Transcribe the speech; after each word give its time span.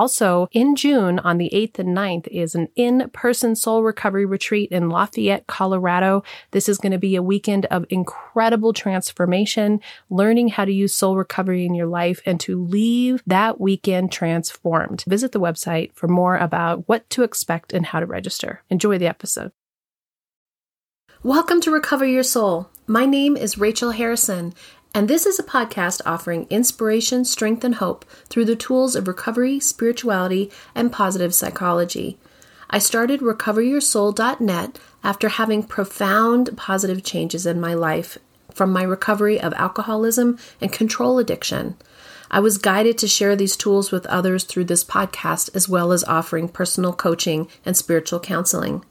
Also, 0.00 0.48
in 0.52 0.76
June 0.76 1.18
on 1.18 1.36
the 1.36 1.50
8th 1.52 1.78
and 1.78 1.94
9th 1.94 2.26
is 2.28 2.54
an 2.54 2.68
in 2.74 3.10
person 3.12 3.54
soul 3.54 3.70
soul 3.70 3.82
recovery 3.84 4.24
retreat 4.24 4.72
in 4.72 4.88
Lafayette, 4.88 5.46
Colorado. 5.46 6.24
This 6.52 6.70
is 6.70 6.78
going 6.78 6.92
to 6.92 6.98
be 6.98 7.16
a 7.16 7.22
weekend 7.22 7.66
of 7.66 7.84
incredible 7.90 8.72
transformation, 8.72 9.78
learning 10.08 10.48
how 10.48 10.64
to 10.64 10.72
use 10.72 10.94
soul 10.94 11.16
recovery 11.16 11.66
in 11.66 11.74
your 11.74 11.86
life 11.86 12.20
and 12.26 12.40
to 12.40 12.60
leave 12.60 13.22
that 13.26 13.60
weekend 13.60 14.10
transformed. 14.10 15.04
Visit 15.06 15.32
the 15.32 15.38
website 15.38 15.92
for 15.94 16.08
more 16.08 16.36
about 16.38 16.88
what 16.88 17.08
to 17.10 17.22
expect 17.22 17.74
and 17.74 17.84
how 17.84 18.00
to 18.00 18.06
register. 18.06 18.62
Enjoy 18.70 18.96
the 18.96 19.06
episode. 19.06 19.52
Welcome 21.22 21.60
to 21.60 21.70
Recover 21.70 22.06
Your 22.06 22.22
Soul. 22.22 22.70
My 22.86 23.04
name 23.04 23.36
is 23.36 23.58
Rachel 23.58 23.92
Harrison, 23.92 24.54
and 24.94 25.08
this 25.08 25.24
is 25.24 25.38
a 25.38 25.44
podcast 25.44 26.00
offering 26.04 26.46
inspiration, 26.50 27.24
strength, 27.24 27.62
and 27.62 27.76
hope 27.76 28.04
through 28.28 28.44
the 28.44 28.56
tools 28.56 28.96
of 28.96 29.06
recovery, 29.06 29.60
spirituality, 29.60 30.50
and 30.74 30.90
positive 30.90 31.34
psychology. 31.34 32.18
I 32.68 32.78
started 32.78 33.20
recoveryoursoul.net 33.20 34.78
after 35.02 35.28
having 35.28 35.62
profound 35.62 36.56
positive 36.56 37.04
changes 37.04 37.46
in 37.46 37.60
my 37.60 37.74
life 37.74 38.18
from 38.52 38.72
my 38.72 38.82
recovery 38.82 39.40
of 39.40 39.54
alcoholism 39.54 40.38
and 40.60 40.72
control 40.72 41.18
addiction. 41.18 41.76
I 42.30 42.40
was 42.40 42.58
guided 42.58 42.98
to 42.98 43.08
share 43.08 43.34
these 43.34 43.56
tools 43.56 43.90
with 43.90 44.06
others 44.06 44.44
through 44.44 44.64
this 44.64 44.84
podcast, 44.84 45.54
as 45.54 45.68
well 45.68 45.90
as 45.92 46.04
offering 46.04 46.48
personal 46.48 46.92
coaching 46.92 47.48
and 47.64 47.76
spiritual 47.76 48.20
counseling. 48.20 48.84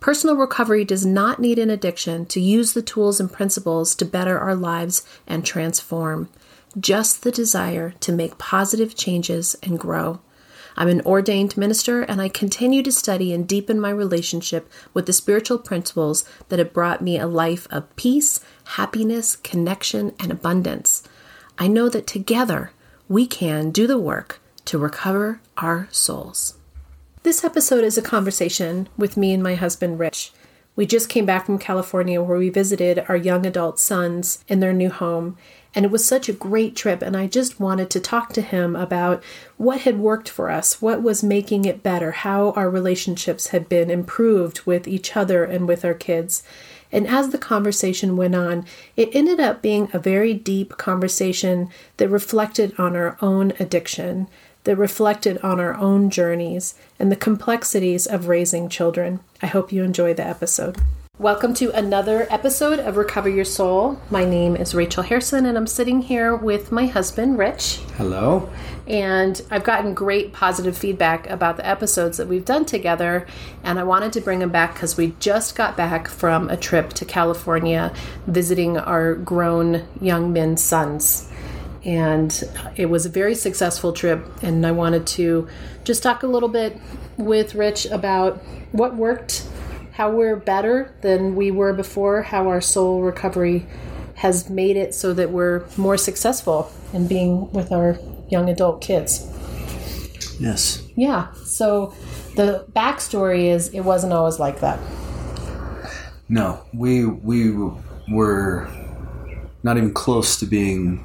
Personal 0.00 0.36
recovery 0.36 0.82
does 0.86 1.04
not 1.04 1.40
need 1.40 1.58
an 1.58 1.68
addiction 1.68 2.24
to 2.26 2.40
use 2.40 2.72
the 2.72 2.80
tools 2.80 3.20
and 3.20 3.30
principles 3.30 3.94
to 3.96 4.06
better 4.06 4.38
our 4.38 4.54
lives 4.54 5.06
and 5.26 5.44
transform, 5.44 6.30
just 6.78 7.22
the 7.22 7.30
desire 7.30 7.90
to 8.00 8.10
make 8.10 8.38
positive 8.38 8.96
changes 8.96 9.56
and 9.62 9.78
grow. 9.78 10.20
I'm 10.74 10.88
an 10.88 11.02
ordained 11.02 11.58
minister 11.58 12.00
and 12.00 12.22
I 12.22 12.30
continue 12.30 12.82
to 12.82 12.92
study 12.92 13.34
and 13.34 13.46
deepen 13.46 13.78
my 13.78 13.90
relationship 13.90 14.70
with 14.94 15.04
the 15.04 15.12
spiritual 15.12 15.58
principles 15.58 16.24
that 16.48 16.58
have 16.58 16.72
brought 16.72 17.02
me 17.02 17.18
a 17.18 17.26
life 17.26 17.68
of 17.70 17.94
peace, 17.96 18.40
happiness, 18.64 19.36
connection, 19.36 20.14
and 20.18 20.32
abundance. 20.32 21.02
I 21.58 21.66
know 21.66 21.90
that 21.90 22.06
together 22.06 22.72
we 23.06 23.26
can 23.26 23.70
do 23.70 23.86
the 23.86 23.98
work 23.98 24.40
to 24.64 24.78
recover 24.78 25.42
our 25.58 25.88
souls. 25.90 26.54
This 27.22 27.44
episode 27.44 27.84
is 27.84 27.98
a 27.98 28.02
conversation 28.02 28.88
with 28.96 29.18
me 29.18 29.34
and 29.34 29.42
my 29.42 29.54
husband, 29.54 29.98
Rich. 29.98 30.32
We 30.74 30.86
just 30.86 31.10
came 31.10 31.26
back 31.26 31.44
from 31.44 31.58
California 31.58 32.22
where 32.22 32.38
we 32.38 32.48
visited 32.48 33.04
our 33.08 33.16
young 33.16 33.44
adult 33.44 33.78
sons 33.78 34.42
in 34.48 34.60
their 34.60 34.72
new 34.72 34.88
home 34.88 35.36
and 35.74 35.84
it 35.84 35.90
was 35.90 36.02
such 36.02 36.30
a 36.30 36.32
great 36.32 36.74
trip. 36.74 37.02
And 37.02 37.14
I 37.14 37.26
just 37.26 37.60
wanted 37.60 37.90
to 37.90 38.00
talk 38.00 38.32
to 38.32 38.40
him 38.40 38.74
about 38.74 39.22
what 39.58 39.82
had 39.82 39.98
worked 39.98 40.30
for 40.30 40.50
us, 40.50 40.80
what 40.80 41.02
was 41.02 41.22
making 41.22 41.66
it 41.66 41.82
better, 41.82 42.12
how 42.12 42.52
our 42.52 42.70
relationships 42.70 43.48
had 43.48 43.68
been 43.68 43.90
improved 43.90 44.62
with 44.62 44.88
each 44.88 45.14
other 45.14 45.44
and 45.44 45.68
with 45.68 45.84
our 45.84 45.92
kids. 45.92 46.42
And 46.90 47.06
as 47.06 47.28
the 47.28 47.38
conversation 47.38 48.16
went 48.16 48.34
on, 48.34 48.64
it 48.96 49.14
ended 49.14 49.38
up 49.38 49.60
being 49.60 49.90
a 49.92 49.98
very 49.98 50.32
deep 50.32 50.78
conversation 50.78 51.68
that 51.98 52.08
reflected 52.08 52.72
on 52.78 52.96
our 52.96 53.18
own 53.20 53.52
addiction, 53.60 54.26
that 54.64 54.76
reflected 54.76 55.38
on 55.38 55.60
our 55.60 55.74
own 55.74 56.10
journeys, 56.10 56.74
and 56.98 57.10
the 57.10 57.16
complexities 57.16 58.06
of 58.06 58.28
raising 58.28 58.68
children. 58.68 59.20
I 59.42 59.46
hope 59.46 59.72
you 59.72 59.82
enjoy 59.82 60.14
the 60.14 60.26
episode. 60.26 60.78
Welcome 61.18 61.52
to 61.56 61.70
another 61.72 62.26
episode 62.30 62.78
of 62.78 62.96
Recover 62.96 63.28
Your 63.28 63.44
Soul. 63.44 64.00
My 64.08 64.24
name 64.24 64.56
is 64.56 64.74
Rachel 64.74 65.02
Harrison, 65.02 65.44
and 65.44 65.58
I'm 65.58 65.66
sitting 65.66 66.00
here 66.00 66.34
with 66.34 66.72
my 66.72 66.86
husband, 66.86 67.36
Rich. 67.36 67.80
Hello. 67.98 68.48
And 68.86 69.42
I've 69.50 69.62
gotten 69.62 69.92
great 69.92 70.32
positive 70.32 70.78
feedback 70.78 71.28
about 71.28 71.58
the 71.58 71.68
episodes 71.68 72.16
that 72.16 72.26
we've 72.26 72.46
done 72.46 72.64
together, 72.64 73.26
and 73.62 73.78
I 73.78 73.82
wanted 73.82 74.14
to 74.14 74.22
bring 74.22 74.38
them 74.38 74.48
back 74.48 74.72
because 74.72 74.96
we 74.96 75.14
just 75.20 75.54
got 75.54 75.76
back 75.76 76.08
from 76.08 76.48
a 76.48 76.56
trip 76.56 76.94
to 76.94 77.04
California 77.04 77.92
visiting 78.26 78.78
our 78.78 79.14
grown 79.14 79.86
young 80.00 80.32
men 80.32 80.56
sons. 80.56 81.29
And 81.84 82.42
it 82.76 82.86
was 82.86 83.06
a 83.06 83.08
very 83.08 83.34
successful 83.34 83.92
trip, 83.92 84.26
and 84.42 84.66
I 84.66 84.72
wanted 84.72 85.06
to 85.08 85.48
just 85.84 86.02
talk 86.02 86.22
a 86.22 86.26
little 86.26 86.48
bit 86.48 86.78
with 87.16 87.54
Rich 87.54 87.86
about 87.86 88.38
what 88.72 88.96
worked 88.96 89.46
how 90.00 90.10
we're 90.10 90.36
better 90.36 90.94
than 91.02 91.36
we 91.36 91.50
were 91.50 91.74
before, 91.74 92.22
how 92.22 92.48
our 92.48 92.62
soul 92.62 93.02
recovery 93.02 93.66
has 94.14 94.48
made 94.48 94.74
it 94.74 94.94
so 94.94 95.12
that 95.12 95.30
we're 95.30 95.62
more 95.76 95.98
successful 95.98 96.72
in 96.94 97.06
being 97.06 97.50
with 97.52 97.70
our 97.70 97.98
young 98.30 98.48
adult 98.48 98.80
kids. 98.80 99.26
Yes. 100.40 100.82
Yeah. 100.96 101.30
So 101.44 101.92
the 102.34 102.64
backstory 102.72 103.52
is 103.52 103.68
it 103.74 103.80
wasn't 103.80 104.14
always 104.14 104.38
like 104.38 104.60
that. 104.60 104.78
No, 106.30 106.64
we 106.72 107.04
we 107.04 107.52
were 108.10 108.70
not 109.62 109.76
even 109.76 109.92
close 109.92 110.38
to 110.38 110.46
being 110.46 111.04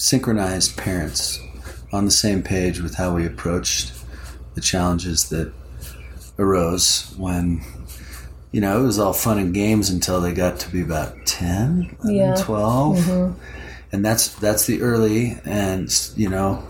synchronized 0.00 0.78
parents 0.78 1.38
on 1.92 2.06
the 2.06 2.10
same 2.10 2.42
page 2.42 2.80
with 2.80 2.94
how 2.94 3.14
we 3.14 3.26
approached 3.26 3.92
the 4.54 4.60
challenges 4.60 5.28
that 5.28 5.52
arose 6.38 7.14
when 7.18 7.60
you 8.50 8.60
know, 8.60 8.80
it 8.80 8.82
was 8.82 8.98
all 8.98 9.12
fun 9.12 9.38
and 9.38 9.54
games 9.54 9.90
until 9.90 10.20
they 10.20 10.32
got 10.32 10.58
to 10.60 10.70
be 10.70 10.80
about 10.80 11.14
10, 11.24 11.96
11, 12.02 12.16
yeah. 12.16 12.34
12. 12.34 12.96
Mm-hmm. 12.96 13.40
And 13.92 14.04
that's 14.04 14.34
that's 14.36 14.66
the 14.66 14.82
early 14.82 15.36
and 15.44 16.12
you 16.16 16.28
know, 16.28 16.66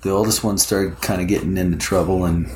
the 0.00 0.10
oldest 0.10 0.42
one 0.42 0.58
started 0.58 1.00
kind 1.00 1.22
of 1.22 1.28
getting 1.28 1.56
into 1.56 1.78
trouble 1.78 2.24
and 2.24 2.46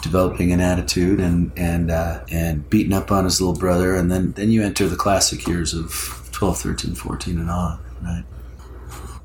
developing 0.00 0.52
an 0.52 0.60
attitude 0.60 1.20
and 1.20 1.50
and 1.56 1.90
uh, 1.90 2.24
and 2.30 2.68
beating 2.70 2.92
up 2.92 3.10
on 3.10 3.24
his 3.24 3.40
little 3.40 3.58
brother 3.58 3.96
and 3.96 4.10
then 4.10 4.32
then 4.32 4.50
you 4.50 4.62
enter 4.62 4.86
the 4.86 4.96
classic 4.96 5.46
years 5.46 5.74
of 5.74 6.28
12, 6.32 6.58
13, 6.58 6.94
14 6.94 7.38
and 7.38 7.50
on, 7.50 7.78
right? 8.02 8.24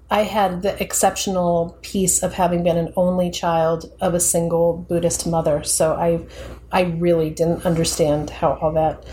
I 0.09 0.23
had 0.23 0.61
the 0.61 0.81
exceptional 0.81 1.77
piece 1.81 2.23
of 2.23 2.33
having 2.33 2.63
been 2.63 2.77
an 2.77 2.93
only 2.95 3.29
child 3.29 3.91
of 3.99 4.13
a 4.13 4.19
single 4.19 4.77
Buddhist 4.77 5.27
mother. 5.27 5.63
So 5.63 5.95
I, 5.95 6.25
I 6.71 6.83
really 6.83 7.29
didn't 7.29 7.65
understand 7.65 8.29
how 8.29 8.53
all 8.53 8.71
that 8.73 9.05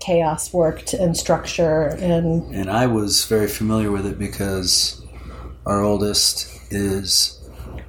chaos 0.00 0.52
worked 0.52 0.94
and 0.94 1.16
structure 1.16 1.82
and. 2.00 2.54
And 2.54 2.70
I 2.70 2.86
was 2.86 3.24
very 3.26 3.46
familiar 3.46 3.92
with 3.92 4.04
it 4.04 4.18
because 4.18 5.00
our 5.64 5.82
oldest 5.82 6.72
is 6.72 7.40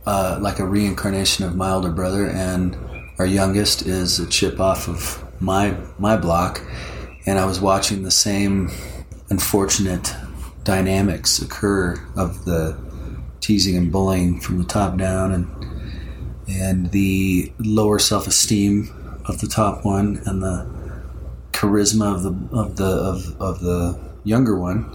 uh, 0.05 0.37
like 0.39 0.59
a 0.59 0.65
reincarnation 0.65 1.43
of 1.45 1.55
my 1.55 1.71
older 1.71 1.91
brother, 1.91 2.27
and 2.27 2.77
our 3.17 3.25
youngest 3.25 3.85
is 3.85 4.19
a 4.19 4.27
chip 4.27 4.59
off 4.59 4.87
of 4.87 5.23
my 5.41 5.75
my 5.97 6.15
block. 6.15 6.61
And 7.25 7.37
I 7.37 7.45
was 7.45 7.59
watching 7.59 8.03
the 8.03 8.11
same 8.11 8.71
unfortunate 9.29 10.15
dynamics 10.67 11.39
occur 11.39 11.95
of 12.17 12.43
the 12.43 12.77
teasing 13.39 13.77
and 13.77 13.89
bullying 13.89 14.37
from 14.37 14.57
the 14.57 14.65
top 14.65 14.97
down 14.97 15.31
and 15.31 15.47
and 16.49 16.91
the 16.91 17.51
lower 17.57 17.97
self-esteem 17.97 18.93
of 19.25 19.39
the 19.39 19.47
top 19.47 19.85
one 19.85 20.21
and 20.25 20.43
the 20.43 20.69
charisma 21.53 22.13
of 22.13 22.23
the 22.23 22.57
of 22.57 22.75
the 22.75 22.85
of, 22.85 23.41
of 23.41 23.61
the 23.61 23.97
younger 24.25 24.59
one 24.59 24.93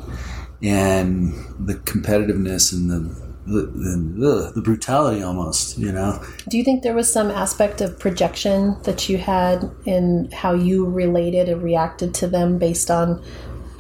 and 0.63 1.33
the 1.59 1.75
competitiveness 1.75 2.71
and 2.75 2.91
the 2.91 3.23
the, 3.45 3.63
the, 3.67 4.53
the 4.55 4.63
brutality 4.63 5.23
almost 5.23 5.79
you 5.79 5.91
know? 5.91 6.23
Do 6.49 6.59
you 6.59 6.65
think 6.65 6.83
there 6.83 6.95
was 6.95 7.11
some 7.11 7.31
aspect 7.31 7.81
of 7.81 7.99
projection 7.99 8.77
that 8.83 9.09
you 9.09 9.17
had 9.17 9.71
in 9.87 10.31
how 10.33 10.53
you 10.53 10.85
related 10.85 11.49
and 11.49 11.63
reacted 11.63 12.13
to 12.17 12.27
them 12.27 12.59
based 12.59 12.91
on 12.91 13.25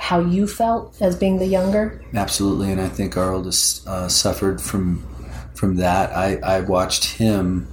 how 0.02 0.18
you 0.18 0.48
felt 0.48 1.00
as 1.00 1.14
being 1.14 1.38
the 1.38 1.46
younger? 1.46 2.02
Absolutely, 2.12 2.72
and 2.72 2.80
I 2.80 2.88
think 2.88 3.16
our 3.16 3.32
oldest 3.32 3.86
uh, 3.86 4.08
suffered 4.08 4.60
from 4.60 5.06
from 5.54 5.76
that. 5.76 6.10
I, 6.10 6.38
I 6.38 6.60
watched 6.60 7.04
him 7.04 7.68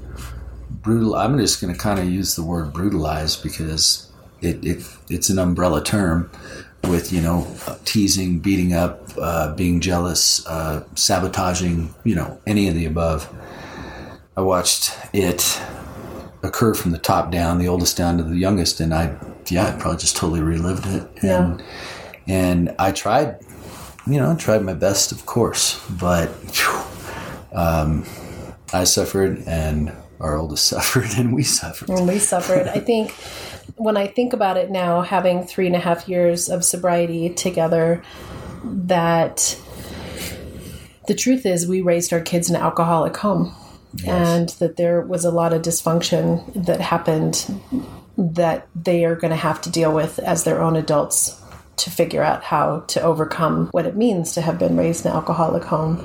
brutal. 0.69 1.15
I'm 1.15 1.39
just 1.39 1.59
going 1.59 1.73
to 1.73 1.79
kind 1.79 1.97
of 1.97 2.05
use 2.05 2.35
the 2.35 2.43
word 2.43 2.71
brutalize 2.71 3.35
because 3.35 4.11
it, 4.41 4.63
it 4.63 4.85
it's 5.09 5.31
an 5.31 5.39
umbrella 5.39 5.83
term 5.83 6.29
with 6.83 7.11
you 7.11 7.19
know 7.19 7.47
teasing, 7.83 8.37
beating 8.37 8.73
up, 8.73 9.09
uh, 9.19 9.55
being 9.55 9.79
jealous, 9.79 10.45
uh, 10.45 10.85
sabotaging, 10.93 11.95
you 12.03 12.13
know 12.13 12.39
any 12.45 12.67
of 12.67 12.75
the 12.75 12.85
above. 12.85 13.27
I 14.37 14.41
watched 14.41 14.95
it 15.13 15.59
occur 16.43 16.75
from 16.75 16.91
the 16.91 16.99
top 16.99 17.31
down, 17.31 17.57
the 17.57 17.67
oldest 17.67 17.97
down 17.97 18.17
to 18.17 18.23
the 18.23 18.37
youngest, 18.37 18.79
and 18.79 18.93
I 18.93 19.17
yeah, 19.49 19.73
I 19.73 19.79
probably 19.79 19.97
just 19.97 20.15
totally 20.15 20.41
relived 20.41 20.85
it. 20.85 21.09
And, 21.23 21.59
Yeah. 21.59 21.65
And 22.29 22.75
I 22.77 22.91
tried, 22.91 23.39
you 24.05 24.19
know, 24.19 24.31
I 24.31 24.35
tried 24.35 24.61
my 24.61 24.75
best, 24.75 25.11
of 25.11 25.25
course, 25.25 25.83
but 25.89 26.29
um, 27.51 28.05
I 28.71 28.83
suffered, 28.83 29.43
and 29.47 29.91
our 30.19 30.37
oldest 30.37 30.65
suffered, 30.67 31.09
and 31.17 31.33
we 31.33 31.43
suffered. 31.43 31.89
and 31.89 32.07
we 32.07 32.19
suffered. 32.19 32.67
I 32.67 32.79
think 32.79 33.11
when 33.77 33.97
I 33.97 34.05
think 34.05 34.33
about 34.33 34.57
it 34.57 34.69
now, 34.69 35.01
having 35.01 35.43
three 35.43 35.65
and 35.65 35.75
a 35.75 35.79
half 35.79 36.07
years 36.07 36.49
of 36.49 36.63
sobriety 36.63 37.29
together, 37.31 38.03
that 38.63 39.59
the 41.07 41.15
truth 41.15 41.47
is 41.47 41.67
we 41.67 41.81
raised 41.81 42.13
our 42.13 42.21
kids 42.21 42.49
in 42.49 42.55
an 42.55 42.61
alcoholic 42.61 43.17
home. 43.17 43.55
And 44.05 44.49
that 44.59 44.77
there 44.77 45.01
was 45.01 45.25
a 45.25 45.31
lot 45.31 45.51
of 45.51 45.63
dysfunction 45.63 46.65
that 46.65 46.79
happened 46.79 47.59
that 48.19 48.67
they 48.75 49.03
are 49.03 49.15
going 49.15 49.31
to 49.31 49.35
have 49.35 49.61
to 49.61 49.71
deal 49.71 49.91
with 49.91 50.19
as 50.19 50.43
their 50.43 50.61
own 50.61 50.75
adults 50.75 51.38
to 51.79 51.89
figure 51.91 52.23
out 52.23 52.43
how 52.43 52.81
to 52.87 53.01
overcome 53.01 53.67
what 53.71 53.85
it 53.85 53.95
means 53.95 54.33
to 54.33 54.41
have 54.41 54.57
been 54.59 54.77
raised 54.77 55.05
in 55.05 55.11
an 55.11 55.17
alcoholic 55.17 55.63
home. 55.63 56.03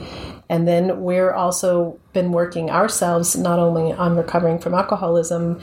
And 0.48 0.68
then 0.68 1.00
we're 1.00 1.32
also 1.32 1.98
been 2.12 2.32
working 2.32 2.70
ourselves 2.70 3.36
not 3.36 3.58
only 3.58 3.92
on 3.92 4.16
recovering 4.16 4.58
from 4.58 4.74
alcoholism 4.74 5.60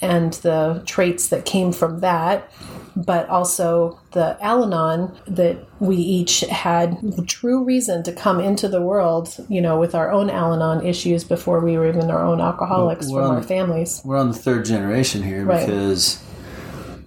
and 0.00 0.34
the 0.34 0.82
traits 0.86 1.28
that 1.28 1.44
came 1.44 1.72
from 1.72 2.00
that, 2.00 2.50
but 2.94 3.28
also 3.28 3.98
the 4.12 4.36
Al 4.40 4.64
Anon 4.64 5.16
that 5.26 5.56
we 5.80 5.96
each 5.96 6.40
had 6.40 6.98
true 7.26 7.64
reason 7.64 8.02
to 8.02 8.12
come 8.12 8.40
into 8.40 8.68
the 8.68 8.80
world, 8.82 9.34
you 9.48 9.60
know, 9.60 9.78
with 9.78 9.94
our 9.94 10.10
own 10.10 10.30
Al 10.30 10.52
Anon 10.54 10.84
issues 10.84 11.24
before 11.24 11.60
we 11.60 11.76
were 11.76 11.88
even 11.88 12.10
our 12.10 12.24
own 12.24 12.40
alcoholics 12.40 13.06
Well, 13.10 13.22
from 13.22 13.30
um, 13.30 13.36
our 13.36 13.42
families. 13.42 14.02
We're 14.04 14.16
on 14.18 14.28
the 14.28 14.34
third 14.38 14.64
generation 14.64 15.22
here 15.22 15.44
Right. 15.44 15.66
because, 15.66 16.22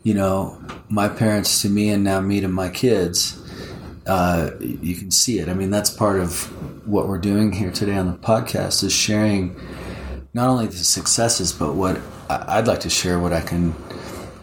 you 0.03 0.13
know, 0.13 0.59
my 0.89 1.07
parents 1.07 1.61
to 1.61 1.69
me 1.69 1.89
and 1.89 2.03
now 2.03 2.19
me 2.19 2.41
to 2.41 2.47
my 2.47 2.69
kids, 2.69 3.37
uh, 4.07 4.51
you 4.59 4.95
can 4.95 5.11
see 5.11 5.39
it. 5.39 5.47
I 5.47 5.53
mean, 5.53 5.69
that's 5.69 5.89
part 5.89 6.19
of 6.19 6.45
what 6.87 7.07
we're 7.07 7.19
doing 7.19 7.51
here 7.51 7.71
today 7.71 7.97
on 7.97 8.07
the 8.11 8.17
podcast 8.17 8.83
is 8.83 8.93
sharing 8.93 9.55
not 10.33 10.49
only 10.49 10.65
the 10.65 10.73
successes, 10.73 11.53
but 11.53 11.75
what 11.75 12.01
I'd 12.29 12.67
like 12.67 12.79
to 12.81 12.89
share. 12.89 13.19
What 13.19 13.33
I 13.33 13.41
can, 13.41 13.71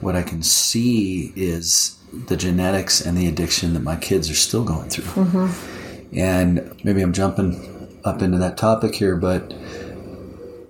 what 0.00 0.14
I 0.14 0.22
can 0.22 0.42
see 0.42 1.32
is 1.34 1.98
the 2.12 2.36
genetics 2.36 3.00
and 3.04 3.16
the 3.16 3.26
addiction 3.26 3.74
that 3.74 3.82
my 3.82 3.96
kids 3.96 4.30
are 4.30 4.34
still 4.34 4.64
going 4.64 4.88
through. 4.90 5.50
And 6.12 6.72
maybe 6.84 7.02
I'm 7.02 7.12
jumping 7.12 7.98
up 8.04 8.22
into 8.22 8.38
that 8.38 8.56
topic 8.56 8.94
here, 8.94 9.16
but 9.16 9.52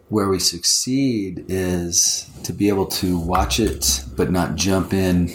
where 0.08 0.28
we 0.28 0.38
succeed 0.38 1.44
is 1.48 2.28
to 2.42 2.52
be 2.52 2.68
able 2.68 2.86
to 2.86 3.18
watch 3.18 3.60
it 3.60 4.04
but 4.16 4.30
not 4.30 4.54
jump 4.54 4.92
in 4.92 5.30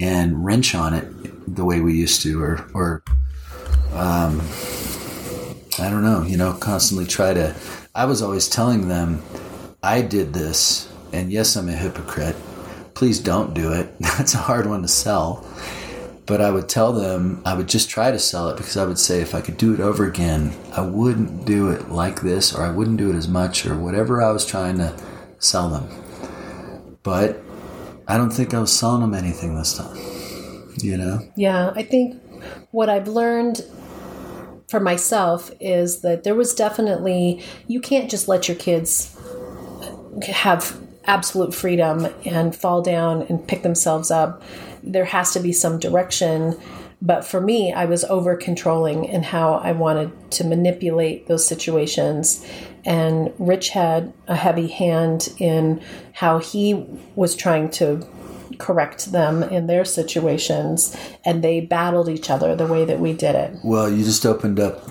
and 0.00 0.44
wrench 0.44 0.74
on 0.74 0.94
it 0.94 1.06
the 1.54 1.64
way 1.64 1.80
we 1.80 1.94
used 1.94 2.22
to 2.22 2.42
or 2.42 2.66
or 2.74 3.02
um, 3.92 4.40
I 5.78 5.88
don't 5.90 6.02
know, 6.02 6.22
you 6.22 6.36
know, 6.36 6.52
constantly 6.54 7.06
try 7.06 7.32
to 7.34 7.54
I 7.94 8.04
was 8.04 8.22
always 8.22 8.48
telling 8.48 8.88
them 8.88 9.22
I 9.82 10.02
did 10.02 10.32
this 10.34 10.92
and 11.12 11.32
yes 11.32 11.56
I'm 11.56 11.68
a 11.68 11.72
hypocrite. 11.72 12.36
Please 12.94 13.20
don't 13.20 13.54
do 13.54 13.72
it. 13.72 13.96
That's 14.00 14.34
a 14.34 14.38
hard 14.38 14.66
one 14.66 14.82
to 14.82 14.88
sell. 14.88 15.46
But 16.28 16.42
I 16.42 16.50
would 16.50 16.68
tell 16.68 16.92
them, 16.92 17.40
I 17.46 17.54
would 17.54 17.68
just 17.68 17.88
try 17.88 18.10
to 18.10 18.18
sell 18.18 18.50
it 18.50 18.58
because 18.58 18.76
I 18.76 18.84
would 18.84 18.98
say 18.98 19.22
if 19.22 19.34
I 19.34 19.40
could 19.40 19.56
do 19.56 19.72
it 19.72 19.80
over 19.80 20.06
again, 20.06 20.54
I 20.72 20.82
wouldn't 20.82 21.46
do 21.46 21.70
it 21.70 21.88
like 21.88 22.20
this 22.20 22.54
or 22.54 22.62
I 22.62 22.70
wouldn't 22.70 22.98
do 22.98 23.10
it 23.10 23.16
as 23.16 23.26
much 23.26 23.64
or 23.64 23.74
whatever 23.76 24.22
I 24.22 24.30
was 24.30 24.44
trying 24.44 24.76
to 24.76 24.94
sell 25.38 25.70
them. 25.70 25.88
But 27.02 27.40
I 28.06 28.18
don't 28.18 28.30
think 28.30 28.52
I 28.52 28.60
was 28.60 28.70
selling 28.70 29.00
them 29.00 29.14
anything 29.14 29.56
this 29.56 29.78
time. 29.78 29.96
You 30.76 30.98
know? 30.98 31.20
Yeah, 31.34 31.72
I 31.74 31.82
think 31.82 32.22
what 32.72 32.90
I've 32.90 33.08
learned 33.08 33.64
for 34.68 34.80
myself 34.80 35.50
is 35.60 36.02
that 36.02 36.24
there 36.24 36.34
was 36.34 36.54
definitely, 36.54 37.42
you 37.66 37.80
can't 37.80 38.10
just 38.10 38.28
let 38.28 38.48
your 38.48 38.56
kids 38.56 39.18
have 40.28 40.78
absolute 41.04 41.54
freedom 41.54 42.06
and 42.26 42.54
fall 42.54 42.82
down 42.82 43.22
and 43.22 43.48
pick 43.48 43.62
themselves 43.62 44.10
up. 44.10 44.42
There 44.82 45.04
has 45.04 45.32
to 45.32 45.40
be 45.40 45.52
some 45.52 45.78
direction. 45.78 46.58
But 47.00 47.24
for 47.24 47.40
me, 47.40 47.72
I 47.72 47.84
was 47.84 48.04
over 48.04 48.36
controlling 48.36 49.04
in 49.04 49.22
how 49.22 49.54
I 49.54 49.72
wanted 49.72 50.30
to 50.32 50.44
manipulate 50.44 51.26
those 51.28 51.46
situations. 51.46 52.44
And 52.84 53.32
Rich 53.38 53.70
had 53.70 54.12
a 54.26 54.34
heavy 54.34 54.66
hand 54.66 55.32
in 55.38 55.80
how 56.12 56.38
he 56.38 56.84
was 57.14 57.36
trying 57.36 57.70
to 57.72 58.06
correct 58.58 59.12
them 59.12 59.44
in 59.44 59.68
their 59.68 59.84
situations. 59.84 60.96
And 61.24 61.44
they 61.44 61.60
battled 61.60 62.08
each 62.08 62.30
other 62.30 62.56
the 62.56 62.66
way 62.66 62.84
that 62.84 62.98
we 62.98 63.12
did 63.12 63.36
it. 63.36 63.56
Well, 63.62 63.88
you 63.88 64.04
just 64.04 64.26
opened 64.26 64.58
up 64.58 64.82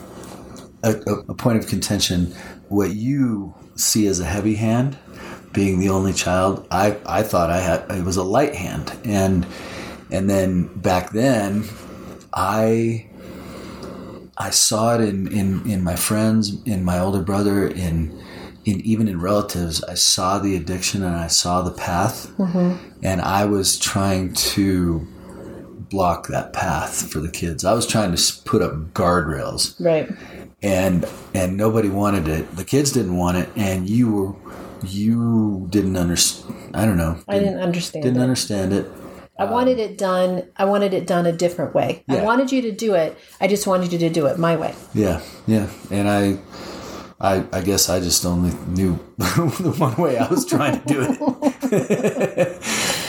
a, 0.84 0.92
a, 1.28 1.34
point 1.34 1.58
of 1.58 1.68
contention. 1.68 2.34
What 2.70 2.92
you 2.92 3.54
see 3.76 4.08
as 4.08 4.20
a 4.20 4.26
heavy 4.26 4.56
hand, 4.56 4.98
being 5.54 5.80
the 5.80 5.90
only 5.90 6.14
child, 6.14 6.68
I, 6.72 6.98
I 7.06 7.24
thought 7.24 7.50
I 7.50 7.60
had 7.60 7.90
it 7.92 8.04
was 8.04 8.18
a 8.18 8.24
light 8.24 8.56
hand, 8.56 8.98
and 9.04 9.46
and 10.12 10.30
then 10.30 10.68
back 10.80 11.12
then, 11.12 11.64
I 12.34 13.08
I 14.38 14.52
saw 14.52 14.96
it 14.96 15.02
in, 15.02 15.28
in, 15.30 15.70
in 15.70 15.84
my 15.84 15.96
friends, 15.96 16.62
in 16.66 16.84
my 16.86 17.00
older 17.00 17.22
brother, 17.22 17.68
in 17.68 18.22
in 18.66 18.82
even 18.82 19.08
in 19.08 19.20
relatives. 19.20 19.84
I 19.84 19.96
saw 19.96 20.40
the 20.40 20.56
addiction 20.56 21.04
and 21.04 21.16
I 21.16 21.28
saw 21.28 21.62
the 21.62 21.72
path, 21.72 22.28
mm-hmm. 22.38 22.76
and 23.04 23.22
I 23.22 23.46
was 23.46 23.80
trying 23.80 24.34
to 24.34 25.08
block 25.90 26.28
that 26.28 26.52
path 26.54 27.10
for 27.10 27.20
the 27.20 27.30
kids. 27.32 27.64
I 27.64 27.74
was 27.74 27.88
trying 27.88 28.14
to 28.14 28.34
put 28.44 28.62
up 28.62 28.74
guardrails, 28.94 29.74
Right. 29.84 30.10
and 30.62 31.06
and 31.34 31.58
nobody 31.58 31.90
wanted 31.90 32.28
it. 32.28 32.56
The 32.56 32.66
kids 32.66 32.92
didn't 32.92 33.16
want 33.18 33.38
it, 33.38 33.50
and 33.56 33.90
you 33.90 34.12
were 34.12 34.36
you 34.86 35.68
didn't 35.72 35.98
understand. 35.98 36.76
I 36.76 36.86
don't 36.86 36.98
know. 36.98 37.18
I 37.28 37.40
didn't 37.40 37.60
understand 37.60 38.04
didn't 38.04 38.20
it. 38.20 38.24
understand 38.24 38.74
it. 38.74 38.86
I 39.40 39.46
wanted 39.46 39.80
it 39.80 39.98
done. 39.98 40.50
I 40.58 40.66
wanted 40.66 40.94
it 40.94 41.06
done 41.06 41.26
a 41.26 41.32
different 41.32 41.76
way. 41.76 42.04
I 42.10 42.22
wanted 42.22 42.52
you 42.52 42.62
to 42.64 42.72
do 42.72 42.96
it. 42.96 43.18
I 43.40 43.48
just 43.48 43.68
wanted 43.68 43.92
you 43.94 44.00
to 44.00 44.10
do 44.10 44.26
it 44.28 44.40
my 44.40 44.56
way. 44.56 44.76
Yeah, 44.94 45.22
yeah, 45.46 45.70
and 45.92 46.10
I. 46.10 46.40
I, 47.20 47.44
I 47.52 47.62
guess 47.62 47.90
I 47.90 48.00
just 48.00 48.24
only 48.28 48.54
knew 48.68 49.00
the 49.18 49.76
one 49.80 49.96
way 49.96 50.20
I 50.20 50.28
was 50.28 50.46
trying 50.46 50.80
to 50.80 50.88
do 50.88 51.18
it. 51.42 52.62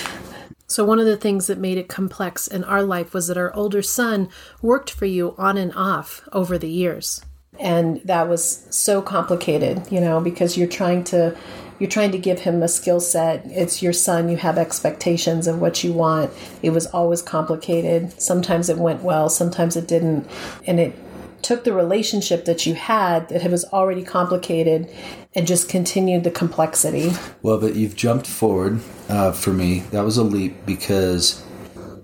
So, 0.71 0.85
one 0.85 0.99
of 0.99 1.07
the 1.07 1.17
things 1.17 1.47
that 1.47 1.59
made 1.59 1.79
it 1.79 1.89
complex 1.89 2.47
in 2.47 2.63
our 2.63 2.83
life 2.83 3.15
was 3.15 3.27
that 3.29 3.39
our 3.39 3.53
older 3.55 3.81
son 3.81 4.29
worked 4.61 4.91
for 4.91 5.07
you 5.07 5.35
on 5.39 5.57
and 5.57 5.73
off 5.75 6.29
over 6.33 6.59
the 6.59 6.69
years. 6.69 7.25
And 7.59 8.03
that 8.05 8.29
was 8.29 8.67
so 8.71 9.01
complicated, 9.01 9.91
you 9.91 10.01
know, 10.01 10.21
because 10.21 10.59
you're 10.59 10.69
trying 10.69 11.05
to 11.05 11.37
you're 11.79 11.91
trying 11.91 12.13
to 12.13 12.19
give 12.19 12.41
him 12.41 12.63
a 12.63 12.69
skill 12.69 13.01
set. 13.01 13.43
It's 13.47 13.83
your 13.83 13.93
son, 13.93 14.29
you 14.29 14.37
have 14.37 14.59
expectations 14.59 15.47
of 15.47 15.61
what 15.61 15.85
you 15.85 15.93
want. 15.93 16.33
It 16.63 16.71
was 16.71 16.87
always 16.87 17.23
complicated. 17.23 18.21
Sometimes 18.21 18.69
it 18.69 18.79
went 18.79 19.03
well, 19.03 19.29
sometimes 19.29 19.77
it 19.77 19.87
didn't. 19.87 20.29
And 20.67 20.81
it 20.81 20.95
took 21.43 21.65
the 21.65 21.73
relationship 21.73 22.45
that 22.47 22.67
you 22.67 22.75
had 22.75 23.29
that 23.29 23.49
was 23.51 23.65
already 23.67 24.03
complicated 24.03 24.93
and 25.35 25.47
just 25.47 25.69
continued 25.69 26.25
the 26.25 26.31
complexity. 26.31 27.13
Well, 27.43 27.59
but 27.59 27.77
you've 27.77 27.95
jumped 27.95 28.27
forward 28.27 28.81
uh, 29.09 29.33
for 29.33 29.53
me. 29.53 29.81
That 29.91 30.05
was 30.05 30.17
a 30.17 30.25
leap 30.25 30.67
because 30.67 31.45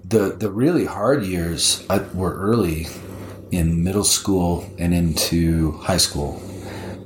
the 0.05 0.37
the 0.37 0.51
really 0.51 0.85
hard 0.85 1.25
years 1.25 1.85
were 2.15 2.35
early 2.35 2.87
in 3.51 3.83
middle 3.83 4.05
school 4.05 4.71
and 4.79 4.95
into 4.95 5.73
high 5.79 5.97
school 5.97 6.41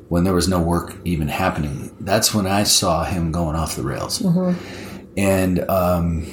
when 0.08 0.24
there 0.24 0.34
was 0.34 0.48
no 0.48 0.60
work 0.60 0.96
even 1.04 1.28
happening. 1.28 1.94
That's 2.00 2.34
when 2.34 2.46
I 2.46 2.64
saw 2.64 3.04
him 3.04 3.30
going 3.32 3.56
off 3.56 3.76
the 3.76 3.82
rails, 3.82 4.22
and 5.16 5.60
um, 5.68 6.26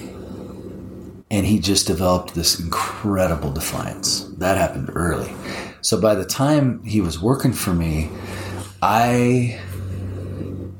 and 1.30 1.46
he 1.46 1.60
just 1.60 1.88
developed 1.88 2.36
this 2.36 2.60
incredible 2.60 3.52
defiance. 3.52 4.22
That 4.38 4.58
happened 4.58 4.90
early. 4.94 5.34
So 5.82 6.00
by 6.00 6.16
the 6.16 6.26
time 6.26 6.84
he 6.84 7.02
was 7.02 7.22
working 7.22 7.54
for 7.54 7.74
me, 7.74 8.10
I 8.82 9.60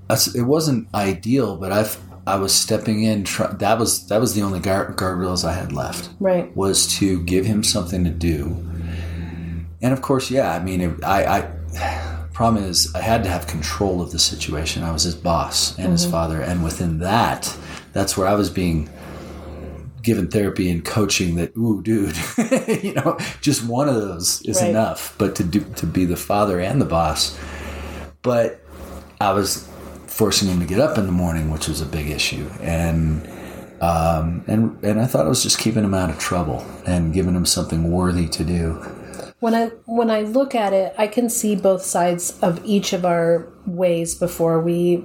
it 0.10 0.44
wasn't 0.44 0.88
ideal, 0.94 1.58
but 1.58 1.72
I've 1.72 2.00
I 2.28 2.38
was 2.38 2.54
stepping 2.54 3.04
in. 3.04 3.24
Try, 3.24 3.48
that 3.54 3.78
was 3.78 4.08
that 4.08 4.20
was 4.20 4.34
the 4.34 4.42
only 4.42 4.60
guard, 4.60 4.96
guardrails 4.96 5.44
I 5.44 5.54
had 5.54 5.72
left. 5.72 6.10
Right. 6.20 6.56
Was 6.56 6.88
to 7.00 7.22
give 7.24 7.46
him 7.46 7.64
something 7.64 8.04
to 8.04 8.10
do, 8.10 8.46
and 9.82 9.94
of 9.94 10.02
course, 10.02 10.32
yeah. 10.32 10.52
I 10.54 10.64
mean, 10.64 10.82
it, 10.82 11.04
I, 11.04 11.40
I 11.40 12.15
problem 12.36 12.64
is 12.64 12.94
I 12.94 13.00
had 13.02 13.24
to 13.24 13.30
have 13.30 13.48
control 13.48 14.02
of 14.02 14.12
the 14.12 14.20
situation. 14.20 14.84
I 14.84 14.92
was 14.92 15.04
his 15.04 15.16
boss 15.16 15.78
and 15.80 15.92
his 15.92 16.06
father, 16.06 16.42
and 16.42 16.64
within 16.64 17.00
that, 17.00 17.58
that's 17.94 18.16
where 18.18 18.28
I 18.28 18.36
was 18.36 18.50
being 18.50 18.90
given 20.04 20.28
therapy 20.28 20.70
and 20.70 20.84
coaching. 20.86 21.36
That 21.36 21.56
ooh, 21.58 21.82
dude, 21.82 22.16
you 22.84 22.94
know, 22.94 23.18
just 23.42 23.66
one 23.68 23.88
of 23.90 23.96
those 23.96 24.42
is 24.44 24.62
Right. 24.62 24.70
enough. 24.70 25.16
But 25.18 25.36
to 25.38 25.44
do 25.44 25.62
to 25.78 25.86
be 25.86 26.06
the 26.06 26.18
father 26.18 26.60
and 26.60 26.80
the 26.82 26.86
boss, 26.86 27.38
but 28.22 28.62
I 29.20 29.32
was 29.32 29.68
forcing 30.08 30.48
him 30.50 30.60
to 30.60 30.66
get 30.66 30.80
up 30.80 30.98
in 30.98 31.06
the 31.06 31.12
morning, 31.12 31.50
which 31.52 31.68
was 31.68 31.82
a 31.82 31.86
big 31.86 32.10
issue, 32.10 32.50
and 32.62 33.28
um, 33.82 34.44
and 34.48 34.78
and 34.84 35.00
I 35.00 35.06
thought 35.06 35.26
I 35.26 35.30
was 35.30 35.42
just 35.42 35.58
keeping 35.58 35.84
him 35.84 35.94
out 35.94 36.10
of 36.10 36.20
trouble 36.20 36.66
and 36.86 37.14
giving 37.14 37.34
him 37.34 37.46
something 37.46 37.92
worthy 37.92 38.28
to 38.28 38.44
do. 38.44 38.95
When 39.40 39.54
I 39.54 39.68
when 39.86 40.10
I 40.10 40.22
look 40.22 40.56
at 40.56 40.72
it, 40.74 40.96
I 40.98 41.08
can 41.08 41.30
see 41.30 41.56
both 41.56 41.84
sides 41.84 42.40
of 42.42 42.64
each 42.66 42.94
of 42.94 43.06
our 43.06 43.48
ways 43.66 44.16
before 44.16 44.62
we 44.62 45.04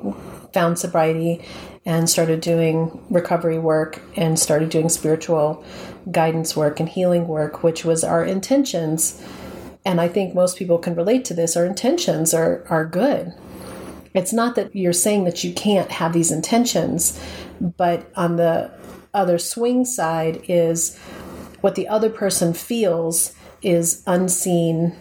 found 0.52 0.78
sobriety 0.78 1.44
and 1.84 2.08
started 2.08 2.40
doing 2.40 3.04
recovery 3.10 3.58
work 3.58 4.00
and 4.16 4.38
started 4.38 4.68
doing 4.68 4.88
spiritual 4.88 5.64
guidance 6.10 6.56
work 6.56 6.78
and 6.78 6.88
healing 6.88 7.26
work, 7.26 7.62
which 7.62 7.84
was 7.84 8.04
our 8.04 8.24
intentions. 8.24 9.20
And 9.84 10.00
I 10.00 10.08
think 10.08 10.34
most 10.34 10.56
people 10.56 10.78
can 10.78 10.94
relate 10.94 11.24
to 11.26 11.34
this. 11.34 11.56
Our 11.56 11.66
intentions 11.66 12.32
are 12.32 12.64
are 12.70 12.84
good. 12.84 13.32
It's 14.14 14.32
not 14.32 14.54
that 14.54 14.74
you're 14.74 14.92
saying 14.92 15.24
that 15.24 15.42
you 15.42 15.52
can't 15.52 15.90
have 15.90 16.12
these 16.12 16.30
intentions, 16.30 17.20
but 17.60 18.10
on 18.14 18.36
the 18.36 18.70
other 19.12 19.38
swing 19.38 19.84
side 19.84 20.44
is 20.48 20.96
what 21.60 21.74
the 21.74 21.88
other 21.88 22.10
person 22.10 22.52
feels 22.54 23.34
is 23.62 24.02
unseen, 24.06 24.94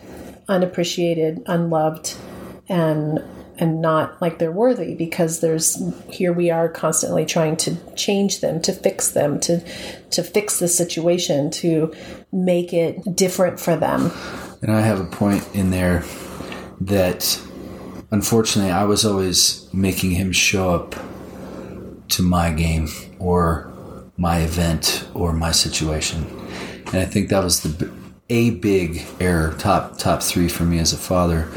unappreciated, 0.48 1.42
unloved, 1.46 2.16
and 2.68 3.24
and 3.60 3.82
not 3.82 4.22
like 4.22 4.40
they're 4.40 4.52
worthy 4.52 4.96
because 4.96 5.42
there's 5.42 5.82
here 6.10 6.32
we 6.32 6.50
are 6.50 6.70
constantly 6.70 7.26
trying 7.26 7.58
to 7.58 7.76
change 7.96 8.40
them 8.40 8.62
to 8.62 8.72
fix 8.72 9.12
them 9.12 9.40
to 9.40 9.60
to 10.10 10.24
fix 10.24 10.60
the 10.60 10.68
situation 10.68 11.52
to 11.52 11.94
make 12.32 12.74
it 12.74 13.16
different 13.16 13.60
for 13.60 13.76
them. 13.76 14.12
And 14.62 14.72
i 14.72 14.82
have 14.82 15.00
a 15.00 15.06
point 15.06 15.48
in 15.54 15.72
there 15.72 16.04
that 16.82 17.42
unfortunately 18.12 18.72
i 18.72 18.86
was 18.86 19.06
always 19.06 19.68
making 19.74 20.12
him 20.12 20.32
show 20.32 20.74
up 20.74 20.96
to 22.08 22.24
my 22.24 22.52
game 22.52 22.88
or 23.20 23.72
my 24.18 24.40
event 24.40 25.08
or 25.14 25.34
my 25.34 25.52
situation. 25.52 26.26
And 26.88 26.98
i 26.98 27.06
think 27.06 27.30
that 27.30 27.44
was 27.44 27.62
the 27.62 27.92
a 28.30 28.52
big 28.52 29.06
error 29.20 29.56
top 29.58 29.98
top 29.98 30.22
three 30.22 30.48
for 30.48 30.64
me 30.64 30.80
as 30.80 30.94
a 30.94 30.98
father 30.98 31.50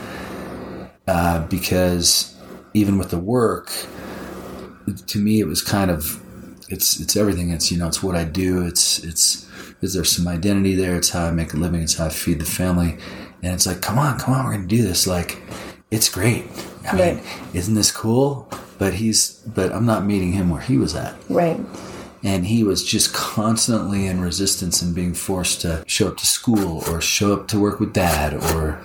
uh, 1.06 1.46
because 1.48 2.34
even 2.74 2.98
with 2.98 3.10
the 3.10 3.18
work, 3.18 3.70
to 5.06 5.18
me 5.18 5.40
it 5.40 5.46
was 5.46 5.62
kind 5.62 5.90
of 5.90 6.20
it's 6.68 7.00
it's 7.00 7.16
everything. 7.16 7.50
It's 7.50 7.70
you 7.70 7.78
know 7.78 7.86
it's 7.86 8.02
what 8.02 8.16
I 8.16 8.24
do. 8.24 8.64
It's 8.64 9.04
it's 9.04 9.48
is 9.82 9.94
there 9.94 10.04
some 10.04 10.28
identity 10.28 10.74
there? 10.74 10.96
It's 10.96 11.10
how 11.10 11.26
I 11.26 11.30
make 11.30 11.52
a 11.52 11.56
living. 11.56 11.82
It's 11.82 11.96
how 11.96 12.06
I 12.06 12.08
feed 12.08 12.38
the 12.38 12.46
family. 12.46 12.96
And 13.42 13.52
it's 13.52 13.66
like, 13.66 13.82
come 13.82 13.98
on, 13.98 14.18
come 14.18 14.34
on, 14.34 14.44
we're 14.44 14.52
gonna 14.52 14.66
do 14.68 14.82
this. 14.82 15.06
Like, 15.06 15.42
it's 15.90 16.08
great. 16.08 16.44
I 16.90 16.96
right. 16.96 17.16
mean, 17.16 17.24
isn't 17.54 17.74
this 17.74 17.90
cool? 17.90 18.48
But 18.78 18.94
he's 18.94 19.40
but 19.54 19.72
I'm 19.72 19.84
not 19.84 20.04
meeting 20.04 20.32
him 20.32 20.50
where 20.50 20.60
he 20.60 20.76
was 20.78 20.94
at. 20.94 21.14
Right. 21.28 21.60
And 22.24 22.46
he 22.46 22.62
was 22.62 22.84
just 22.84 23.12
constantly 23.12 24.06
in 24.06 24.20
resistance 24.20 24.80
and 24.80 24.94
being 24.94 25.14
forced 25.14 25.62
to 25.62 25.82
show 25.86 26.08
up 26.08 26.16
to 26.18 26.26
school 26.26 26.84
or 26.88 27.00
show 27.00 27.32
up 27.32 27.48
to 27.48 27.58
work 27.58 27.80
with 27.80 27.92
dad 27.92 28.34
or 28.34 28.80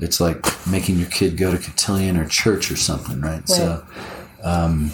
it's 0.00 0.18
like 0.20 0.44
making 0.66 0.98
your 0.98 1.08
kid 1.10 1.36
go 1.36 1.52
to 1.52 1.58
cotillion 1.58 2.16
or 2.16 2.26
church 2.26 2.70
or 2.70 2.76
something, 2.76 3.20
right? 3.20 3.32
right. 3.32 3.48
So 3.48 3.86
um, 4.42 4.92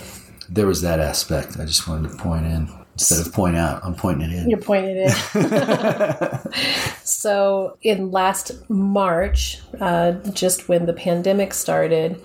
there 0.49 0.67
was 0.67 0.83
that 0.83 1.01
aspect. 1.01 1.59
I 1.59 1.65
just 1.65 1.87
wanted 1.87 2.11
to 2.11 2.17
point 2.17 2.47
in 2.47 2.69
instead 2.95 3.25
of 3.25 3.33
point 3.33 3.57
out. 3.57 3.85
I'm 3.85 3.95
pointing 3.95 4.31
it 4.31 4.43
in. 4.43 4.51
You're 4.51 4.59
pointing 4.59 4.97
it 4.97 5.15
in. 5.35 6.53
so 7.05 7.77
in 7.83 8.11
last 8.11 8.53
March, 8.71 9.61
uh, 9.81 10.13
just 10.33 10.69
when 10.69 10.87
the 10.87 10.93
pandemic 10.93 11.53
started, 11.55 12.21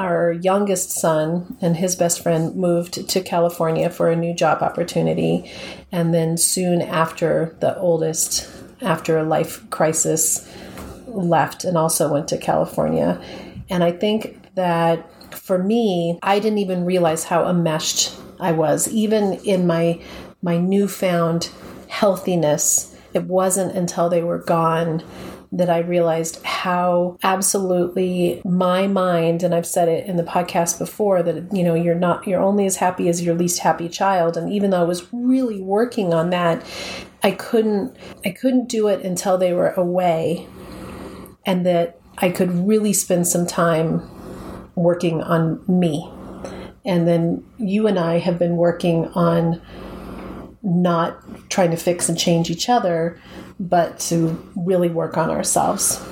our 0.00 0.32
youngest 0.32 0.92
son 0.92 1.58
and 1.60 1.76
his 1.76 1.94
best 1.94 2.22
friend 2.22 2.56
moved 2.56 3.06
to 3.06 3.20
California 3.20 3.90
for 3.90 4.10
a 4.10 4.16
new 4.16 4.32
job 4.32 4.62
opportunity. 4.62 5.52
And 5.92 6.14
then 6.14 6.38
soon 6.38 6.80
after, 6.80 7.54
the 7.60 7.76
oldest, 7.76 8.50
after 8.80 9.18
a 9.18 9.24
life 9.24 9.68
crisis, 9.68 10.50
left 11.06 11.64
and 11.64 11.76
also 11.76 12.10
went 12.10 12.28
to 12.28 12.38
California. 12.38 13.20
And 13.68 13.84
I 13.84 13.92
think 13.92 14.42
that 14.54 15.06
for 15.34 15.58
me, 15.58 16.18
I 16.22 16.38
didn't 16.38 16.58
even 16.58 16.86
realize 16.86 17.24
how 17.24 17.46
enmeshed 17.46 18.16
I 18.40 18.52
was, 18.52 18.88
even 18.88 19.34
in 19.44 19.66
my 19.66 20.00
my 20.40 20.56
newfound 20.56 21.50
healthiness. 21.88 22.96
It 23.12 23.24
wasn't 23.24 23.76
until 23.76 24.08
they 24.08 24.22
were 24.22 24.38
gone 24.38 25.02
that 25.52 25.68
I 25.68 25.78
realized 25.78 26.42
how 26.44 27.18
absolutely 27.22 28.40
my 28.44 28.86
mind, 28.86 29.42
and 29.42 29.54
I've 29.54 29.66
said 29.66 29.88
it 29.88 30.06
in 30.06 30.16
the 30.16 30.22
podcast 30.22 30.78
before 30.78 31.22
that, 31.24 31.52
you 31.52 31.64
know, 31.64 31.74
you're 31.74 31.94
not, 31.96 32.26
you're 32.26 32.40
only 32.40 32.66
as 32.66 32.76
happy 32.76 33.08
as 33.08 33.22
your 33.22 33.34
least 33.34 33.58
happy 33.58 33.88
child. 33.88 34.36
And 34.36 34.52
even 34.52 34.70
though 34.70 34.80
I 34.80 34.84
was 34.84 35.12
really 35.12 35.60
working 35.60 36.14
on 36.14 36.30
that, 36.30 36.64
I 37.22 37.32
couldn't, 37.32 37.96
I 38.24 38.30
couldn't 38.30 38.68
do 38.68 38.86
it 38.86 39.04
until 39.04 39.36
they 39.38 39.52
were 39.52 39.70
away 39.70 40.46
and 41.44 41.66
that 41.66 42.00
I 42.18 42.30
could 42.30 42.50
really 42.66 42.92
spend 42.92 43.26
some 43.26 43.46
time 43.46 44.08
working 44.76 45.20
on 45.22 45.64
me. 45.66 46.08
And 46.84 47.08
then 47.08 47.44
you 47.58 47.86
and 47.86 47.98
I 47.98 48.18
have 48.18 48.38
been 48.38 48.56
working 48.56 49.06
on 49.08 49.60
not 50.62 51.18
trying 51.48 51.70
to 51.70 51.76
fix 51.76 52.08
and 52.08 52.18
change 52.18 52.50
each 52.50 52.68
other, 52.68 53.20
but 53.58 53.98
to 53.98 54.28
really 54.56 54.88
work 54.88 55.16
on 55.16 55.30
ourselves. 55.30 56.04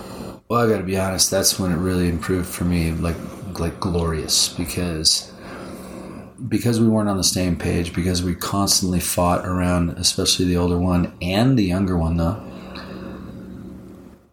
Well, 0.49 0.67
I 0.67 0.71
got 0.71 0.79
to 0.79 0.85
be 0.85 0.99
honest. 0.99 1.31
That's 1.31 1.59
when 1.59 1.73
it 1.73 1.77
really 1.77 2.09
improved 2.09 2.49
for 2.49 2.65
me, 2.65 2.93
like 2.93 3.17
like 3.59 3.79
glorious, 3.81 4.49
because 4.49 5.33
because 6.49 6.81
we 6.81 6.89
weren't 6.89 7.09
on 7.09 7.17
the 7.17 7.25
same 7.25 7.57
page, 7.57 7.93
because 7.93 8.23
we 8.23 8.35
constantly 8.35 9.01
fought 9.01 9.45
around, 9.45 9.91
especially 9.91 10.47
the 10.47 10.57
older 10.57 10.79
one 10.79 11.13
and 11.21 11.59
the 11.59 11.65
younger 11.65 11.99
one, 11.99 12.17
though 12.17 12.43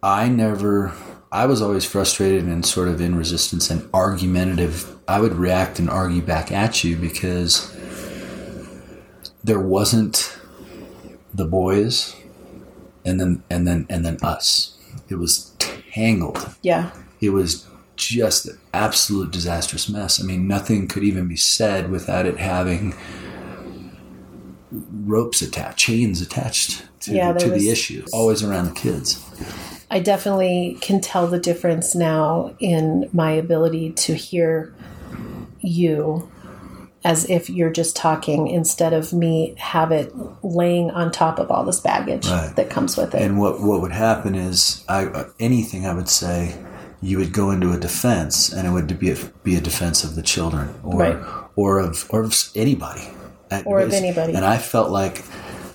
I 0.06 0.30
never, 0.30 0.94
I 1.32 1.48
was 1.48 1.64
always 1.64 1.84
frustrated 1.84 2.44
and 2.44 2.64
sort 2.64 2.90
of 2.90 3.02
in 3.02 3.16
resistance 3.16 3.72
and 3.72 3.90
argumentative. 3.92 4.96
I 5.08 5.20
would 5.20 5.34
react 5.34 5.80
and 5.80 5.90
argue 5.90 6.22
back 6.22 6.52
at 6.52 6.84
you 6.84 6.96
because 6.96 7.75
there 9.46 9.60
wasn't 9.60 10.38
the 11.34 11.46
boys 11.46 12.16
and 13.06 13.20
then, 13.20 13.44
and 13.50 13.68
then, 13.68 13.86
and 13.90 14.04
then 14.04 14.18
us. 14.24 14.76
It 15.08 15.16
was 15.16 15.54
tangled. 15.92 16.50
Yeah. 16.64 16.92
It 17.22 17.30
was 17.30 17.68
just 17.96 18.48
an 18.48 18.58
absolute 18.74 19.32
disastrous 19.32 19.88
mess. 19.88 20.20
I 20.20 20.26
mean, 20.26 20.48
nothing 20.48 20.88
could 20.88 21.04
even 21.04 21.28
be 21.28 21.36
said 21.36 21.92
without 21.92 22.26
it 22.26 22.40
having 22.40 22.96
ropes 24.72 25.44
attached, 25.44 25.78
chains 25.78 26.22
attached 26.22 26.84
to, 27.02 27.14
yeah, 27.14 27.32
to 27.34 27.52
was... 27.52 27.62
the 27.62 27.70
issue, 27.70 28.04
always 28.12 28.42
around 28.44 28.66
the 28.66 28.74
kids. 28.74 29.24
I 29.92 30.00
definitely 30.00 30.78
can 30.82 31.00
tell 31.00 31.28
the 31.28 31.40
difference 31.40 31.94
now 31.94 32.56
in 32.60 33.08
my 33.14 33.32
ability 33.32 33.92
to 33.92 34.16
hear 34.16 34.74
you 35.62 36.30
as 37.06 37.30
if 37.30 37.52
you're 37.52 37.72
just 37.72 37.96
talking 37.96 38.48
instead 38.48 38.92
of 38.92 39.14
me 39.14 39.54
have 39.60 39.92
it 39.92 40.12
laying 40.44 40.90
on 40.90 41.12
top 41.12 41.38
of 41.38 41.52
all 41.52 41.64
this 41.64 41.80
baggage 41.80 42.28
right. 42.28 42.56
that 42.56 42.68
comes 42.70 42.98
with 42.98 43.14
it. 43.14 43.22
And 43.22 43.40
what 43.40 43.62
what 43.62 43.80
would 43.82 43.92
happen 43.92 44.34
is 44.34 44.84
I, 44.90 45.26
anything 45.40 45.86
I 45.86 45.94
would 45.94 46.10
say 46.10 46.58
you 47.02 47.20
would 47.20 47.32
go 47.32 47.52
into 47.52 47.72
a 47.72 47.78
defense 47.78 48.52
and 48.52 48.68
it 48.68 48.72
would 48.72 49.00
be 49.00 49.12
a, 49.12 49.16
be 49.44 49.56
a 49.56 49.62
defense 49.62 50.04
of 50.04 50.16
the 50.16 50.24
children 50.24 50.74
or 50.84 51.00
right. 51.00 51.48
or 51.56 51.80
of 51.80 52.08
or 52.10 52.24
of 52.24 52.36
anybody 52.56 53.08
or 53.66 53.82
of 53.82 53.94
anybody. 53.94 54.34
And 54.34 54.44
I 54.44 54.58
felt 54.58 54.90
like 54.90 55.24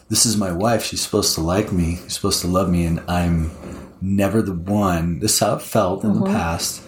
this 0.08 0.26
is 0.26 0.36
my 0.36 0.50
wife. 0.50 0.84
She's 0.84 1.00
supposed 1.00 1.36
to 1.36 1.40
like 1.40 1.70
me. 1.70 2.00
She's 2.02 2.14
supposed 2.14 2.40
to 2.40 2.48
love 2.48 2.68
me, 2.68 2.84
and 2.84 3.00
I'm 3.08 3.52
never 4.00 4.42
the 4.42 4.52
one. 4.52 5.20
This 5.20 5.34
is 5.34 5.38
how 5.38 5.54
it 5.54 5.62
felt 5.62 6.02
in 6.02 6.10
mm-hmm. 6.10 6.24
the 6.24 6.30
past 6.30 6.82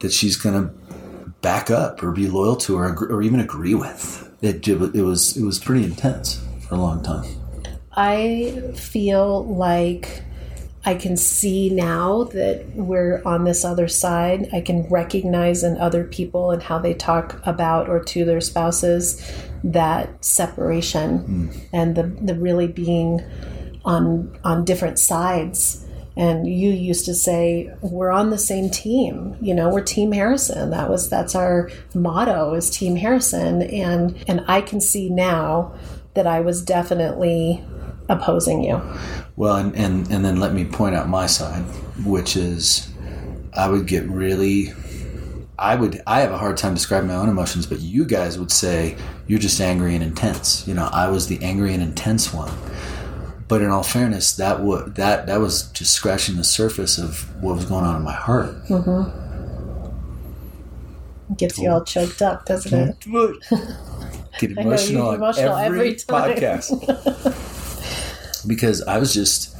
that 0.00 0.12
she's 0.12 0.36
going 0.36 0.68
to 0.68 0.87
back 1.40 1.70
up 1.70 2.02
or 2.02 2.12
be 2.12 2.26
loyal 2.26 2.56
to 2.56 2.76
or, 2.76 3.06
or 3.10 3.22
even 3.22 3.40
agree 3.40 3.74
with. 3.74 4.24
It, 4.40 4.66
it 4.68 5.02
was 5.02 5.36
it 5.36 5.44
was 5.44 5.58
pretty 5.58 5.84
intense 5.84 6.44
for 6.60 6.74
a 6.74 6.78
long 6.78 7.02
time. 7.02 7.24
I 7.92 8.72
feel 8.76 9.44
like 9.44 10.22
I 10.84 10.94
can 10.94 11.16
see 11.16 11.70
now 11.70 12.24
that 12.24 12.64
we're 12.74 13.20
on 13.24 13.44
this 13.44 13.64
other 13.64 13.88
side. 13.88 14.48
I 14.52 14.60
can 14.60 14.88
recognize 14.88 15.64
in 15.64 15.76
other 15.76 16.04
people 16.04 16.52
and 16.52 16.62
how 16.62 16.78
they 16.78 16.94
talk 16.94 17.44
about 17.44 17.88
or 17.88 18.02
to 18.04 18.24
their 18.24 18.40
spouses 18.40 19.20
that 19.64 20.24
separation 20.24 21.18
mm. 21.18 21.68
and 21.72 21.96
the, 21.96 22.04
the 22.04 22.34
really 22.36 22.68
being 22.68 23.20
on 23.84 24.38
on 24.44 24.64
different 24.64 24.98
sides 24.98 25.84
and 26.18 26.48
you 26.48 26.70
used 26.70 27.04
to 27.06 27.14
say 27.14 27.72
we're 27.80 28.10
on 28.10 28.30
the 28.30 28.38
same 28.38 28.68
team 28.68 29.36
you 29.40 29.54
know 29.54 29.70
we're 29.70 29.80
team 29.80 30.12
harrison 30.12 30.70
that 30.70 30.90
was 30.90 31.08
that's 31.08 31.34
our 31.34 31.70
motto 31.94 32.52
is 32.54 32.68
team 32.68 32.96
harrison 32.96 33.62
and 33.62 34.22
and 34.26 34.44
i 34.48 34.60
can 34.60 34.80
see 34.80 35.08
now 35.08 35.72
that 36.14 36.26
i 36.26 36.40
was 36.40 36.60
definitely 36.60 37.64
opposing 38.08 38.62
you 38.62 38.82
well 39.36 39.56
and 39.56 39.74
and, 39.76 40.10
and 40.10 40.24
then 40.24 40.38
let 40.38 40.52
me 40.52 40.64
point 40.64 40.94
out 40.94 41.08
my 41.08 41.26
side 41.26 41.62
which 42.04 42.36
is 42.36 42.90
i 43.54 43.68
would 43.68 43.86
get 43.86 44.06
really 44.08 44.72
I 45.60 45.74
would 45.74 46.00
I 46.06 46.20
have 46.20 46.30
a 46.30 46.38
hard 46.38 46.56
time 46.56 46.74
describing 46.74 47.08
my 47.08 47.16
own 47.16 47.28
emotions, 47.28 47.66
but 47.66 47.80
you 47.80 48.04
guys 48.04 48.38
would 48.38 48.52
say 48.52 48.96
you're 49.26 49.40
just 49.40 49.60
angry 49.60 49.96
and 49.96 50.04
intense. 50.04 50.66
You 50.68 50.74
know, 50.74 50.88
I 50.92 51.08
was 51.08 51.26
the 51.26 51.42
angry 51.42 51.74
and 51.74 51.82
intense 51.82 52.32
one. 52.32 52.52
But 53.48 53.62
in 53.62 53.70
all 53.70 53.82
fairness, 53.82 54.36
that 54.36 54.60
would 54.60 54.94
that 54.96 55.26
that 55.26 55.40
was 55.40 55.70
just 55.72 55.94
scratching 55.94 56.36
the 56.36 56.44
surface 56.44 56.98
of 56.98 57.42
what 57.42 57.56
was 57.56 57.64
going 57.64 57.84
on 57.84 57.96
in 57.96 58.02
my 58.02 58.12
heart. 58.12 58.54
Gets 61.36 61.58
you 61.58 61.70
all 61.70 61.84
choked 61.84 62.22
up, 62.22 62.46
doesn't 62.46 62.72
it? 62.72 62.96
Get 64.38 64.50
I 64.58 64.62
know, 64.62 64.62
emotional, 64.62 65.10
get 65.10 65.16
emotional 65.16 65.56
every, 65.56 65.78
every 65.78 65.94
time. 65.96 66.36
podcast 66.36 66.68
because 68.48 68.82
I 68.82 68.98
was 68.98 69.12
just 69.14 69.56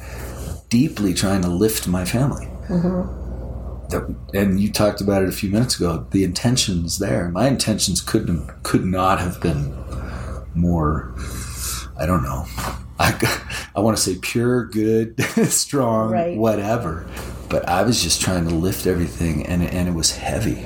deeply 0.69 1.13
trying 1.13 1.41
to 1.41 1.49
lift 1.49 1.87
my 1.87 2.05
family. 2.05 2.45
Mm-hmm. 2.67 4.35
And 4.35 4.59
you 4.59 4.71
talked 4.71 5.01
about 5.01 5.23
it 5.23 5.29
a 5.29 5.31
few 5.31 5.49
minutes 5.49 5.75
ago. 5.77 6.05
The 6.11 6.23
intentions 6.23 6.99
there. 6.99 7.29
My 7.29 7.47
intentions 7.47 8.01
couldn't 8.01 8.47
could 8.63 8.85
not 8.85 9.19
have 9.19 9.41
been 9.41 9.75
more. 10.53 11.13
I 11.97 12.05
don't 12.05 12.23
know. 12.23 12.45
I, 12.99 13.11
I 13.79 13.81
want 13.81 13.97
to 13.97 14.03
say 14.03 14.17
pure, 14.21 14.65
good, 14.65 15.19
strong, 15.47 16.11
Right. 16.11 16.37
whatever. 16.37 17.05
But 17.49 17.67
I 17.67 17.81
was 17.83 18.03
just 18.03 18.21
trying 18.21 18.47
to 18.47 18.53
lift 18.53 18.85
everything, 18.85 19.45
and 19.47 19.63
and 19.63 19.87
it 19.87 19.93
was 19.95 20.11
heavy. 20.11 20.59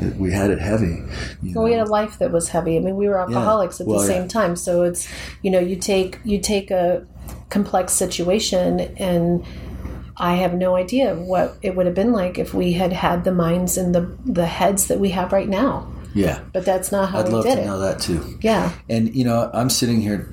It- 0.00 0.16
We 0.16 0.30
had 0.32 0.50
it 0.50 0.60
heavy. 0.60 1.02
Well, 1.54 1.64
we 1.64 1.72
had 1.72 1.86
a 1.86 1.90
life 1.90 2.18
that 2.18 2.30
was 2.32 2.48
heavy. 2.50 2.76
I 2.76 2.80
mean, 2.80 2.96
we 2.96 3.08
were 3.08 3.18
alcoholics 3.20 3.80
at 3.80 3.86
Well, 3.86 4.00
the 4.00 4.06
yeah. 4.06 4.18
same 4.20 4.28
time. 4.28 4.54
So 4.56 4.82
it's 4.82 5.08
you 5.42 5.50
know, 5.50 5.58
you 5.60 5.76
take 5.76 6.18
you 6.24 6.38
take 6.38 6.70
a 6.70 7.04
complex 7.50 7.92
situation, 7.94 8.80
and 8.98 9.44
I 10.16 10.34
have 10.34 10.54
no 10.54 10.74
idea 10.76 11.14
what 11.14 11.56
it 11.62 11.74
would 11.76 11.86
have 11.86 11.94
been 11.94 12.12
like 12.12 12.38
if 12.38 12.52
we 12.52 12.72
had 12.72 12.92
had 12.92 13.24
the 13.24 13.32
minds 13.32 13.78
and 13.78 13.94
the 13.94 14.10
the 14.26 14.46
heads 14.46 14.86
that 14.88 14.98
we 15.00 15.10
have 15.10 15.32
right 15.32 15.48
now. 15.48 15.86
yeah. 16.14 16.40
But 16.52 16.64
that's 16.64 16.90
not 16.92 17.10
how 17.10 17.20
I'd 17.20 17.28
love 17.28 17.44
to 17.44 17.50
it. 17.50 17.64
know 17.66 17.78
that 17.78 18.00
too. 18.00 18.20
Yeah, 18.42 18.70
And 18.88 19.14
you 19.14 19.24
know, 19.24 19.50
I'm 19.54 19.70
sitting 19.70 20.00
here 20.00 20.28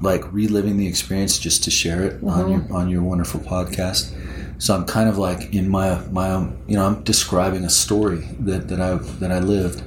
like 0.00 0.30
reliving 0.32 0.76
the 0.76 0.86
experience 0.86 1.38
just 1.38 1.64
to 1.64 1.70
share 1.70 2.02
it 2.02 2.22
on 2.24 2.50
your 2.50 2.60
mm-hmm. 2.60 2.74
on 2.74 2.88
your 2.88 3.02
wonderful 3.02 3.40
podcast. 3.40 4.14
So 4.58 4.74
I'm 4.74 4.84
kind 4.84 5.08
of 5.08 5.18
like 5.18 5.54
in 5.54 5.68
my 5.68 6.00
my 6.10 6.30
own, 6.30 6.62
you 6.66 6.76
know, 6.76 6.86
I'm 6.86 7.02
describing 7.02 7.64
a 7.64 7.70
story 7.70 8.28
that 8.40 8.68
that 8.68 8.80
I 8.80 8.94
that 8.94 9.32
I 9.32 9.38
lived. 9.40 9.82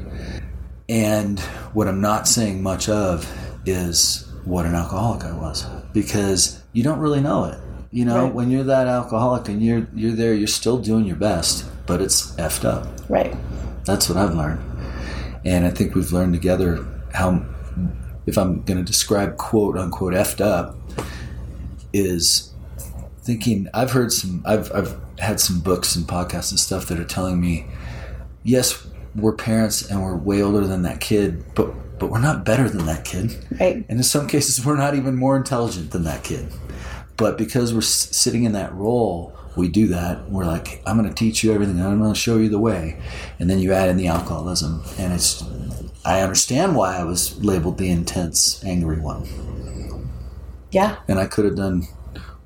And 0.89 1.39
what 1.73 1.87
I'm 1.87 2.01
not 2.01 2.27
saying 2.27 2.61
much 2.61 2.89
of 2.89 3.31
is 3.65 4.27
what 4.43 4.65
an 4.65 4.75
alcoholic 4.75 5.23
I 5.23 5.31
was 5.31 5.65
because 5.93 6.61
you 6.73 6.83
don't 6.83 6.99
really 6.99 7.21
know 7.21 7.45
it. 7.45 7.57
You 7.91 8.05
know, 8.05 8.23
Right. 8.23 8.33
when 8.33 8.51
you're 8.51 8.63
that 8.65 8.87
alcoholic 8.87 9.47
and 9.49 9.61
you're 9.63 9.87
you're 9.95 10.11
there, 10.11 10.33
you're 10.33 10.47
still 10.47 10.77
doing 10.79 11.05
your 11.05 11.15
best, 11.15 11.65
but 11.85 12.01
it's 12.01 12.31
effed 12.35 12.65
up. 12.65 12.87
right. 13.09 13.33
That's 13.85 14.07
what 14.09 14.17
I've 14.17 14.33
learned. 14.33 14.61
And 15.45 15.65
I 15.65 15.69
think 15.69 15.93
we've 15.93 16.11
learned 16.13 16.33
together 16.33 16.85
how, 17.13 17.43
if 18.25 18.37
I'm 18.37 18.61
going 18.63 18.77
to 18.77 18.83
describe 18.83 19.37
quote 19.37 19.77
unquote 19.77 20.13
effed 20.13 20.41
up, 20.41 20.75
is 21.93 22.51
thinking. 23.21 23.67
I've 23.73 23.91
heard 23.91 24.11
some, 24.11 24.43
I've, 24.45 24.71
I've 24.73 24.99
had 25.19 25.39
some 25.39 25.59
books 25.59 25.95
and 25.95 26.05
podcasts 26.05 26.51
and 26.51 26.59
stuff 26.59 26.87
that 26.87 26.99
are 26.99 27.05
telling 27.05 27.39
me, 27.39 27.65
yes, 28.43 28.85
we're 29.15 29.33
parents 29.33 29.89
and 29.89 30.01
we're 30.03 30.15
way 30.15 30.41
older 30.41 30.65
than 30.65 30.81
that 30.81 30.99
kid, 30.99 31.43
but, 31.55 31.99
but 31.99 32.09
we're 32.09 32.19
not 32.19 32.43
better 32.43 32.67
than 32.67 32.85
that 32.87 33.05
kid. 33.05 33.37
Right. 33.59 33.85
And 33.87 33.99
in 33.99 34.03
some 34.03 34.27
cases, 34.27 34.65
we're 34.65 34.75
not 34.75 34.95
even 34.95 35.15
more 35.15 35.37
intelligent 35.37 35.91
than 35.91 36.03
that 36.03 36.23
kid. 36.23 36.51
But 37.15 37.37
because 37.37 37.73
we're 37.73 37.79
s- 37.79 38.15
sitting 38.15 38.43
in 38.43 38.53
that 38.53 38.73
role, 38.73 39.37
we 39.55 39.69
do 39.69 39.87
that. 39.89 40.29
We're 40.31 40.45
like, 40.45 40.81
I'm 40.87 40.97
going 40.97 41.07
to 41.07 41.13
teach 41.15 41.43
you 41.43 41.53
everything. 41.53 41.79
I'm 41.79 41.99
going 41.99 42.11
to 42.11 42.19
show 42.19 42.37
you 42.37 42.49
the 42.49 42.59
way. 42.59 42.99
And 43.39 43.47
then 43.49 43.59
you 43.59 43.71
add 43.71 43.87
in 43.87 43.97
the 43.97 44.07
alcoholism. 44.07 44.83
And 44.97 45.13
it's, 45.13 45.43
I 46.05 46.21
understand 46.21 46.75
why 46.75 46.97
I 46.97 47.03
was 47.03 47.41
labeled 47.43 47.77
the 47.77 47.89
intense, 47.89 48.63
angry 48.63 48.99
one. 48.99 49.25
Yeah. 50.71 50.97
And 51.07 51.19
I 51.19 51.27
could 51.27 51.45
have 51.45 51.55
done 51.55 51.87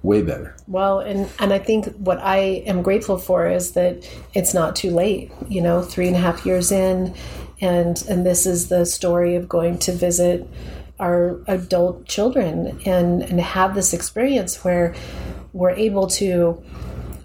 way 0.04 0.22
better. 0.22 0.56
Well, 0.68 1.00
and 1.00 1.30
and 1.40 1.54
I 1.54 1.60
think 1.60 1.88
what 1.96 2.20
I 2.20 2.38
am 2.66 2.82
grateful 2.82 3.18
for 3.18 3.48
is 3.48 3.72
that 3.72 4.08
it's 4.34 4.54
not 4.54 4.76
too 4.76 4.92
late. 4.92 5.32
You 5.48 5.62
know, 5.62 5.82
three 5.82 6.08
and 6.08 6.16
a 6.16 6.20
half 6.20 6.46
years 6.46 6.72
in, 6.72 7.16
and 7.62 8.04
and 8.10 8.26
this 8.26 8.46
is 8.46 8.70
the 8.70 8.86
story 8.86 9.36
of 9.36 9.50
going 9.50 9.80
to 9.80 9.92
visit 9.92 10.48
our 11.00 11.40
adult 11.48 12.06
children 12.06 12.80
and 12.86 13.24
and 13.24 13.40
have 13.40 13.76
this 13.76 13.94
experience 13.94 14.64
where 14.64 14.96
we're 15.54 15.72
able 15.72 16.08
to 16.08 16.62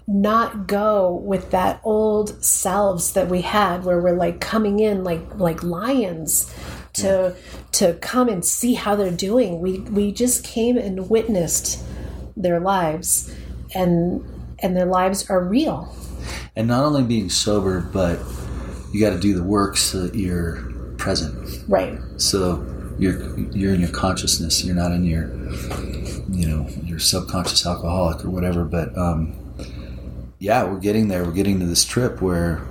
not 0.07 0.67
go 0.67 1.13
with 1.13 1.51
that 1.51 1.79
old 1.83 2.43
selves 2.43 3.13
that 3.13 3.29
we 3.29 3.41
had 3.41 3.85
where 3.85 4.01
we're 4.01 4.15
like 4.15 4.39
coming 4.41 4.79
in 4.79 5.03
like 5.03 5.21
like 5.35 5.63
lions 5.63 6.53
to 6.91 7.35
to 7.71 7.93
come 7.95 8.27
and 8.27 8.43
see 8.45 8.73
how 8.73 8.95
they're 8.95 9.09
doing 9.09 9.59
we 9.59 9.79
we 9.79 10.11
just 10.11 10.43
came 10.43 10.77
and 10.77 11.09
witnessed 11.09 11.81
their 12.35 12.59
lives 12.59 13.33
and 13.73 14.23
and 14.59 14.75
their 14.75 14.85
lives 14.85 15.29
are 15.29 15.43
real 15.43 15.95
And 16.55 16.67
not 16.67 16.83
only 16.85 17.03
being 17.03 17.29
sober, 17.29 17.81
but 17.81 18.19
you 18.91 18.99
got 18.99 19.11
to 19.11 19.19
do 19.19 19.33
the 19.33 19.43
work 19.43 19.77
so 19.77 20.01
that 20.07 20.15
you're 20.15 20.61
present. 20.97 21.63
right 21.67 21.97
So 22.17 22.65
you're 22.99 23.37
you're 23.51 23.73
in 23.73 23.81
your 23.81 23.89
consciousness. 23.89 24.63
You're 24.63 24.75
not 24.75 24.91
in 24.91 25.03
your 25.03 25.27
you 26.29 26.47
know 26.47 26.67
your 26.83 26.99
subconscious 26.99 27.65
alcoholic 27.65 28.23
or 28.23 28.29
whatever. 28.29 28.63
But 28.63 28.95
um, 28.97 29.35
yeah, 30.43 30.65
we're 30.65 30.77
getting 30.77 31.07
there. 31.07 31.23
We're 31.23 31.31
getting 31.31 31.61
to 31.61 31.65
this 31.65 31.85
trip 31.85 32.21
where 32.21 32.61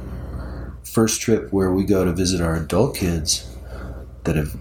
first 0.85 1.22
trip 1.22 1.50
where 1.54 1.72
we 1.72 1.85
go 1.85 2.04
to 2.04 2.12
visit 2.12 2.38
our 2.38 2.54
adult 2.54 2.94
kids 2.94 3.50
that 4.24 4.37
have 4.37 4.54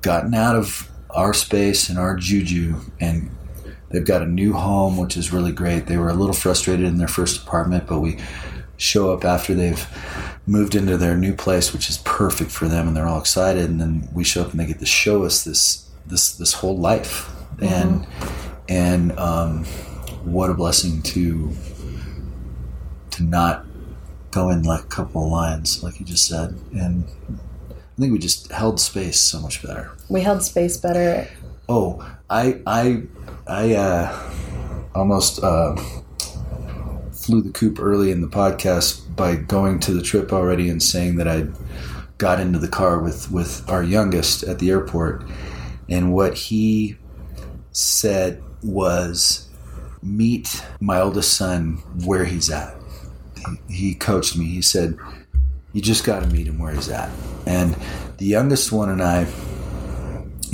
gotten 0.00 0.32
out 0.32 0.56
of 0.56 0.90
our 1.10 1.34
space 1.34 1.90
and 1.90 1.98
our 1.98 2.16
juju 2.16 2.76
and 3.00 3.30
they've 3.90 4.06
got 4.06 4.22
a 4.22 4.26
new 4.26 4.54
home 4.54 4.96
which 4.96 5.14
is 5.14 5.30
really 5.30 5.52
great. 5.52 5.86
They 5.88 5.98
were 5.98 6.08
a 6.08 6.14
little 6.14 6.32
frustrated 6.32 6.86
in 6.86 6.96
their 6.96 7.06
first 7.06 7.42
apartment 7.42 7.86
but 7.86 8.00
we 8.00 8.18
show 8.78 9.12
up 9.12 9.26
after 9.26 9.54
they've 9.54 9.86
moved 10.46 10.74
into 10.74 10.96
their 10.96 11.18
new 11.18 11.34
place 11.34 11.74
which 11.74 11.90
is 11.90 11.98
perfect 11.98 12.50
for 12.50 12.66
them 12.66 12.88
and 12.88 12.96
they're 12.96 13.06
all 13.06 13.20
excited 13.20 13.68
and 13.68 13.78
then 13.78 14.08
we 14.14 14.24
show 14.24 14.40
up 14.40 14.52
and 14.52 14.60
they 14.60 14.64
get 14.64 14.78
to 14.78 14.86
show 14.86 15.22
us 15.24 15.44
this 15.44 15.86
this 16.06 16.32
this 16.32 16.54
whole 16.54 16.78
life. 16.78 17.28
And 17.60 18.06
and 18.70 19.12
um, 19.18 19.66
what 20.24 20.48
a 20.48 20.54
blessing 20.54 21.02
to 21.02 21.54
to 23.18 23.24
not 23.24 23.66
go 24.30 24.48
in 24.50 24.62
like 24.62 24.84
a 24.84 24.88
couple 24.88 25.24
of 25.24 25.30
lines 25.30 25.82
like 25.82 25.98
you 26.00 26.06
just 26.06 26.26
said 26.26 26.54
and 26.72 27.04
I 27.70 28.00
think 28.00 28.12
we 28.12 28.18
just 28.18 28.50
held 28.52 28.78
space 28.80 29.20
so 29.20 29.40
much 29.40 29.62
better. 29.62 29.90
we 30.08 30.20
held 30.22 30.42
space 30.42 30.76
better 30.76 31.28
Oh, 31.68 32.02
I 32.30 32.62
I 32.66 33.02
I 33.46 33.74
uh, 33.74 34.32
almost 34.94 35.42
uh, 35.44 35.76
flew 37.12 37.42
the 37.42 37.50
coop 37.52 37.78
early 37.78 38.10
in 38.10 38.22
the 38.22 38.26
podcast 38.26 39.14
by 39.14 39.36
going 39.36 39.78
to 39.80 39.92
the 39.92 40.00
trip 40.00 40.32
already 40.32 40.70
and 40.70 40.82
saying 40.82 41.16
that 41.16 41.28
I 41.28 41.46
got 42.16 42.40
into 42.40 42.58
the 42.58 42.68
car 42.68 43.00
with 43.00 43.30
with 43.30 43.68
our 43.68 43.82
youngest 43.82 44.44
at 44.44 44.60
the 44.60 44.70
airport, 44.70 45.24
and 45.90 46.14
what 46.14 46.38
he 46.38 46.96
said 47.72 48.42
was, 48.62 49.46
"Meet 50.02 50.64
my 50.80 51.02
oldest 51.02 51.34
son 51.34 51.82
where 52.02 52.24
he's 52.24 52.48
at." 52.48 52.77
He, 53.68 53.74
he 53.74 53.94
coached 53.94 54.36
me. 54.36 54.44
He 54.46 54.62
said, 54.62 54.96
"You 55.72 55.80
just 55.82 56.04
got 56.04 56.20
to 56.20 56.26
meet 56.28 56.46
him 56.46 56.58
where 56.58 56.72
he's 56.74 56.88
at," 56.88 57.10
and 57.46 57.76
the 58.18 58.26
youngest 58.26 58.72
one 58.72 58.90
and 58.90 59.02
I 59.02 59.26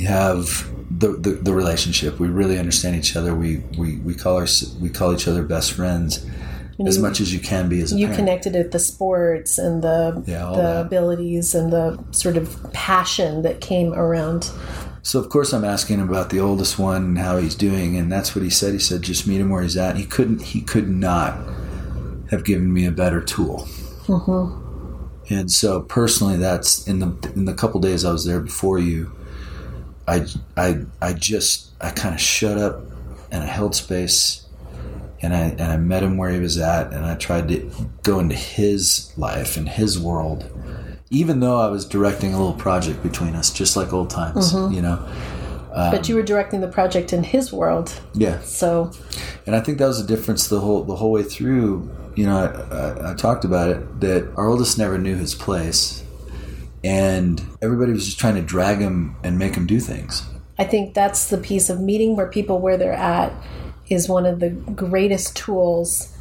have 0.06 0.70
the, 0.98 1.12
the, 1.12 1.30
the 1.30 1.52
relationship. 1.54 2.18
We 2.18 2.28
really 2.28 2.58
understand 2.58 2.96
each 2.96 3.16
other. 3.16 3.34
We, 3.34 3.58
we, 3.78 3.98
we 3.98 4.14
call 4.14 4.36
our 4.36 4.46
we 4.80 4.88
call 4.90 5.12
each 5.14 5.28
other 5.28 5.42
best 5.42 5.72
friends 5.72 6.24
as 6.86 6.96
you- 6.96 7.02
much 7.02 7.20
as 7.20 7.32
you 7.32 7.40
can 7.40 7.68
be 7.68 7.80
as 7.80 7.92
a 7.92 7.96
you 7.96 8.06
parent. 8.06 8.18
connected 8.18 8.52
with 8.54 8.72
the 8.72 8.78
sports 8.78 9.58
and 9.58 9.82
the 9.82 10.22
Yeah, 10.26 10.46
the 10.54 10.56
that. 10.62 10.86
abilities 10.86 11.54
and 11.54 11.72
the 11.72 12.02
sort 12.10 12.36
of 12.36 12.72
passion 12.72 13.42
that 13.42 13.60
came 13.60 13.92
around 13.94 14.50
So 15.02 15.20
of 15.20 15.28
course 15.28 15.52
I'm 15.52 15.64
asking 15.64 16.00
him 16.00 16.08
about 16.08 16.30
the 16.30 16.40
oldest 16.40 16.78
one 16.78 17.04
and 17.04 17.18
how 17.18 17.36
he's 17.38 17.54
doing, 17.54 17.96
and 17.96 18.10
that's 18.10 18.34
what 18.34 18.42
he 18.42 18.50
said. 18.50 18.72
He 18.72 18.78
said 18.80 19.02
just 19.02 19.26
meet 19.26 19.40
him 19.40 19.50
where 19.50 19.62
he's 19.62 19.76
at. 19.76 19.96
He 19.96 20.04
couldn't. 20.04 20.42
He 20.42 20.60
could 20.62 20.88
not 20.88 21.36
have 22.34 22.44
given 22.44 22.72
me 22.72 22.86
a 22.86 22.92
better 22.92 23.22
tool. 23.22 23.66
Mm-hmm. 24.06 24.64
And 25.30 25.50
so 25.50 25.80
personally, 25.80 26.36
that's 26.36 26.86
in 26.86 26.98
the 26.98 27.32
in 27.34 27.46
the 27.46 27.54
couple 27.54 27.80
days 27.80 28.04
I 28.04 28.12
was 28.12 28.24
there 28.26 28.40
before 28.40 28.78
you. 28.78 29.12
I 30.06 30.26
I 30.56 30.84
I 31.00 31.14
just 31.14 31.70
I 31.80 31.90
kind 31.90 32.14
of 32.14 32.20
shut 32.20 32.58
up 32.58 32.82
and 33.30 33.42
I 33.42 33.46
held 33.46 33.74
space, 33.74 34.46
and 35.22 35.34
I 35.34 35.40
and 35.40 35.62
I 35.62 35.76
met 35.78 36.02
him 36.02 36.18
where 36.18 36.30
he 36.30 36.40
was 36.40 36.58
at, 36.58 36.92
and 36.92 37.06
I 37.06 37.14
tried 37.14 37.48
to 37.48 37.70
go 38.02 38.18
into 38.20 38.34
his 38.34 39.12
life 39.16 39.56
and 39.56 39.66
his 39.68 39.98
world, 39.98 40.44
even 41.10 41.40
though 41.40 41.58
I 41.58 41.68
was 41.68 41.86
directing 41.86 42.34
a 42.34 42.38
little 42.38 42.52
project 42.52 43.02
between 43.02 43.34
us, 43.34 43.50
just 43.50 43.76
like 43.76 43.94
old 43.94 44.10
times, 44.10 44.52
mm-hmm. 44.52 44.74
you 44.74 44.82
know. 44.82 45.08
but 45.72 46.08
you 46.08 46.14
were 46.14 46.22
directing 46.22 46.60
the 46.60 46.68
project 46.68 47.12
in 47.12 47.24
his 47.24 47.52
world 47.52 48.00
Yeah, 48.12 48.40
so 48.42 48.92
And 49.46 49.54
I 49.54 49.60
think 49.60 49.78
that 49.78 49.86
was 49.86 50.00
the 50.00 50.06
difference 50.06 50.48
the 50.48 50.60
whole 50.60 50.84
the 50.84 50.96
whole 50.96 51.12
way 51.12 51.22
through. 51.22 51.90
You 52.14 52.26
know, 52.26 52.36
I, 52.36 52.76
I, 52.76 53.12
I 53.12 53.14
talked 53.14 53.44
about 53.44 53.70
it 53.70 54.00
that 54.00 54.32
our 54.36 54.48
oldest 54.48 54.78
never 54.78 54.98
knew 54.98 55.16
his 55.16 55.34
place, 55.34 56.02
and 56.82 57.42
everybody 57.60 57.92
was 57.92 58.06
just 58.06 58.18
trying 58.18 58.36
to 58.36 58.42
drag 58.42 58.78
him 58.78 59.16
and 59.22 59.38
make 59.38 59.54
him 59.54 59.66
do 59.66 59.80
things. 59.80 60.22
I 60.58 60.64
think 60.64 60.94
that's 60.94 61.28
the 61.28 61.38
piece 61.38 61.68
of 61.68 61.80
meeting 61.80 62.16
where 62.16 62.28
people 62.28 62.60
where 62.60 62.76
they're 62.76 62.92
at 62.92 63.32
is 63.88 64.08
one 64.08 64.24
of 64.24 64.40
the 64.40 64.50
greatest 64.50 65.36
tools 65.36 66.16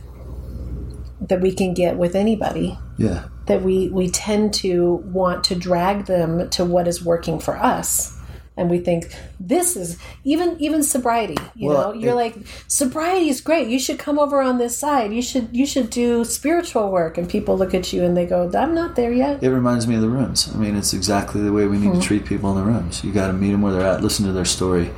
that 1.22 1.40
we 1.40 1.54
can 1.54 1.74
get 1.74 1.98
with 1.98 2.16
anybody. 2.16 2.78
Yeah. 2.98 3.28
That 3.46 3.62
we 3.62 3.90
we 3.90 4.10
tend 4.10 4.54
to 4.56 4.96
want 5.06 5.44
to 5.46 5.56
drag 5.56 6.06
them 6.06 6.50
to 6.52 6.66
what 6.66 6.88
is 6.88 7.04
working 7.04 7.40
for 7.40 7.58
us. 7.58 8.18
And 8.56 8.70
we 8.70 8.80
think 8.80 9.16
this 9.40 9.76
is 9.76 9.98
even 10.24 10.56
even 10.60 10.84
sobriety. 10.84 11.38
You 11.56 11.70
Well, 11.70 11.94
know, 11.94 12.00
you're 12.00 12.12
it- 12.12 12.16
like 12.16 12.36
sobriety 12.68 13.30
is 13.30 13.42
great. 13.42 13.68
You 13.68 13.80
should 13.80 13.98
come 13.98 14.20
over 14.20 14.42
on 14.42 14.60
this 14.60 14.78
side. 14.78 15.12
You 15.12 15.22
should 15.22 15.50
you 15.52 15.66
should 15.66 15.90
do 15.90 16.24
spiritual 16.24 16.92
work. 16.92 17.18
And 17.18 17.28
people 17.28 17.58
look 17.58 17.74
at 17.74 17.92
you 17.92 18.04
and 18.04 18.16
they 18.16 18.26
go, 18.26 18.52
"I'm 18.54 18.76
not 18.76 18.96
there 18.96 19.12
yet." 19.12 19.44
It 19.44 19.50
reminds 19.50 19.88
me 19.88 19.96
of 19.96 20.02
the 20.02 20.10
rooms. 20.10 20.50
I 20.54 20.58
mean, 20.58 20.76
it's 20.76 20.94
exactly 20.94 21.42
the 21.42 21.52
way 21.52 21.66
we 21.66 21.78
need 21.78 21.86
to 21.86 21.92
mm-hmm. 21.94 22.02
treat 22.02 22.26
people 22.26 22.52
in 22.52 22.64
the 22.64 22.72
rooms. 22.72 23.04
You 23.04 23.12
got 23.12 23.28
to 23.28 23.34
meet 23.34 23.52
them 23.52 23.62
where 23.64 23.74
they're 23.74 23.88
at, 23.88 24.04
listen 24.04 24.26
to 24.28 24.32
their 24.32 24.46
story, 24.46 24.92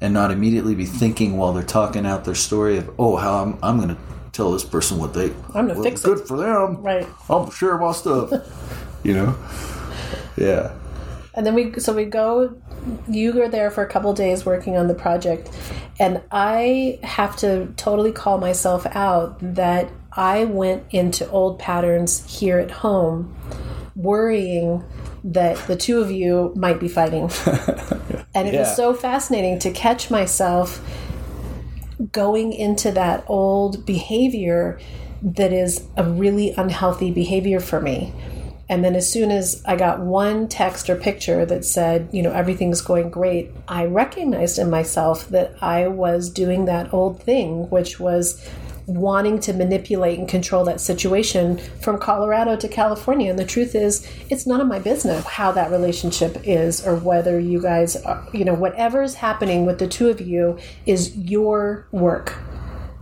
and 0.00 0.14
not 0.14 0.30
immediately 0.30 0.74
be 0.74 0.86
thinking 0.86 1.36
while 1.36 1.52
they're 1.52 1.62
talking 1.64 2.06
out 2.06 2.24
their 2.24 2.34
story 2.34 2.78
of, 2.78 2.90
oh, 2.98 3.16
how 3.16 3.42
I'm, 3.42 3.58
I'm 3.62 3.76
going 3.76 3.88
to 3.90 3.98
tell 4.32 4.52
this 4.52 4.64
person 4.64 4.98
what 4.98 5.14
they. 5.14 5.26
I'm 5.54 5.66
gonna 5.66 5.74
well, 5.74 5.82
fix 5.82 6.02
good 6.02 6.18
it. 6.18 6.28
for 6.28 6.36
them. 6.36 6.82
Right. 6.82 7.06
I'm 7.28 7.50
sure 7.50 7.78
my 7.78 7.92
stuff. 7.92 8.32
you 9.02 9.14
know. 9.14 9.36
Yeah. 10.36 10.72
And 11.34 11.46
then 11.46 11.54
we 11.54 11.78
so 11.78 11.92
we 11.92 12.06
go 12.06 12.56
you 13.08 13.32
were 13.32 13.48
there 13.48 13.70
for 13.70 13.84
a 13.84 13.88
couple 13.88 14.12
days 14.14 14.44
working 14.46 14.76
on 14.76 14.86
the 14.88 14.94
project 14.94 15.50
and 15.98 16.22
I 16.30 16.98
have 17.02 17.36
to 17.38 17.72
totally 17.76 18.12
call 18.12 18.38
myself 18.38 18.86
out 18.86 19.36
that 19.40 19.90
I 20.12 20.44
went 20.44 20.84
into 20.90 21.28
old 21.30 21.58
patterns 21.58 22.38
here 22.40 22.58
at 22.58 22.70
home 22.70 23.34
worrying 23.94 24.82
that 25.24 25.56
the 25.66 25.76
two 25.76 26.00
of 26.00 26.10
you 26.10 26.52
might 26.56 26.80
be 26.80 26.88
fighting. 26.88 27.30
and 28.34 28.48
it 28.48 28.54
Yeah. 28.54 28.60
was 28.60 28.74
so 28.76 28.94
fascinating 28.94 29.58
to 29.60 29.70
catch 29.70 30.10
myself 30.10 30.80
going 32.12 32.52
into 32.54 32.90
that 32.92 33.24
old 33.28 33.84
behavior 33.84 34.78
that 35.22 35.52
is 35.52 35.84
a 35.96 36.04
really 36.04 36.54
unhealthy 36.56 37.10
behavior 37.10 37.60
for 37.60 37.80
me. 37.80 38.12
And 38.70 38.84
then 38.84 38.94
as 38.94 39.10
soon 39.10 39.32
as 39.32 39.62
I 39.66 39.74
got 39.74 39.98
one 39.98 40.46
text 40.46 40.88
or 40.88 40.94
picture 40.94 41.44
that 41.44 41.64
said, 41.64 42.08
you 42.12 42.22
know, 42.22 42.30
everything's 42.30 42.80
going 42.80 43.10
great, 43.10 43.50
I 43.66 43.86
recognized 43.86 44.60
in 44.60 44.70
myself 44.70 45.28
that 45.30 45.56
I 45.60 45.88
was 45.88 46.30
doing 46.30 46.66
that 46.66 46.94
old 46.94 47.20
thing, 47.20 47.68
which 47.68 47.98
was 47.98 48.48
wanting 48.86 49.40
to 49.40 49.52
manipulate 49.52 50.20
and 50.20 50.28
control 50.28 50.64
that 50.64 50.80
situation 50.80 51.58
from 51.80 51.98
Colorado 51.98 52.54
to 52.56 52.68
California. 52.68 53.28
And 53.28 53.38
the 53.38 53.44
truth 53.44 53.74
is, 53.74 54.08
it's 54.30 54.46
none 54.46 54.60
of 54.60 54.68
my 54.68 54.78
business 54.78 55.24
how 55.26 55.50
that 55.50 55.72
relationship 55.72 56.38
is 56.44 56.86
or 56.86 56.94
whether 56.94 57.40
you 57.40 57.60
guys 57.60 57.96
are, 57.96 58.24
you 58.32 58.44
know, 58.44 58.54
whatever's 58.54 59.16
happening 59.16 59.66
with 59.66 59.80
the 59.80 59.88
two 59.88 60.10
of 60.10 60.20
you 60.20 60.58
is 60.86 61.16
your 61.16 61.88
work 61.90 62.38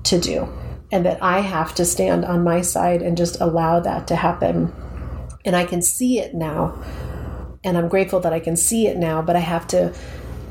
to 0.05 0.19
do. 0.19 0.49
And 0.91 1.05
that 1.05 1.23
I 1.23 1.41
have 1.41 1.75
to 1.75 1.85
stand 1.85 2.25
on 2.25 2.43
my 2.43 2.63
side 2.63 3.03
and 3.03 3.19
just 3.19 3.39
allow 3.39 3.81
that 3.81 4.07
to 4.07 4.17
happen. 4.17 4.73
And 5.49 5.57
I 5.57 5.65
can 5.65 5.81
see 5.81 6.21
it 6.21 6.35
now. 6.35 6.79
And 7.65 7.79
I'm 7.79 7.89
grateful 7.89 8.21
that 8.21 8.35
I 8.35 8.39
can 8.39 8.55
see 8.55 8.87
it 8.87 8.99
now, 8.99 9.23
but 9.23 9.35
I 9.35 9.39
have 9.41 9.67
to 9.69 9.95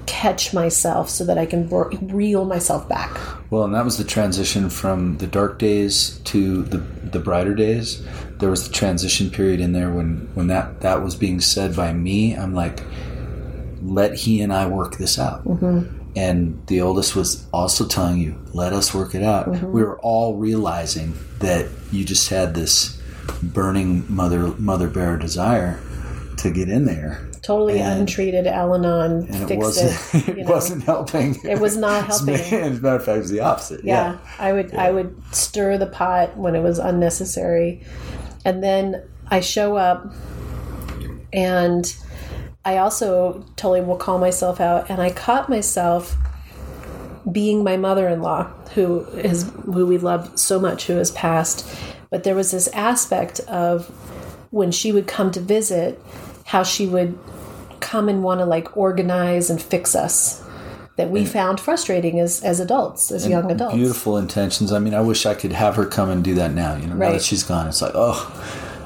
catch 0.07 0.55
myself 0.55 1.07
so 1.07 1.23
that 1.25 1.37
I 1.37 1.45
can 1.45 1.69
reel 1.69 2.45
myself 2.45 2.89
back. 2.89 3.15
Well, 3.51 3.63
and 3.63 3.75
that 3.75 3.85
was 3.85 3.99
the 3.99 4.03
transition 4.03 4.71
from 4.71 5.19
the 5.19 5.27
dark 5.27 5.59
days 5.59 6.19
to 6.25 6.63
the 6.63 6.77
the 6.77 7.19
brighter 7.19 7.53
days. 7.53 8.03
There 8.39 8.49
was 8.49 8.67
the 8.67 8.73
transition 8.73 9.29
period 9.29 9.59
in 9.59 9.71
there 9.71 9.91
when 9.91 10.29
when 10.33 10.47
that 10.47 10.81
that 10.81 11.03
was 11.03 11.15
being 11.15 11.41
said 11.41 11.75
by 11.75 11.93
me. 11.93 12.33
I'm 12.33 12.55
like, 12.55 12.81
let 13.83 14.15
he 14.15 14.41
and 14.41 14.51
I 14.51 14.65
work 14.65 14.97
this 14.97 15.19
out. 15.19 15.45
Mm-hmm. 15.45 15.95
And 16.15 16.65
the 16.65 16.81
oldest 16.81 17.15
was 17.15 17.45
also 17.53 17.85
telling 17.85 18.17
you, 18.17 18.43
let 18.51 18.73
us 18.73 18.95
work 18.95 19.13
it 19.13 19.21
out. 19.21 19.45
Mm-hmm. 19.45 19.71
We 19.71 19.83
were 19.83 19.99
all 19.99 20.37
realizing 20.37 21.13
that 21.37 21.69
you 21.91 22.03
just 22.03 22.29
had 22.29 22.55
this 22.55 22.96
burning 23.43 24.05
mother 24.13 24.47
mother 24.57 24.87
bear 24.89 25.17
desire 25.17 25.79
to 26.37 26.51
get 26.51 26.69
in 26.69 26.85
there, 26.85 27.27
Totally 27.41 27.79
And- 27.79 28.01
untreated 28.01 28.45
Al-Anon 28.45 29.27
and 29.29 29.49
it 29.51 29.57
wasn't 29.57 29.91
it. 30.13 30.27
it 30.29 30.37
you 30.37 30.43
know. 30.43 30.51
wasn't 30.51 30.83
helping. 30.83 31.35
It 31.43 31.59
was 31.59 31.77
not 31.77 32.05
helping. 32.07 32.35
As 32.35 32.51
a 32.51 32.81
matter 32.81 32.95
of 32.97 33.05
fact, 33.05 33.17
it 33.17 33.21
was 33.21 33.29
the 33.31 33.39
opposite. 33.39 33.83
yeah, 33.83 34.17
I 34.37 34.53
would 34.53 34.73
I 34.75 34.91
would 34.91 35.15
stir 35.33 35.77
the 35.77 35.87
pot 35.87 36.37
when 36.37 36.55
it 36.55 36.61
was 36.61 36.77
unnecessary, 36.79 37.83
and 38.45 38.63
then 38.63 39.01
I 39.29 39.39
show 39.39 39.77
up, 39.77 40.13
and 41.33 41.95
I 42.65 42.77
also 42.77 43.45
totally 43.55 43.81
will 43.81 43.97
call 43.97 44.19
myself 44.19 44.59
out, 44.61 44.89
and 44.89 45.01
I 45.01 45.09
caught 45.11 45.49
myself 45.49 46.15
being 47.31 47.63
my 47.63 47.77
mother-in-law, 47.77 48.43
who 48.73 49.01
is 49.07 49.51
who 49.65 49.85
we 49.85 49.97
love 49.97 50.37
so 50.39 50.59
much, 50.59 50.87
who 50.87 50.93
has 50.97 51.11
passed, 51.11 51.65
but 52.09 52.23
there 52.23 52.35
was 52.35 52.51
this 52.51 52.67
aspect 52.69 53.39
of 53.41 53.87
when 54.51 54.71
she 54.71 54.91
would 54.91 55.07
come 55.07 55.31
to 55.31 55.39
visit, 55.39 56.01
how 56.45 56.63
she 56.63 56.87
would 56.87 57.17
come 57.79 58.09
and 58.09 58.23
want 58.23 58.39
to 58.39 58.45
like 58.45 58.75
organize 58.77 59.49
and 59.49 59.61
fix 59.61 59.95
us. 59.95 60.43
That 60.95 61.11
we 61.11 61.25
found 61.25 61.59
frustrating 61.59 62.19
as, 62.19 62.43
as 62.43 62.59
adults, 62.59 63.11
as 63.11 63.27
young 63.27 63.51
adults. 63.51 63.75
Beautiful 63.75 64.17
intentions. 64.17 64.71
I 64.71 64.79
mean, 64.79 64.95
I 64.95 65.01
wish 65.01 65.27
I 65.27 65.35
could 65.35 65.51
have 65.51 65.75
her 65.75 65.85
come 65.85 66.09
and 66.09 66.23
do 66.23 66.33
that 66.33 66.53
now. 66.53 66.75
You 66.75 66.87
know, 66.87 66.95
now 66.95 67.11
that 67.11 67.21
she's 67.21 67.43
gone, 67.43 67.67
it's 67.67 67.83
like, 67.83 67.91
oh, 67.93 68.17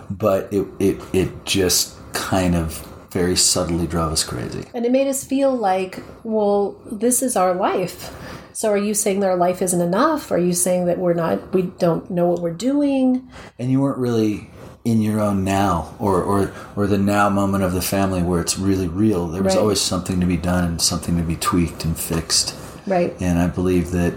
but 0.10 0.52
it 0.52 0.68
it 0.78 1.02
it 1.14 1.46
just 1.46 1.96
kind 2.12 2.54
of 2.54 2.86
very 3.12 3.38
subtly 3.38 3.88
drove 3.88 4.12
us 4.12 4.26
crazy. 4.26 4.66
And 4.74 4.86
it 4.86 4.92
made 4.92 5.08
us 5.08 5.24
feel 5.24 5.56
like, 5.56 6.04
well, 6.24 6.76
this 6.92 7.22
is 7.22 7.38
our 7.38 7.54
life. 7.54 8.14
So 8.62 8.70
are 8.70 8.78
you 8.78 8.94
saying 8.94 9.22
that 9.22 9.30
our 9.32 9.36
life 9.36 9.60
isn't 9.64 9.82
enough? 9.82 10.30
Are 10.32 10.38
you 10.38 10.54
saying 10.54 10.86
that 10.86 11.00
we're 11.00 11.16
not, 11.16 11.52
we 11.52 11.64
don't 11.64 12.12
know 12.12 12.28
what 12.28 12.42
we're 12.42 12.54
doing? 12.54 13.28
And 13.58 13.72
you 13.72 13.82
weren't 13.82 13.98
really 13.98 14.52
in 14.86 15.02
your 15.02 15.20
own 15.20 15.44
now, 15.44 15.96
or 15.98 16.22
or 16.22 16.54
or 16.76 16.86
the 16.86 17.00
now 17.00 17.28
moment 17.28 17.64
of 17.64 17.74
the 17.74 17.82
family 17.82 18.22
where 18.22 18.40
it's 18.40 18.60
really 18.60 18.88
real. 18.88 19.28
There 19.30 19.42
was 19.42 19.56
Right. 19.56 19.62
always 19.62 19.82
something 19.82 20.20
to 20.20 20.28
be 20.28 20.38
done 20.38 20.64
and 20.64 20.80
something 20.80 21.18
to 21.18 21.24
be 21.24 21.38
tweaked 21.38 21.86
and 21.86 21.98
fixed. 21.98 22.54
Right. 22.86 23.16
And 23.20 23.40
I 23.40 23.48
believe 23.48 23.90
that, 23.94 24.14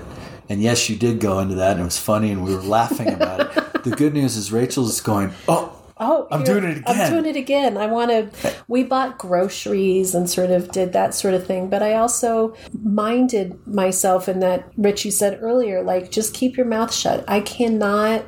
and 0.50 0.60
yes, 0.60 0.90
you 0.90 0.96
did 0.96 1.20
go 1.20 1.38
into 1.38 1.54
that, 1.54 1.72
and 1.72 1.80
it 1.80 1.84
was 1.84 1.98
funny, 1.98 2.30
and 2.30 2.44
we 2.44 2.54
were 2.54 2.60
laughing 2.60 3.14
about 3.14 3.40
it. 3.40 3.64
The 3.84 3.96
good 3.96 4.12
news 4.12 4.36
is 4.36 4.52
Rachel's 4.52 5.00
going, 5.00 5.32
oh, 5.48 5.72
Oh, 6.04 6.28
I'm 6.30 6.44
doing 6.44 6.64
it 6.64 6.82
I'm 6.86 6.96
again. 6.96 7.12
doing 7.12 7.26
it 7.26 7.36
again. 7.36 7.76
I 7.76 7.86
want 7.86 8.10
to. 8.10 8.54
We 8.68 8.84
bought 8.84 9.18
groceries 9.18 10.14
and 10.14 10.28
sort 10.28 10.50
of 10.50 10.70
did 10.70 10.92
that 10.92 11.14
sort 11.14 11.34
of 11.34 11.46
thing, 11.46 11.70
but 11.70 11.82
I 11.82 11.94
also 11.94 12.54
minded 12.82 13.66
myself 13.66 14.28
in 14.28 14.40
that 14.40 14.70
Richie 14.76 15.10
said 15.10 15.38
earlier, 15.40 15.82
like 15.82 16.10
just 16.10 16.34
keep 16.34 16.56
your 16.56 16.66
mouth 16.66 16.92
shut. 16.92 17.24
I 17.26 17.40
cannot 17.40 18.24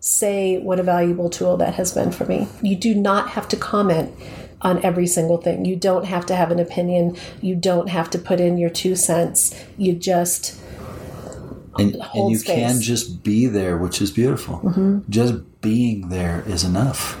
say 0.00 0.58
what 0.58 0.80
a 0.80 0.82
valuable 0.82 1.30
tool 1.30 1.56
that 1.58 1.74
has 1.74 1.92
been 1.92 2.10
for 2.10 2.24
me. 2.24 2.48
You 2.62 2.76
do 2.76 2.94
not 2.94 3.30
have 3.30 3.46
to 3.48 3.56
comment 3.56 4.14
on 4.62 4.84
every 4.84 5.06
single 5.06 5.38
thing. 5.38 5.64
You 5.64 5.76
don't 5.76 6.04
have 6.04 6.24
to 6.26 6.34
have 6.34 6.50
an 6.50 6.58
opinion. 6.58 7.16
You 7.40 7.54
don't 7.56 7.88
have 7.88 8.10
to 8.10 8.18
put 8.18 8.40
in 8.40 8.58
your 8.58 8.70
two 8.70 8.96
cents. 8.96 9.54
You 9.76 9.92
just 9.94 10.58
and, 11.78 11.96
and 12.14 12.30
you 12.30 12.36
space. 12.38 12.56
Mm-hmm. 12.58 12.72
can 12.72 12.80
just 12.80 13.22
be 13.22 13.46
there, 13.46 13.76
which 13.78 14.00
is 14.02 14.10
beautiful. 14.10 15.02
Just 15.08 15.34
being 15.62 16.08
there 16.10 16.42
is 16.46 16.64
enough. 16.64 17.16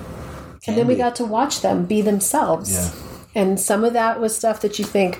And 0.66 0.76
then 0.76 0.86
we 0.86 0.94
be. 0.94 0.98
got 0.98 1.16
to 1.16 1.24
watch 1.24 1.62
them 1.62 1.86
be 1.86 2.02
themselves. 2.02 2.70
Yeah. 2.72 2.90
And 3.34 3.58
some 3.58 3.82
of 3.82 3.94
that 3.94 4.20
was 4.20 4.36
stuff 4.36 4.60
that 4.60 4.78
you 4.78 4.84
think, 4.84 5.18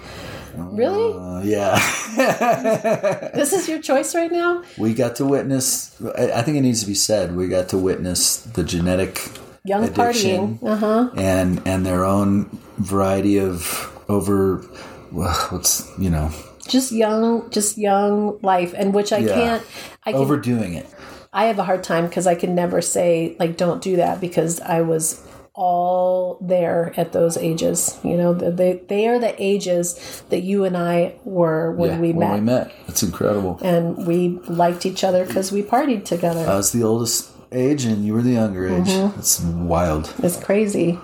really? 0.54 1.14
Uh, 1.18 1.40
yeah, 1.42 1.78
This 3.35 3.52
is 3.54 3.68
your 3.68 3.80
choice 3.80 4.14
right 4.14 4.30
now? 4.30 4.62
we 4.76 4.92
got 4.94 5.16
to 5.16 5.24
witness. 5.24 5.98
I 6.16 6.42
think 6.42 6.58
it 6.58 6.61
needs 6.61 6.80
to 6.82 6.87
be 6.87 6.94
said. 6.94 7.35
We 7.35 7.48
got 7.48 7.70
to 7.70 7.78
witness 7.78 8.37
the 8.42 8.62
genetic 8.62 9.30
Young 9.64 9.85
addiction 9.85 10.58
partying. 10.58 10.68
Uh 10.68 10.76
huh. 10.76 11.11
and 11.16 11.62
and 11.66 11.87
their 11.87 12.04
own 12.04 12.50
variety 12.78 13.38
of 13.38 13.90
over. 14.08 14.62
well, 15.11 15.35
What's 15.50 15.88
you 15.98 16.11
know 16.11 16.30
Just 16.68 16.92
young, 16.92 17.48
just 17.50 17.78
young 17.78 18.38
life, 18.42 18.74
and 18.76 18.92
which 18.92 19.12
I 19.12 19.18
Yeah. 19.18 19.35
can't. 19.35 19.62
I 20.04 20.12
can. 20.12 20.20
overdoing 20.20 20.74
it. 20.74 20.87
I 21.33 21.47
have 21.47 21.59
a 21.59 21.64
hard 21.64 21.83
time 21.83 22.07
because 22.07 22.27
I 22.27 22.35
can 22.35 22.55
never 22.55 22.81
say 22.83 23.37
like, 23.38 23.57
don't 23.57 23.83
do 23.83 23.97
that 23.97 24.21
because 24.21 24.61
I 24.61 24.83
was 24.83 25.27
all 25.55 26.38
there 26.40 26.92
at 26.97 27.12
those 27.12 27.37
ages. 27.37 27.99
You 28.03 28.16
know, 28.16 28.35
they 28.35 28.75
they 28.88 29.07
are 29.09 29.18
the 29.18 29.35
ages 29.42 30.23
that 30.31 30.42
you 30.42 30.64
and 30.64 30.77
I 30.77 31.14
were 31.25 31.73
when 31.73 31.90
Yeah, 31.92 32.01
we 32.01 32.12
when 32.12 32.29
met, 32.29 32.35
we 32.35 32.40
met, 32.40 32.73
it's 32.88 33.03
incredible. 33.03 33.59
and 33.62 34.07
we 34.07 34.40
liked 34.49 34.87
each 34.87 35.05
other 35.05 35.25
because 35.27 35.53
we 35.53 35.62
partied 35.62 36.05
together. 36.05 36.40
I 36.49 36.57
was 36.57 36.73
the 36.73 36.83
oldest 36.83 37.31
age, 37.51 37.85
and 37.85 38.05
you 38.05 38.14
were 38.14 38.23
the 38.23 38.33
younger 38.33 38.66
age. 38.66 38.88
Mm-hmm. 38.88 39.18
It's 39.18 39.40
wild. 39.40 40.12
It's 40.23 40.42
crazy. 40.42 40.99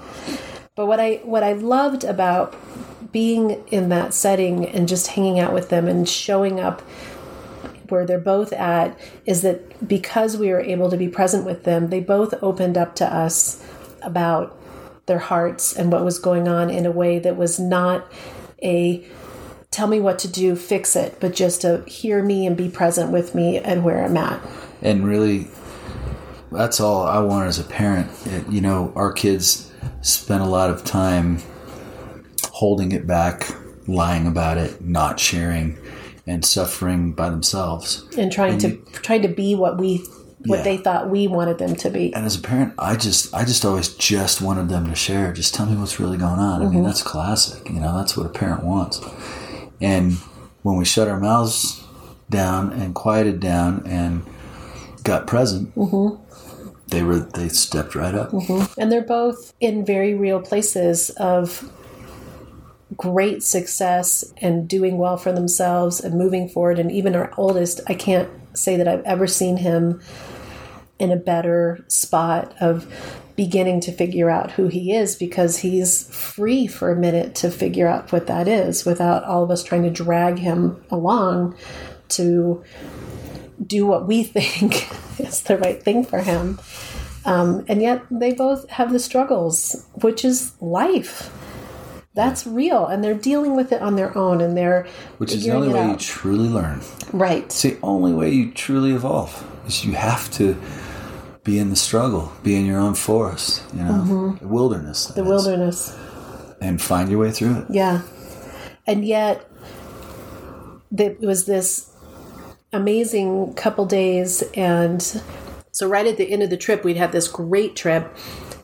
But 0.74 0.86
what 0.86 1.00
I 1.00 1.20
what 1.24 1.42
I 1.42 1.52
loved 1.54 2.04
about 2.04 2.54
being 3.12 3.62
in 3.68 3.88
that 3.90 4.14
setting 4.14 4.66
and 4.66 4.86
just 4.88 5.08
hanging 5.08 5.38
out 5.38 5.52
with 5.52 5.68
them 5.70 5.88
and 5.88 6.08
showing 6.08 6.60
up 6.60 6.82
where 7.90 8.06
they're 8.06 8.18
both 8.18 8.52
at 8.52 8.98
is 9.24 9.42
that 9.42 9.86
because 9.86 10.36
we 10.36 10.50
were 10.50 10.60
able 10.60 10.90
to 10.90 10.96
be 10.96 11.08
present 11.08 11.44
with 11.44 11.64
them, 11.64 11.88
they 11.88 12.00
both 12.00 12.34
opened 12.42 12.76
up 12.76 12.94
to 12.96 13.06
us 13.06 13.64
about 14.02 14.58
their 15.06 15.18
hearts 15.18 15.74
and 15.74 15.90
what 15.90 16.04
was 16.04 16.18
going 16.18 16.46
on 16.46 16.70
in 16.70 16.86
a 16.86 16.90
way 16.90 17.18
that 17.18 17.36
was 17.36 17.58
not 17.58 18.10
a 18.62 19.04
tell 19.70 19.86
me 19.86 20.00
what 20.00 20.18
to 20.18 20.28
do, 20.28 20.56
fix 20.56 20.96
it, 20.96 21.18
but 21.20 21.34
just 21.34 21.60
to 21.62 21.82
hear 21.86 22.22
me 22.22 22.46
and 22.46 22.56
be 22.56 22.68
present 22.68 23.10
with 23.10 23.34
me 23.34 23.58
and 23.58 23.84
where 23.84 24.04
I'm 24.04 24.16
at. 24.16 24.40
And 24.80 25.06
really, 25.06 25.48
that's 26.50 26.80
all 26.80 27.02
I 27.02 27.18
want 27.20 27.48
as 27.48 27.58
a 27.58 27.64
parent. 27.64 28.10
It, 28.26 28.48
you 28.48 28.60
know, 28.60 28.92
our 28.96 29.12
kids 29.12 29.72
spend 30.00 30.42
a 30.42 30.46
lot 30.46 30.70
of 30.70 30.84
time 30.84 31.40
holding 32.50 32.92
it 32.92 33.06
back, 33.06 33.48
lying 33.86 34.26
about 34.26 34.58
it, 34.58 34.80
not 34.80 35.20
sharing, 35.20 35.78
and 36.28 36.44
suffering 36.44 37.12
by 37.12 37.30
themselves. 37.30 38.04
And 38.16 38.30
trying 38.30 38.52
And 38.52 38.60
to 38.60 38.68
you- 38.68 38.82
trying 38.92 39.22
to 39.22 39.28
be 39.28 39.54
what 39.54 39.78
we 39.78 40.04
what 40.46 40.58
Yeah. 40.58 40.62
they 40.64 40.76
thought 40.76 41.10
we 41.10 41.26
wanted 41.26 41.58
them 41.58 41.74
to 41.74 41.90
be. 41.90 42.14
And 42.14 42.24
as 42.24 42.36
a 42.36 42.40
parent, 42.40 42.72
I 42.78 42.94
just 42.94 43.34
I 43.34 43.44
just 43.44 43.64
always 43.64 43.88
just 43.88 44.40
wanted 44.40 44.68
them 44.68 44.88
to 44.88 44.94
share. 44.94 45.32
Just 45.32 45.52
tell 45.54 45.66
me 45.66 45.74
what's 45.76 45.98
really 45.98 46.16
going 46.16 46.38
on. 46.38 46.60
I 46.62 46.64
mean, 46.66 46.74
mm-hmm. 46.74 46.84
that's 46.84 47.02
classic. 47.02 47.68
You 47.68 47.80
know, 47.80 47.96
that's 47.96 48.16
what 48.16 48.26
a 48.26 48.28
parent 48.28 48.62
wants. 48.62 49.00
And 49.80 50.14
when 50.62 50.76
we 50.76 50.84
shut 50.84 51.08
our 51.08 51.18
mouths 51.18 51.82
down 52.30 52.72
and 52.72 52.94
quieted 52.94 53.40
down 53.40 53.82
and 53.86 54.22
got 55.02 55.26
present, 55.26 55.74
mm-hmm. 55.74 56.22
they 56.88 57.02
were 57.02 57.18
they 57.18 57.48
stepped 57.48 57.94
right 57.96 58.14
up. 58.14 58.30
Mm-hmm. 58.30 58.80
And 58.80 58.92
they're 58.92 59.02
both 59.02 59.54
in 59.60 59.84
very 59.84 60.14
real 60.14 60.40
places 60.40 61.10
of 61.10 61.68
great 62.96 63.42
success 63.42 64.32
and 64.38 64.68
doing 64.68 64.98
well 64.98 65.16
for 65.16 65.32
themselves 65.32 66.00
and 66.00 66.18
moving 66.18 66.48
forward. 66.48 66.78
And 66.78 66.90
even 66.90 67.14
our 67.14 67.32
oldest, 67.36 67.80
I 67.86 67.94
can't 67.94 68.30
say 68.54 68.76
that 68.76 68.88
I've 68.88 69.04
ever 69.04 69.26
seen 69.26 69.58
him 69.58 70.00
in 70.98 71.12
a 71.12 71.16
better 71.16 71.84
spot 71.88 72.54
of 72.60 72.92
beginning 73.36 73.80
to 73.80 73.92
figure 73.92 74.28
out 74.28 74.50
who 74.52 74.66
he 74.66 74.92
is 74.92 75.14
because 75.14 75.58
he's 75.58 76.12
free 76.12 76.66
for 76.66 76.90
a 76.90 76.96
minute 76.96 77.36
to 77.36 77.50
figure 77.50 77.86
out 77.86 78.10
what 78.10 78.26
that 78.26 78.48
is 78.48 78.84
without 78.84 79.22
all 79.22 79.44
of 79.44 79.50
us 79.50 79.62
trying 79.62 79.84
to 79.84 79.90
drag 79.90 80.38
him 80.38 80.82
along 80.90 81.56
to 82.08 82.64
do 83.64 83.86
what 83.86 84.08
we 84.08 84.24
think 84.24 84.90
is 85.20 85.42
the 85.42 85.56
right 85.56 85.80
thing 85.80 86.04
for 86.04 86.20
him. 86.20 86.58
Um, 87.24 87.64
and 87.68 87.80
yet 87.80 88.02
they 88.10 88.32
both 88.32 88.68
have 88.70 88.92
the 88.92 88.98
struggles, 88.98 89.86
which 89.94 90.24
is 90.24 90.52
life. 90.60 91.30
That's 92.18 92.48
real, 92.48 92.84
and 92.86 93.02
they're 93.04 93.14
dealing 93.14 93.54
with 93.54 93.70
it 93.70 93.80
on 93.80 93.94
their 93.94 94.16
own, 94.18 94.40
and 94.40 94.56
they're 94.56 94.88
Which 95.18 95.32
is 95.32 95.44
the 95.44 95.52
only 95.52 95.70
it 95.70 95.74
way 95.74 95.90
you 95.90 95.96
truly 95.96 96.48
learn. 96.48 96.80
right. 97.12 97.44
It's 97.44 97.62
the 97.62 97.78
only 97.80 98.12
way 98.12 98.30
you 98.30 98.50
truly 98.50 98.90
evolve. 98.90 99.46
Is 99.68 99.84
you 99.84 99.92
have 99.92 100.28
to 100.32 100.60
be 101.44 101.60
in 101.60 101.70
the 101.70 101.76
struggle, 101.76 102.32
be 102.42 102.56
in 102.56 102.66
your 102.66 102.80
own 102.80 102.94
forest, 102.94 103.62
you 103.72 103.84
know, 103.84 103.92
mm-hmm. 103.92 104.48
wilderness, 104.48 105.06
The 105.06 105.22
wilderness. 105.22 105.96
and 106.60 106.82
find 106.82 107.08
your 107.08 107.20
way 107.20 107.30
through 107.30 107.58
it. 107.58 107.66
Yeah. 107.70 108.02
And 108.84 109.04
yet, 109.04 109.48
there 110.90 111.14
was 111.20 111.46
this 111.46 111.92
amazing 112.72 113.54
couple 113.54 113.86
days. 113.86 114.42
And 114.54 115.00
so, 115.70 115.88
right 115.88 116.06
at 116.06 116.16
the 116.16 116.32
end 116.32 116.42
of 116.42 116.50
the 116.50 116.56
trip, 116.56 116.82
we'd 116.82 116.96
had 116.96 117.12
this 117.12 117.28
great 117.28 117.76
trip 117.76 118.12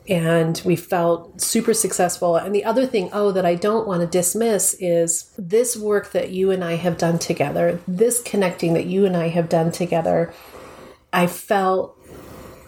and 0.07 0.61
we 0.63 0.75
felt 0.75 1.41
super 1.41 1.73
successful. 1.73 2.35
And 2.35 2.53
the 2.53 2.63
other 2.63 2.85
thing, 2.85 3.09
oh, 3.11 3.31
that 3.31 3.45
I 3.45 3.55
don't 3.55 3.87
want 3.87 4.01
to 4.01 4.07
dismiss 4.07 4.75
is 4.79 5.33
this 5.37 5.75
work 5.75 6.11
that 6.11 6.29
you 6.29 6.51
and 6.51 6.63
I 6.63 6.75
have 6.75 6.97
done 6.97 7.17
together, 7.17 7.79
this 7.87 8.21
connecting 8.21 8.73
that 8.73 8.85
you 8.85 9.05
and 9.05 9.17
I 9.17 9.29
have 9.29 9.49
done 9.49 9.71
together. 9.71 10.33
I 11.11 11.27
felt 11.27 11.97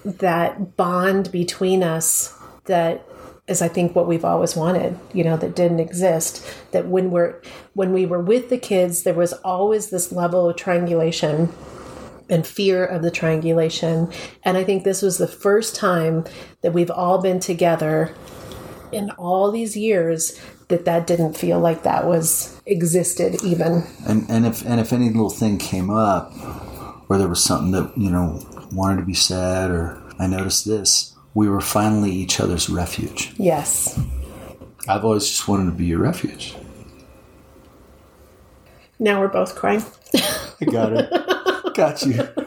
that 0.04 0.78
bond 0.78 1.32
between 1.32 1.84
us 1.84 2.34
that 2.66 3.06
is 3.48 3.62
I 3.62 3.68
think 3.68 3.96
what 3.96 4.08
we've 4.08 4.26
always 4.26 4.56
wanted, 4.56 5.00
you 5.14 5.24
know, 5.24 5.38
that 5.38 5.56
didn't 5.56 5.80
exist. 5.80 6.46
That 6.72 6.88
when 6.88 7.12
we're 7.12 7.42
when 7.74 7.94
we 7.94 8.06
were 8.06 8.22
with 8.22 8.50
the 8.50 8.58
kids, 8.58 9.04
there 9.04 9.14
was 9.14 9.34
always 9.34 9.90
this 9.90 10.12
level 10.12 10.50
of 10.50 10.58
triangulation 10.58 11.54
and 12.30 12.46
fear 12.46 12.86
of 12.86 13.02
the 13.02 13.12
triangulation. 13.12 14.12
And 14.44 14.58
I 14.58 14.64
think 14.64 14.84
this 14.84 15.02
was 15.02 15.18
the 15.18 15.28
first 15.28 15.76
time 15.76 16.26
that 16.62 16.74
we've 16.74 16.92
all 16.92 17.22
been 17.22 17.40
together 17.40 18.14
in 18.92 19.12
all 19.12 19.52
these 19.52 19.76
years 19.76 20.40
that 20.70 20.86
that 20.86 21.08
didn't 21.08 21.38
feel 21.38 21.60
like 21.60 21.84
that 21.84 22.06
was 22.06 22.60
existed 22.66 23.44
even. 23.44 23.84
And 24.06 24.26
and 24.30 24.46
if 24.46 24.66
and 24.66 24.80
if 24.80 24.92
any 24.92 25.08
little 25.08 25.30
thing 25.30 25.58
came 25.58 25.90
up, 25.90 26.34
or 27.10 27.18
there 27.18 27.28
was 27.28 27.44
something 27.44 27.72
that 27.72 27.98
you 27.98 28.10
know 28.10 28.46
wanted 28.72 28.98
to 28.98 29.06
be 29.06 29.14
said, 29.14 29.72
or 29.72 30.02
I 30.20 30.28
noticed 30.28 30.66
this, 30.66 31.16
we 31.34 31.48
were 31.48 31.62
finally 31.62 32.12
each 32.12 32.40
other's 32.40 32.70
refuge. 32.70 33.34
Yes. 33.38 34.00
I've 34.90 35.04
always 35.04 35.28
just 35.28 35.48
wanted 35.48 35.66
to 35.66 35.72
be 35.72 35.86
your 35.86 36.00
refuge. 36.00 36.56
Now 39.00 39.20
we're 39.20 39.28
both 39.28 39.56
crying. 39.56 39.84
I 40.16 40.66
got 40.66 40.94
it. 40.94 41.10
got 41.78 42.02
you. 42.04 42.28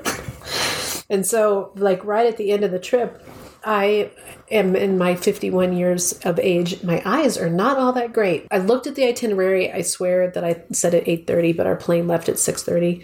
And 1.10 1.26
so, 1.26 1.72
like, 1.74 2.04
right 2.04 2.26
at 2.26 2.36
the 2.36 2.52
end 2.52 2.62
of 2.62 2.70
the 2.70 2.78
trip, 2.78 3.20
I 3.64 4.12
am 4.48 4.76
in 4.76 4.96
my 4.96 5.16
51 5.16 5.72
years 5.76 6.12
of 6.24 6.38
age. 6.38 6.84
My 6.84 7.02
eyes 7.04 7.36
are 7.36 7.50
not 7.50 7.78
all 7.78 7.92
that 7.94 8.12
great. 8.12 8.46
I 8.52 8.58
looked 8.58 8.86
at 8.86 8.94
the 8.94 9.04
itinerary. 9.04 9.72
I 9.72 9.82
swear 9.82 10.30
that 10.30 10.44
I 10.44 10.62
said 10.72 10.94
at 10.94 11.08
8:30, 11.08 11.56
but 11.56 11.66
our 11.66 11.74
plane 11.74 12.06
left 12.06 12.28
at 12.28 12.36
6:30. 12.36 13.02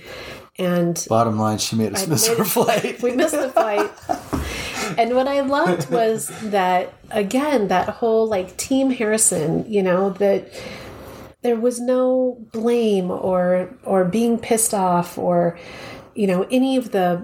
And 0.57 1.05
Bottom 1.09 1.39
line, 1.39 1.59
she 1.59 1.75
made 1.75 1.95
us 1.95 2.07
miss 2.07 2.29
made 2.29 2.39
our 2.39 2.45
flight. 2.45 3.03
we 3.03 3.11
missed 3.11 3.35
the 3.35 3.51
flight. 3.51 3.91
And 4.97 5.15
what 5.17 5.27
I 5.27 5.41
loved 5.41 5.91
was 5.91 6.31
that 6.45 6.95
again, 7.11 7.69
that 7.69 7.89
whole 7.89 8.29
like 8.29 8.57
Team 8.57 8.91
Harrison, 8.91 9.71
you 9.71 9.83
know, 9.83 10.11
that 10.11 10.49
there 11.43 11.57
was 11.57 11.81
no 11.81 12.39
blame 12.53 13.11
or 13.11 13.69
or 13.85 14.05
being 14.05 14.39
pissed 14.39 14.73
off 14.73 15.19
or 15.19 15.59
you 16.17 16.27
know 16.27 16.47
any 16.51 16.77
of 16.77 16.91
the 16.93 17.23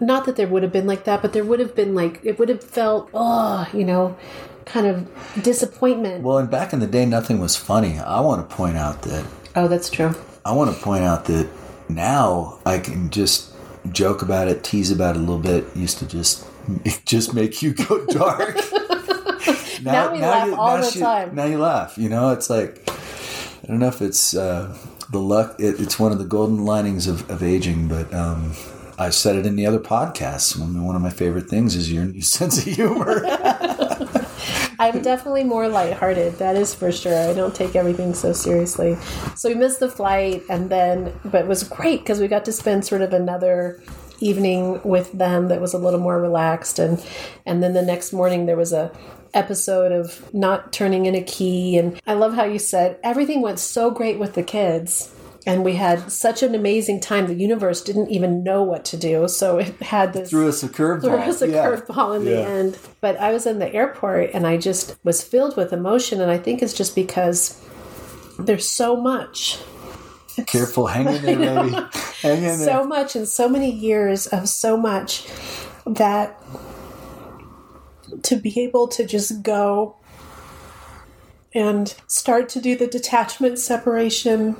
not 0.00 0.24
that 0.24 0.36
there 0.36 0.46
would 0.46 0.62
have 0.62 0.72
been 0.72 0.86
like 0.86 1.04
that, 1.04 1.20
but 1.20 1.32
there 1.32 1.44
would 1.44 1.60
have 1.60 1.74
been 1.74 1.94
like 1.94 2.20
it 2.22 2.38
would 2.38 2.48
have 2.48 2.62
felt 2.62 3.10
oh, 3.12 3.68
you 3.72 3.84
know, 3.84 4.16
kind 4.64 4.86
of 4.86 5.42
disappointment. 5.42 6.22
Well, 6.22 6.38
and 6.38 6.50
back 6.50 6.72
in 6.72 6.80
the 6.80 6.86
day, 6.86 7.04
nothing 7.06 7.38
was 7.40 7.56
funny. 7.56 7.98
I 7.98 8.20
want 8.20 8.48
to 8.48 8.56
point 8.56 8.76
out 8.76 9.02
that 9.02 9.26
oh, 9.56 9.68
that's 9.68 9.90
true. 9.90 10.14
I 10.44 10.52
want 10.52 10.74
to 10.74 10.82
point 10.82 11.04
out 11.04 11.26
that 11.26 11.48
now 11.88 12.58
I 12.64 12.78
can 12.78 13.10
just 13.10 13.52
joke 13.92 14.22
about 14.22 14.48
it, 14.48 14.62
tease 14.64 14.90
about 14.90 15.16
it 15.16 15.18
a 15.18 15.20
little 15.20 15.38
bit. 15.38 15.64
Used 15.76 15.98
to 15.98 16.06
just 16.06 16.46
just 17.04 17.34
make 17.34 17.62
you 17.62 17.74
go 17.74 18.04
dark. 18.10 18.56
Now 19.82 20.12
we 20.12 20.18
laugh 20.18 20.58
all 20.58 20.76
the 20.76 20.90
she- 20.90 21.00
time. 21.00 21.34
Now 21.34 21.46
you 21.46 21.56
laugh. 21.56 21.96
You 21.96 22.10
know, 22.10 22.32
it's 22.32 22.50
like 22.50 22.82
I 23.62 23.66
don't 23.66 23.78
know 23.78 23.88
if 23.88 24.02
it's 24.02 24.34
uh, 24.34 24.76
the 25.10 25.20
luck. 25.20 25.56
It, 25.58 25.80
it's 25.80 25.98
one 25.98 26.12
of 26.12 26.18
the 26.18 26.24
golden 26.24 26.64
linings 26.64 27.06
of, 27.06 27.28
of 27.30 27.42
aging, 27.42 27.88
but. 27.88 28.12
Um, 28.12 28.52
I've 28.98 29.14
said 29.14 29.36
it 29.36 29.46
in 29.46 29.56
the 29.56 29.64
other 29.64 29.78
podcasts. 29.78 30.60
I 30.60 30.80
one 30.82 30.94
of 30.94 31.00
my 31.00 31.08
favorite 31.08 31.48
things 31.48 31.74
is 31.74 31.90
your 31.90 32.04
new 32.04 32.20
sense 32.20 32.58
of 32.58 32.64
humor. 32.64 33.24
I'm 34.78 35.00
definitely 35.02 35.44
more 35.44 35.68
lighthearted. 35.68 36.34
That 36.38 36.56
is 36.56 36.74
for 36.74 36.92
sure. 36.92 37.30
I 37.30 37.34
don't 37.34 37.54
take 37.54 37.76
everything 37.76 38.12
so 38.12 38.32
seriously. 38.32 38.96
So 39.36 39.48
we 39.48 39.54
missed 39.54 39.80
the 39.80 39.90
flight, 39.90 40.42
and 40.48 40.70
then, 40.70 41.18
but 41.24 41.42
it 41.42 41.46
was 41.46 41.62
great 41.64 42.00
because 42.00 42.18
we 42.20 42.28
got 42.28 42.46
to 42.46 42.52
spend 42.52 42.86
sort 42.86 43.02
of 43.02 43.12
another 43.12 43.82
evening 44.20 44.80
with 44.82 45.12
them 45.12 45.48
that 45.48 45.60
was 45.60 45.74
a 45.74 45.78
little 45.78 46.00
more 46.00 46.20
relaxed, 46.20 46.78
and 46.78 47.04
and 47.44 47.62
then 47.62 47.74
the 47.74 47.82
next 47.82 48.12
morning 48.12 48.46
there 48.46 48.56
was 48.56 48.72
a 48.72 48.90
episode 49.34 49.92
of 49.92 50.32
not 50.34 50.72
turning 50.72 51.06
in 51.06 51.14
a 51.14 51.22
key, 51.22 51.76
and 51.78 52.00
I 52.06 52.14
love 52.14 52.34
how 52.34 52.44
you 52.44 52.58
said 52.58 52.98
everything 53.02 53.40
went 53.42 53.58
so 53.58 53.90
great 53.90 54.18
with 54.18 54.34
the 54.34 54.42
kids. 54.42 55.14
And 55.46 55.64
we 55.64 55.76
had 55.76 56.12
such 56.12 56.42
an 56.42 56.54
amazing 56.54 57.00
time. 57.00 57.26
The 57.26 57.34
universe 57.34 57.80
didn't 57.80 58.10
even 58.10 58.42
know 58.44 58.62
what 58.62 58.84
to 58.86 58.98
do, 58.98 59.26
so 59.26 59.56
it 59.58 59.68
had 59.80 60.12
this 60.12 60.28
Threw 60.28 60.46
us 60.48 60.62
a 60.62 60.68
curveball. 60.68 61.00
threw 61.00 61.12
us 61.18 61.40
a 61.40 61.48
Yeah. 61.48 61.64
curveball 61.66 62.16
in 62.16 62.26
the 62.26 62.38
end. 62.46 62.78
But 63.00 63.16
I 63.16 63.32
was 63.32 63.46
in 63.46 63.58
the 63.58 63.72
airport 63.74 64.30
and 64.34 64.46
I 64.46 64.58
just 64.58 64.96
was 65.02 65.22
filled 65.24 65.56
with 65.56 65.72
emotion. 65.72 66.20
And 66.20 66.30
I 66.30 66.36
think 66.36 66.60
it's 66.60 66.74
just 66.74 66.94
because 66.94 67.58
there's 68.38 68.68
so 68.68 68.96
much, 69.00 69.58
Careful, 70.46 70.86
hang 70.88 71.06
in 71.08 71.22
there, 71.22 71.36
baby. 71.36 71.76
Hang 72.20 72.36
in 72.36 72.42
there. 72.42 72.56
so 72.58 72.84
much, 72.84 73.16
and 73.16 73.26
so 73.26 73.48
many 73.48 73.70
years 73.70 74.26
of 74.26 74.46
so 74.46 74.76
much 74.76 75.26
that 75.86 76.38
to 78.22 78.36
be 78.36 78.60
able 78.60 78.88
to 78.88 79.04
just 79.04 79.42
go 79.42 79.96
and 81.52 81.94
start 82.06 82.48
to 82.50 82.60
do 82.60 82.76
the 82.76 82.86
detachment 82.86 83.58
separation 83.58 84.56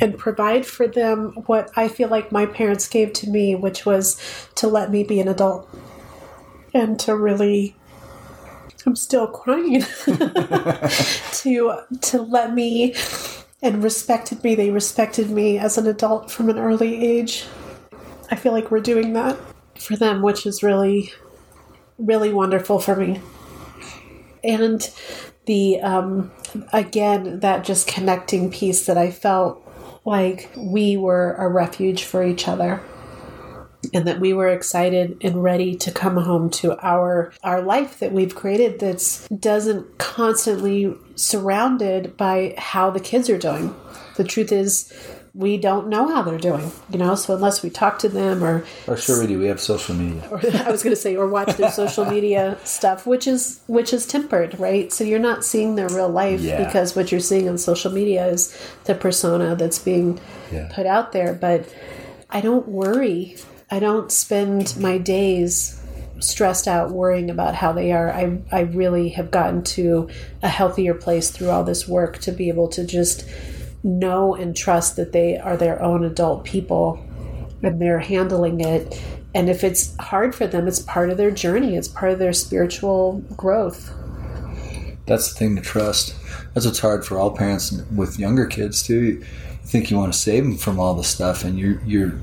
and 0.00 0.18
provide 0.18 0.66
for 0.66 0.88
them 0.88 1.32
what 1.46 1.70
I 1.76 1.88
feel 1.88 2.08
like 2.08 2.32
my 2.32 2.46
parents 2.46 2.88
gave 2.88 3.12
to 3.14 3.30
me, 3.30 3.54
which 3.54 3.86
was 3.86 4.20
to 4.56 4.66
let 4.66 4.90
me 4.90 5.04
be 5.04 5.20
an 5.20 5.28
adult 5.28 5.68
and 6.72 6.98
to 7.00 7.16
really 7.16 7.76
I'm 8.86 8.96
still 8.96 9.26
crying 9.26 9.80
to 10.04 11.78
to 12.00 12.22
let 12.22 12.52
me 12.52 12.94
and 13.62 13.82
respected 13.82 14.42
me. 14.42 14.54
They 14.54 14.70
respected 14.70 15.30
me 15.30 15.58
as 15.58 15.78
an 15.78 15.86
adult 15.86 16.30
from 16.30 16.50
an 16.50 16.58
early 16.58 17.02
age. 17.02 17.46
I 18.30 18.36
feel 18.36 18.52
like 18.52 18.70
we're 18.70 18.80
doing 18.80 19.12
that 19.14 19.38
for 19.78 19.96
them, 19.96 20.22
which 20.22 20.46
is 20.46 20.62
really, 20.62 21.12
really 21.98 22.32
wonderful 22.32 22.78
for 22.78 22.96
me. 22.96 23.20
And 24.42 24.88
the, 25.46 25.80
um, 25.80 26.32
again, 26.72 27.40
that 27.40 27.64
just 27.64 27.86
connecting 27.86 28.50
piece 28.50 28.86
that 28.86 28.98
I 28.98 29.10
felt 29.10 29.60
like 30.04 30.50
we 30.56 30.96
were 30.96 31.34
a 31.34 31.48
refuge 31.48 32.04
for 32.04 32.24
each 32.24 32.46
other 32.46 32.82
and 33.92 34.06
that 34.06 34.20
we 34.20 34.32
were 34.32 34.48
excited 34.48 35.16
and 35.20 35.42
ready 35.42 35.76
to 35.76 35.90
come 35.90 36.16
home 36.16 36.48
to 36.48 36.78
our 36.86 37.32
our 37.42 37.60
life 37.60 37.98
that 37.98 38.12
we've 38.12 38.34
created 38.34 38.80
that's 38.80 39.28
doesn't 39.28 39.98
constantly 39.98 40.94
surrounded 41.16 42.16
by 42.16 42.54
how 42.56 42.90
the 42.90 43.00
kids 43.00 43.28
are 43.28 43.38
doing. 43.38 43.74
The 44.16 44.24
truth 44.24 44.52
is 44.52 44.92
we 45.34 45.56
don't 45.56 45.88
know 45.88 46.08
how 46.08 46.22
they're 46.22 46.38
doing, 46.38 46.70
you 46.90 46.98
know. 46.98 47.14
So 47.16 47.34
unless 47.34 47.62
we 47.62 47.70
talk 47.70 47.98
to 48.00 48.08
them, 48.08 48.42
or 48.42 48.64
or 48.86 48.96
sure 48.96 49.20
we 49.20 49.26
do, 49.26 49.38
we 49.38 49.46
have 49.46 49.60
social 49.60 49.94
media. 49.94 50.26
Or, 50.30 50.38
I 50.54 50.70
was 50.70 50.82
going 50.82 50.94
to 50.94 51.00
say, 51.00 51.16
or 51.16 51.28
watch 51.28 51.56
their 51.56 51.70
social 51.72 52.04
media 52.04 52.56
stuff, 52.64 53.06
which 53.06 53.26
is 53.26 53.60
which 53.66 53.92
is 53.92 54.06
tempered, 54.06 54.58
right? 54.58 54.92
So 54.92 55.04
you're 55.04 55.18
not 55.18 55.44
seeing 55.44 55.74
their 55.74 55.88
real 55.88 56.08
life 56.08 56.40
yeah. 56.40 56.64
because 56.64 56.94
what 56.94 57.10
you're 57.10 57.20
seeing 57.20 57.48
on 57.48 57.58
social 57.58 57.90
media 57.90 58.26
is 58.26 58.56
the 58.84 58.94
persona 58.94 59.56
that's 59.56 59.78
being 59.78 60.20
yeah. 60.52 60.70
put 60.72 60.86
out 60.86 61.12
there. 61.12 61.34
But 61.34 61.68
I 62.30 62.40
don't 62.40 62.68
worry 62.68 63.36
I 63.70 63.80
don't 63.80 64.12
spend 64.12 64.76
my 64.78 64.98
days 64.98 65.80
stressed 66.20 66.68
out 66.68 66.92
worrying 66.92 67.28
about 67.28 67.56
how 67.56 67.72
they 67.72 67.92
are. 67.92 68.12
I, 68.12 68.38
I 68.52 68.60
really 68.60 69.08
have 69.10 69.30
gotten 69.30 69.64
to 69.64 70.08
a 70.42 70.48
healthier 70.48 70.94
place 70.94 71.30
through 71.30 71.50
all 71.50 71.64
this 71.64 71.88
work 71.88 72.18
to 72.18 72.30
be 72.30 72.48
able 72.48 72.68
to 72.68 72.86
just 72.86 73.28
know 73.84 74.34
and 74.34 74.56
trust 74.56 74.96
that 74.96 75.12
they 75.12 75.38
are 75.38 75.56
their 75.56 75.80
own 75.82 76.04
adult 76.04 76.44
people 76.44 76.98
and 77.62 77.80
they're 77.80 78.00
handling 78.00 78.60
it. 78.60 79.00
And 79.34 79.48
if 79.48 79.62
it's 79.62 79.94
hard 79.96 80.34
for 80.34 80.46
them, 80.46 80.66
it's 80.66 80.80
part 80.80 81.10
of 81.10 81.16
their 81.16 81.30
journey, 81.30 81.76
it's 81.76 81.88
part 81.88 82.12
of 82.12 82.18
their 82.18 82.32
spiritual 82.32 83.22
growth. 83.36 83.92
That's 85.06 85.32
the 85.32 85.38
thing 85.38 85.56
to 85.56 85.62
trust. 85.62 86.16
That's 86.54 86.66
what's 86.66 86.78
hard 86.78 87.04
for 87.04 87.18
all 87.18 87.30
parents 87.30 87.72
with 87.94 88.18
younger 88.18 88.46
kids 88.46 88.82
too. 88.82 89.02
You 89.02 89.24
think 89.64 89.90
you 89.90 89.98
want 89.98 90.12
to 90.12 90.18
save 90.18 90.44
them 90.44 90.56
from 90.56 90.78
all 90.78 90.94
the 90.94 91.04
stuff, 91.04 91.44
and 91.44 91.58
you're 91.58 91.80
you're 91.84 92.18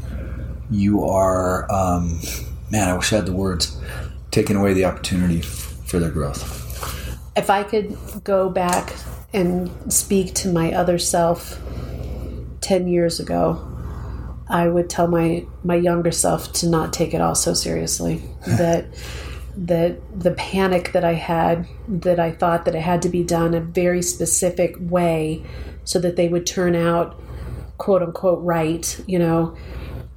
you 0.71 1.03
are, 1.03 1.69
um, 1.71 2.21
man, 2.71 2.87
I 2.87 2.95
wish 2.95 3.11
I 3.11 3.17
had 3.17 3.25
the 3.25 3.33
words, 3.33 3.77
taking 4.31 4.55
away 4.55 4.73
the 4.73 4.85
opportunity 4.85 5.41
for 5.41 5.99
their 5.99 6.09
growth. 6.09 6.57
If 7.35 7.49
I 7.49 7.63
could 7.63 7.97
go 8.23 8.49
back 8.49 8.93
and 9.33 9.71
speak 9.91 10.33
to 10.35 10.51
my 10.51 10.73
other 10.73 10.97
self 10.97 11.61
10 12.61 12.87
years 12.87 13.19
ago, 13.19 13.67
I 14.47 14.67
would 14.67 14.89
tell 14.89 15.07
my, 15.07 15.45
my 15.63 15.75
younger 15.75 16.11
self 16.11 16.51
to 16.53 16.69
not 16.69 16.93
take 16.93 17.13
it 17.13 17.21
all 17.21 17.35
so 17.35 17.53
seriously. 17.53 18.21
that 18.47 18.85
that 19.53 19.99
the 20.17 20.31
panic 20.31 20.93
that 20.93 21.03
I 21.03 21.13
had, 21.13 21.67
that 21.87 22.19
I 22.19 22.31
thought 22.31 22.63
that 22.65 22.75
it 22.75 22.81
had 22.81 23.01
to 23.01 23.09
be 23.09 23.21
done 23.21 23.53
a 23.53 23.59
very 23.59 24.01
specific 24.01 24.75
way 24.79 25.43
so 25.83 25.99
that 25.99 26.15
they 26.15 26.29
would 26.29 26.45
turn 26.45 26.73
out 26.73 27.19
quote 27.77 28.01
unquote 28.03 28.41
right, 28.43 29.03
you 29.07 29.17
know, 29.17 29.57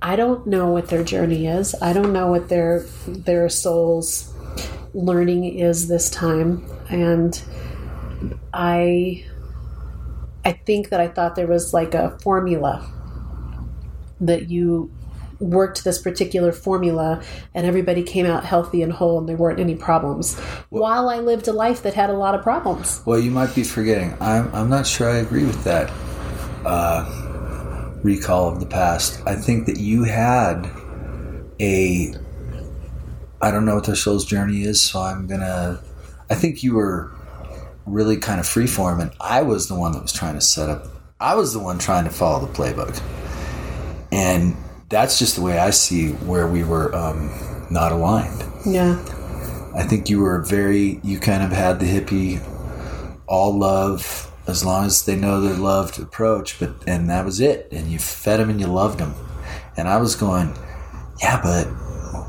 I 0.03 0.17
don't 0.17 0.47
know 0.47 0.69
what 0.69 0.89
their 0.89 1.03
journey 1.03 1.47
is. 1.47 1.75
I 1.81 1.95
don't 1.95 2.13
know 2.13 2.27
what 2.27 2.51
their 2.51 2.81
their 3.09 3.49
soul's 3.49 4.33
learning 4.93 5.45
is 5.45 5.89
this 5.89 6.11
time, 6.11 6.65
and 6.91 7.43
I 8.53 9.25
I 10.45 10.53
think 10.53 10.91
that 10.91 11.01
I 11.01 11.09
thought 11.09 11.37
there 11.37 11.47
was 11.47 11.73
like 11.73 11.95
a 11.95 12.19
formula 12.21 12.91
that 14.21 14.51
you 14.51 14.91
worked 15.41 15.85
this 15.85 16.01
particular 16.01 16.53
formula 16.53 17.23
and 17.55 17.67
everybody 17.67 18.03
came 18.03 18.25
out 18.25 18.45
healthy 18.45 18.83
and 18.83 18.93
whole 18.93 19.19
and 19.19 19.29
there 19.29 19.37
weren't 19.37 19.59
any 19.59 19.75
problems 19.75 20.37
well, 20.71 20.83
while 20.83 21.09
I 21.09 21.19
lived 21.19 21.49
a 21.49 21.53
life 21.53 21.83
that 21.83 21.95
had 21.95 22.09
a 22.09 22.15
lot 22.15 22.35
of 22.35 22.43
problems. 22.43 23.03
Well, 23.05 23.19
you 23.19 23.31
might 23.31 23.55
be 23.55 23.65
forgetting. 23.65 24.17
I'm, 24.21 24.55
I'm 24.55 24.71
not 24.71 24.87
sure 24.87 25.11
I 25.11 25.17
agree 25.17 25.45
with 25.45 25.65
that. 25.65 25.93
Uh, 26.65 27.25
recall 28.05 28.51
of 28.51 28.61
the 28.61 28.67
past. 28.67 29.21
I 29.27 29.35
think 29.35 29.67
that 29.67 29.79
you 29.79 30.05
had 30.05 30.71
a 31.59 32.15
I 33.41 33.51
don't 33.51 33.65
know 33.65 33.75
what 33.75 33.85
their 33.85 33.97
soul's 33.97 34.25
journey 34.25 34.63
is, 34.63 34.81
so 34.81 35.01
I'm 35.01 35.27
gonna 35.27 35.81
I 36.31 36.35
think 36.35 36.63
you 36.63 36.75
were 36.75 37.11
really 37.87 38.17
kind 38.17 38.41
of 38.41 38.47
freeform 38.47 39.01
and 39.01 39.11
I 39.21 39.43
was 39.43 39.69
the 39.69 39.75
one 39.75 39.93
that 39.93 40.03
was 40.03 40.13
trying 40.13 40.35
to 40.35 40.41
set 40.41 40.69
up 40.69 40.87
I 41.21 41.37
was 41.37 41.53
the 41.53 41.59
one 41.59 41.79
trying 41.79 42.05
to 42.05 42.11
follow 42.11 42.45
the 42.45 42.53
playbook. 42.53 43.01
And 44.13 44.57
that's 44.91 45.19
just 45.19 45.37
the 45.37 45.43
way 45.43 45.59
I 45.59 45.71
see 45.71 46.11
where 46.11 46.47
we 46.47 46.65
were 46.65 46.95
um, 46.95 47.67
not 47.71 47.93
aligned. 47.93 48.45
Yeah. 48.67 49.03
I 49.75 49.85
think 49.85 50.11
you 50.11 50.21
were 50.21 50.43
very 50.43 51.01
you 51.03 51.19
kind 51.19 51.43
of 51.43 51.51
had 51.51 51.81
the 51.81 51.87
hippie 51.87 52.43
all 53.27 53.59
love 53.59 54.31
as 54.47 54.65
long 54.65 54.85
as 54.85 55.07
they 55.07 55.17
know 55.17 55.41
they're 55.41 55.55
loved 55.55 55.99
approach 55.99 56.61
but 56.61 56.71
and 56.87 57.09
that 57.09 57.25
was 57.25 57.41
it 57.41 57.67
and 57.73 57.91
you 57.91 57.99
fed 57.99 58.39
them 58.39 58.51
and 58.51 58.61
you 58.61 58.67
loved 58.67 58.99
them 58.99 59.15
and 59.79 59.89
i 59.89 59.97
was 59.97 60.15
going 60.15 60.55
yeah 61.23 61.41
but 61.43 61.67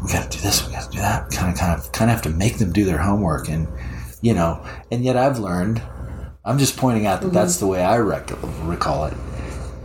we 0.01 0.11
got 0.13 0.31
to 0.31 0.37
do 0.37 0.41
this 0.41 0.65
we 0.65 0.71
got 0.71 0.89
to 0.89 0.91
do 0.91 0.99
that 0.99 1.29
kind 1.31 1.51
of 1.51 1.59
kind 1.59 1.77
of 1.77 1.91
kind 1.91 2.09
of 2.09 2.15
have 2.15 2.23
to 2.23 2.29
make 2.29 2.57
them 2.57 2.71
do 2.71 2.85
their 2.85 2.97
homework 2.97 3.49
and 3.49 3.67
you 4.25 4.33
know 4.33 4.65
and 4.91 5.05
yet 5.05 5.15
i've 5.15 5.37
learned 5.37 5.79
i'm 6.43 6.57
just 6.57 6.75
pointing 6.77 7.05
out 7.05 7.21
that 7.21 7.27
mm-hmm. 7.27 7.35
that's 7.35 7.57
the 7.57 7.67
way 7.67 7.83
i 7.83 7.95
rec- 7.97 8.31
recall 8.63 9.05
it 9.05 9.13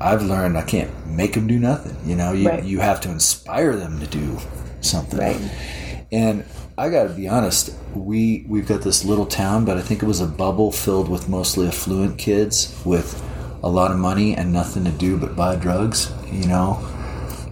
i've 0.01 0.23
learned 0.23 0.57
i 0.57 0.63
can't 0.63 0.91
make 1.07 1.35
them 1.35 1.47
do 1.47 1.59
nothing 1.59 1.95
you 2.09 2.17
know 2.17 2.33
you, 2.33 2.49
right. 2.49 2.65
you 2.65 2.81
have 2.81 3.03
to 3.03 3.11
inspire 3.11 3.77
them 3.77 4.01
to 4.01 4.07
do 4.07 4.39
something 4.81 5.19
right. 5.19 6.07
and 6.11 6.43
I 6.79 6.89
got 6.89 7.03
to 7.03 7.09
be 7.11 7.29
honest. 7.29 7.75
We 7.95 8.47
we've 8.49 8.67
got 8.67 8.81
this 8.81 9.05
little 9.05 9.27
town, 9.27 9.67
but 9.67 9.77
I 9.77 9.83
think 9.83 10.03
it 10.03 10.07
was 10.07 10.23
a 10.23 10.27
bubble 10.27 10.73
filled 10.73 11.11
with 11.11 11.29
mostly 11.29 11.67
affluent 11.67 12.17
kids 12.17 12.75
with 12.87 13.23
a 13.63 13.69
lot 13.69 13.91
of 13.91 13.99
money 13.99 14.35
and 14.35 14.51
nothing 14.51 14.85
to 14.85 14.91
do 14.91 15.19
but 15.19 15.37
buy 15.37 15.57
drugs. 15.57 16.11
You 16.33 16.47
know, 16.47 16.75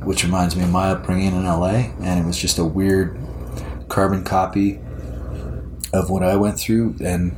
which 0.02 0.24
reminds 0.24 0.56
me 0.56 0.62
of 0.62 0.70
my 0.70 0.92
upbringing 0.92 1.34
in 1.34 1.44
LA, 1.44 1.90
and 2.00 2.18
it 2.18 2.24
was 2.24 2.38
just 2.38 2.58
a 2.58 2.64
weird 2.64 3.18
carbon 3.90 4.24
copy 4.24 4.80
of 5.92 6.10
what 6.10 6.22
I 6.22 6.36
went 6.36 6.58
through, 6.58 6.96
and 7.04 7.36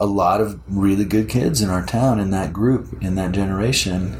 a 0.00 0.06
lot 0.06 0.40
of 0.40 0.60
really 0.68 1.04
good 1.04 1.28
kids 1.28 1.60
in 1.60 1.70
our 1.70 1.84
town 1.84 2.20
in 2.20 2.30
that 2.30 2.52
group 2.52 3.02
in 3.02 3.14
that 3.14 3.32
generation 3.32 4.16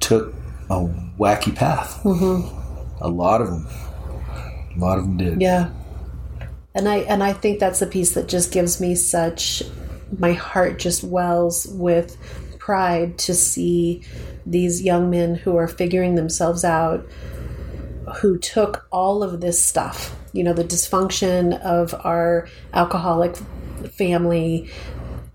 took 0.00 0.34
a 0.68 0.86
wacky 1.18 1.54
path. 1.54 2.00
Mm-hmm. 2.02 3.02
A 3.02 3.08
lot 3.08 3.40
of 3.40 3.48
them. 3.48 3.66
A 4.74 4.78
lot 4.78 4.98
of 4.98 5.04
them 5.04 5.16
did. 5.16 5.40
Yeah 5.40 5.70
and 6.74 6.88
I 6.88 6.98
and 6.98 7.22
I 7.22 7.32
think 7.32 7.58
that's 7.58 7.80
the 7.80 7.86
piece 7.86 8.12
that 8.12 8.28
just 8.28 8.52
gives 8.52 8.80
me 8.80 8.94
such 8.94 9.62
my 10.18 10.32
heart 10.32 10.78
just 10.78 11.04
wells 11.04 11.66
with 11.70 12.16
pride 12.58 13.18
to 13.18 13.34
see 13.34 14.02
these 14.46 14.82
young 14.82 15.10
men 15.10 15.34
who 15.34 15.56
are 15.56 15.68
figuring 15.68 16.14
themselves 16.14 16.64
out 16.64 17.06
who 18.16 18.38
took 18.38 18.86
all 18.90 19.22
of 19.22 19.40
this 19.40 19.62
stuff 19.62 20.16
you 20.32 20.42
know 20.42 20.52
the 20.52 20.64
dysfunction 20.64 21.60
of 21.62 21.94
our 22.04 22.48
alcoholic 22.72 23.36
family 23.92 24.70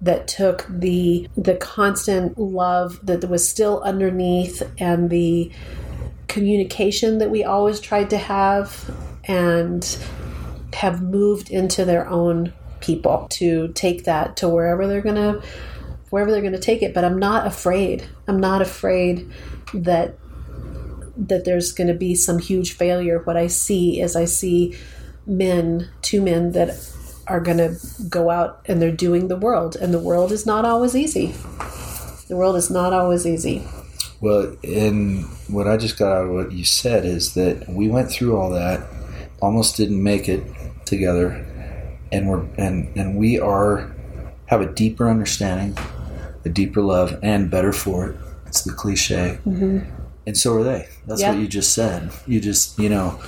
that 0.01 0.27
took 0.27 0.65
the 0.69 1.27
the 1.35 1.55
constant 1.55 2.37
love 2.37 2.99
that 3.03 3.27
was 3.29 3.47
still 3.47 3.81
underneath 3.81 4.61
and 4.77 5.09
the 5.09 5.51
communication 6.27 7.17
that 7.17 7.31
we 7.31 7.43
always 7.43 7.79
tried 7.79 8.09
to 8.09 8.17
have 8.17 8.93
and 9.23 9.97
have 10.73 11.01
moved 11.01 11.49
into 11.49 11.83
their 11.85 12.07
own 12.07 12.53
people 12.79 13.27
to 13.29 13.69
take 13.69 14.03
that 14.03 14.37
to 14.37 14.47
wherever 14.47 14.87
they're 14.87 15.01
going 15.01 15.15
to 15.15 15.41
wherever 16.09 16.31
they're 16.31 16.41
going 16.41 16.53
to 16.53 16.59
take 16.59 16.81
it. 16.83 16.93
But 16.93 17.03
i'm 17.03 17.17
not 17.17 17.47
afraid. 17.47 18.07
I'm 18.27 18.39
not 18.39 18.61
afraid 18.61 19.29
that 19.73 20.15
that 21.17 21.45
there's 21.45 21.71
going 21.71 21.87
to 21.87 21.93
be 21.93 22.15
some 22.15 22.39
huge 22.39 22.73
failure 22.73 23.19
what 23.23 23.37
i 23.37 23.47
see 23.47 23.99
is 24.01 24.15
i 24.15 24.25
see 24.25 24.75
men 25.25 25.89
two 26.01 26.21
men 26.21 26.51
that 26.51 26.69
are 27.27 27.41
going 27.41 27.57
to 27.57 27.77
go 28.07 28.29
out 28.29 28.61
and 28.67 28.81
they're 28.81 28.91
doing 28.91 29.27
the 29.27 29.35
world 29.35 29.75
and 29.75 29.93
the 29.93 29.99
world 29.99 30.31
is 30.31 30.45
not 30.45 30.63
always 30.63 30.95
easy 30.95 31.27
the 32.27 32.35
world 32.35 32.55
is 32.55 32.69
not 32.69 32.93
always 32.93 33.25
easy 33.25 33.67
well 34.21 34.55
and 34.63 35.25
what 35.49 35.67
i 35.67 35.75
just 35.75 35.97
got 35.97 36.11
out 36.11 36.25
of 36.25 36.31
what 36.31 36.51
you 36.51 36.63
said 36.63 37.03
is 37.03 37.33
that 37.33 37.67
we 37.67 37.87
went 37.89 38.09
through 38.09 38.37
all 38.37 38.49
that 38.49 38.87
almost 39.41 39.77
didn't 39.77 40.01
make 40.01 40.27
it 40.27 40.43
together, 40.85 41.45
and 42.11 42.27
we're 42.29 42.45
and 42.57 42.95
and 42.95 43.17
we 43.17 43.39
are 43.39 43.93
have 44.47 44.61
a 44.61 44.71
deeper 44.73 45.09
understanding, 45.09 45.77
a 46.45 46.49
deeper 46.49 46.81
love, 46.81 47.17
and 47.21 47.51
better 47.51 47.73
for 47.73 48.07
it. 48.07 48.17
It's 48.47 48.63
the 48.63 48.71
cliche, 48.71 49.39
mm-hmm. 49.45 49.79
And 50.27 50.37
so 50.37 50.53
are 50.55 50.63
they. 50.63 50.87
That's 51.07 51.21
yeah. 51.21 51.31
what 51.31 51.39
you 51.39 51.47
just 51.47 51.73
said. 51.73 52.11
You 52.27 52.41
just 52.41 52.77
you 52.77 52.89
know 52.89 53.19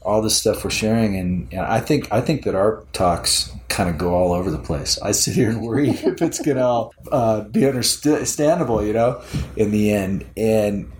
all 0.00 0.22
this 0.22 0.36
stuff 0.36 0.62
we're 0.62 0.70
sharing, 0.70 1.16
and, 1.16 1.52
and 1.52 1.62
I 1.62 1.80
think 1.80 2.10
I 2.12 2.20
think 2.20 2.44
that 2.44 2.54
our 2.54 2.84
talks 2.92 3.52
kind 3.68 3.90
of 3.90 3.98
go 3.98 4.14
all 4.14 4.32
over 4.32 4.50
the 4.50 4.58
place. 4.58 4.98
I 5.02 5.10
sit 5.10 5.34
here 5.34 5.50
and 5.50 5.60
worry 5.60 5.90
if 5.90 6.22
it's 6.22 6.40
going 6.40 6.56
to 6.56 7.10
uh, 7.10 7.40
be 7.42 7.66
understandable, 7.66 8.82
you 8.84 8.92
know, 8.92 9.22
in 9.56 9.72
the 9.72 9.92
end, 9.92 10.24
and 10.36 10.90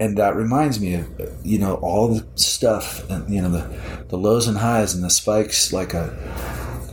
and 0.00 0.18
that 0.18 0.34
reminds 0.34 0.80
me 0.80 0.94
of 0.94 1.08
you 1.44 1.60
know 1.60 1.76
all 1.76 2.08
the 2.08 2.26
stuff, 2.34 3.08
and 3.08 3.32
you 3.32 3.40
know 3.40 3.50
the 3.50 4.04
the 4.08 4.18
lows 4.18 4.48
and 4.48 4.58
highs 4.58 4.92
and 4.92 5.04
the 5.04 5.10
spikes, 5.10 5.72
like 5.72 5.94
a 5.94 6.12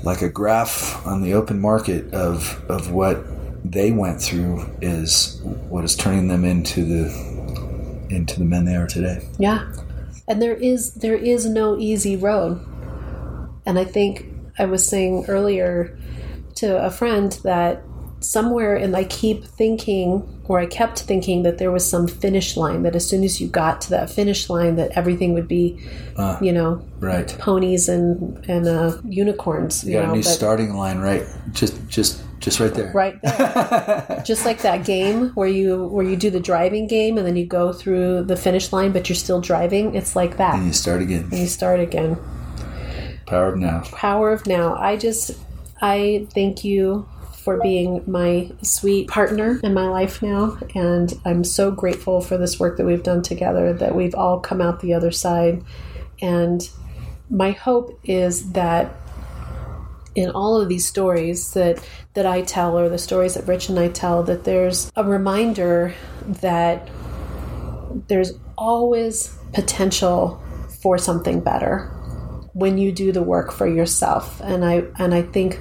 like 0.03 0.21
a 0.21 0.29
graph 0.29 1.03
on 1.07 1.23
the 1.23 1.33
open 1.33 1.59
market 1.59 2.13
of 2.13 2.63
of 2.69 2.91
what 2.91 3.25
they 3.65 3.91
went 3.91 4.21
through 4.21 4.69
is 4.81 5.39
what 5.69 5.83
is 5.83 5.95
turning 5.95 6.27
them 6.27 6.43
into 6.45 6.83
the 6.83 7.30
into 8.11 8.39
the 8.39 8.45
men 8.45 8.65
they 8.65 8.75
are 8.75 8.87
today. 8.87 9.27
Yeah. 9.39 9.71
And 10.27 10.41
there 10.41 10.55
is 10.55 10.93
there 10.95 11.15
is 11.15 11.45
no 11.45 11.77
easy 11.77 12.15
road. 12.15 12.65
And 13.65 13.77
I 13.77 13.85
think 13.85 14.25
I 14.57 14.65
was 14.65 14.87
saying 14.87 15.25
earlier 15.27 15.97
to 16.55 16.83
a 16.83 16.91
friend 16.91 17.31
that 17.43 17.83
somewhere 18.19 18.75
and 18.75 18.95
I 18.95 19.03
keep 19.05 19.43
thinking 19.45 20.41
or 20.45 20.59
I 20.59 20.65
kept 20.65 20.99
thinking 20.99 21.43
that 21.43 21.57
there 21.57 21.71
was 21.71 21.89
some 21.89 22.07
finish 22.07 22.55
line 22.55 22.83
that 22.83 22.95
as 22.95 23.07
soon 23.07 23.23
as 23.23 23.41
you 23.41 23.47
got 23.47 23.81
to 23.81 23.89
that 23.91 24.09
finish 24.09 24.49
line 24.49 24.75
that 24.75 24.91
everything 24.97 25.33
would 25.33 25.47
be 25.47 25.79
uh, 26.17 26.37
you 26.41 26.51
know 26.51 26.85
right 26.99 27.35
ponies 27.39 27.89
and 27.89 28.45
and 28.49 28.67
uh, 28.67 28.97
unicorns 29.05 29.83
you, 29.83 29.91
you 29.91 29.97
got 29.97 30.07
know, 30.07 30.13
a 30.13 30.15
new 30.17 30.23
starting 30.23 30.75
line 30.75 30.99
right 30.99 31.25
just 31.51 31.87
just 31.87 32.21
just 32.41 32.59
right 32.59 32.73
there. 32.73 32.91
Right 32.91 33.21
there. 33.21 34.23
Just 34.25 34.45
like 34.45 34.61
that 34.63 34.83
game 34.83 35.29
where 35.29 35.47
you 35.47 35.85
where 35.85 36.05
you 36.05 36.15
do 36.15 36.29
the 36.29 36.39
driving 36.39 36.87
game 36.87 37.17
and 37.17 37.25
then 37.25 37.35
you 37.35 37.45
go 37.45 37.71
through 37.71 38.23
the 38.23 38.35
finish 38.35 38.73
line 38.73 38.91
but 38.91 39.07
you're 39.09 39.15
still 39.15 39.39
driving 39.39 39.95
it's 39.95 40.15
like 40.15 40.37
that. 40.37 40.55
And 40.55 40.65
you 40.65 40.73
start 40.73 41.01
again. 41.01 41.23
And 41.25 41.39
you 41.39 41.47
start 41.47 41.79
again. 41.79 42.17
Power 43.27 43.53
of 43.53 43.57
now. 43.57 43.81
Power 43.91 44.31
of 44.31 44.45
now. 44.47 44.75
I 44.75 44.97
just 44.97 45.31
i 45.81 46.27
thank 46.33 46.63
you 46.63 47.07
for 47.41 47.59
being 47.61 48.03
my 48.05 48.51
sweet 48.61 49.07
partner 49.07 49.59
in 49.63 49.73
my 49.73 49.87
life 49.87 50.21
now. 50.21 50.57
And 50.75 51.11
I'm 51.25 51.43
so 51.43 51.71
grateful 51.71 52.21
for 52.21 52.37
this 52.37 52.59
work 52.59 52.77
that 52.77 52.85
we've 52.85 53.03
done 53.03 53.23
together, 53.23 53.73
that 53.73 53.95
we've 53.95 54.13
all 54.13 54.39
come 54.39 54.61
out 54.61 54.79
the 54.79 54.93
other 54.93 55.11
side. 55.11 55.63
And 56.21 56.69
my 57.29 57.51
hope 57.51 57.99
is 58.03 58.51
that 58.51 58.95
in 60.15 60.29
all 60.31 60.59
of 60.59 60.69
these 60.69 60.87
stories 60.87 61.53
that 61.53 61.83
that 62.13 62.25
I 62.25 62.41
tell 62.41 62.77
or 62.77 62.89
the 62.89 62.97
stories 62.97 63.35
that 63.35 63.47
Rich 63.47 63.69
and 63.69 63.79
I 63.79 63.89
tell 63.89 64.23
that 64.23 64.43
there's 64.43 64.91
a 64.95 65.03
reminder 65.03 65.93
that 66.41 66.89
there's 68.07 68.33
always 68.57 69.37
potential 69.53 70.41
for 70.81 70.97
something 70.97 71.41
better 71.41 71.87
when 72.53 72.77
you 72.77 72.91
do 72.91 73.11
the 73.11 73.23
work 73.23 73.51
for 73.51 73.67
yourself 73.67 74.41
and 74.41 74.65
I 74.65 74.83
and 74.97 75.13
I 75.13 75.21
think 75.21 75.59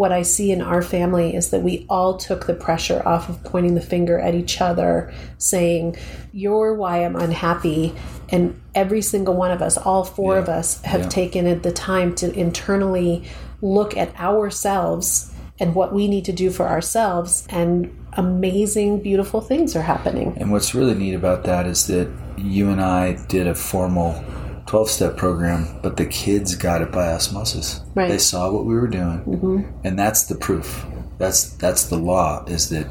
what 0.00 0.12
I 0.12 0.22
see 0.22 0.50
in 0.50 0.62
our 0.62 0.80
family 0.80 1.36
is 1.36 1.50
that 1.50 1.60
we 1.60 1.84
all 1.90 2.16
took 2.16 2.46
the 2.46 2.54
pressure 2.54 3.06
off 3.06 3.28
of 3.28 3.44
pointing 3.44 3.74
the 3.74 3.82
finger 3.82 4.18
at 4.18 4.34
each 4.34 4.58
other, 4.58 5.12
saying, 5.36 5.96
You're 6.32 6.74
why 6.74 7.04
I'm 7.04 7.16
unhappy. 7.16 7.94
And 8.30 8.58
every 8.74 9.02
single 9.02 9.34
one 9.34 9.50
of 9.50 9.60
us, 9.60 9.76
all 9.76 10.04
four 10.04 10.36
yeah. 10.36 10.40
of 10.40 10.48
us, 10.48 10.80
have 10.84 11.02
yeah. 11.02 11.08
taken 11.08 11.60
the 11.60 11.72
time 11.72 12.14
to 12.14 12.32
internally 12.32 13.24
look 13.62 13.96
at 13.96 14.18
ourselves 14.18 15.32
and 15.58 15.74
what 15.74 15.92
we 15.92 16.08
need 16.08 16.24
to 16.24 16.32
do 16.32 16.50
for 16.50 16.66
ourselves. 16.68 17.46
And 17.50 17.96
amazing, 18.14 19.02
beautiful 19.02 19.40
things 19.40 19.76
are 19.76 19.82
happening. 19.82 20.36
And 20.38 20.50
what's 20.50 20.74
really 20.74 20.94
neat 20.94 21.14
about 21.14 21.44
that 21.44 21.66
is 21.66 21.86
that 21.88 22.10
you 22.38 22.70
and 22.70 22.80
I 22.80 23.24
did 23.26 23.46
a 23.46 23.54
formal 23.54 24.24
12 24.66 24.88
step 24.88 25.16
program, 25.16 25.66
but 25.82 25.96
the 25.96 26.06
kids 26.06 26.54
got 26.54 26.80
it 26.80 26.90
by 26.90 27.12
osmosis. 27.12 27.80
Right. 27.94 28.08
They 28.08 28.18
saw 28.18 28.50
what 28.52 28.64
we 28.64 28.74
were 28.74 28.88
doing. 28.88 29.20
Mm-hmm. 29.24 29.62
And 29.84 29.98
that's 29.98 30.24
the 30.24 30.36
proof. 30.36 30.86
That's 31.18 31.50
that's 31.56 31.84
the 31.84 31.98
law 31.98 32.44
is 32.46 32.70
that 32.70 32.86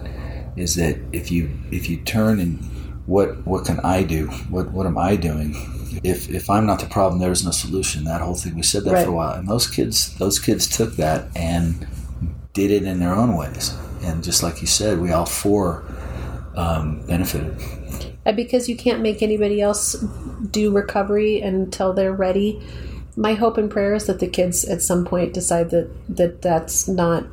is 0.55 0.75
that 0.75 0.99
if 1.11 1.31
you 1.31 1.49
if 1.71 1.89
you 1.89 1.97
turn 1.97 2.39
and 2.39 2.59
what 3.07 3.47
what 3.47 3.65
can 3.65 3.79
I 3.79 4.03
do? 4.03 4.27
What 4.49 4.71
what 4.71 4.85
am 4.85 4.97
I 4.97 5.15
doing? 5.15 5.55
If 6.03 6.29
if 6.29 6.49
I'm 6.49 6.65
not 6.65 6.79
the 6.79 6.87
problem, 6.87 7.19
there's 7.19 7.43
no 7.43 7.51
solution. 7.51 8.05
That 8.05 8.21
whole 8.21 8.35
thing 8.35 8.55
we 8.55 8.63
said 8.63 8.83
that 8.85 8.93
right. 8.93 9.05
for 9.05 9.11
a 9.11 9.15
while. 9.15 9.33
And 9.33 9.47
those 9.47 9.67
kids 9.67 10.17
those 10.17 10.39
kids 10.39 10.67
took 10.67 10.95
that 10.95 11.27
and 11.35 11.87
did 12.53 12.71
it 12.71 12.83
in 12.83 12.99
their 12.99 13.13
own 13.13 13.35
ways. 13.35 13.75
And 14.01 14.23
just 14.23 14.43
like 14.43 14.61
you 14.61 14.67
said, 14.67 14.99
we 14.99 15.11
all 15.11 15.25
four 15.25 15.85
um, 16.55 17.05
benefited. 17.05 17.55
And 18.25 18.35
because 18.35 18.69
you 18.69 18.75
can't 18.75 19.01
make 19.01 19.21
anybody 19.21 19.61
else 19.61 19.93
do 20.51 20.71
recovery 20.71 21.41
until 21.41 21.93
they're 21.93 22.13
ready, 22.13 22.61
my 23.15 23.33
hope 23.33 23.57
and 23.57 23.69
prayer 23.69 23.93
is 23.95 24.05
that 24.07 24.19
the 24.19 24.27
kids 24.27 24.65
at 24.65 24.81
some 24.81 25.05
point 25.05 25.33
decide 25.33 25.69
that, 25.71 25.89
that 26.07 26.41
that's 26.41 26.87
not 26.87 27.25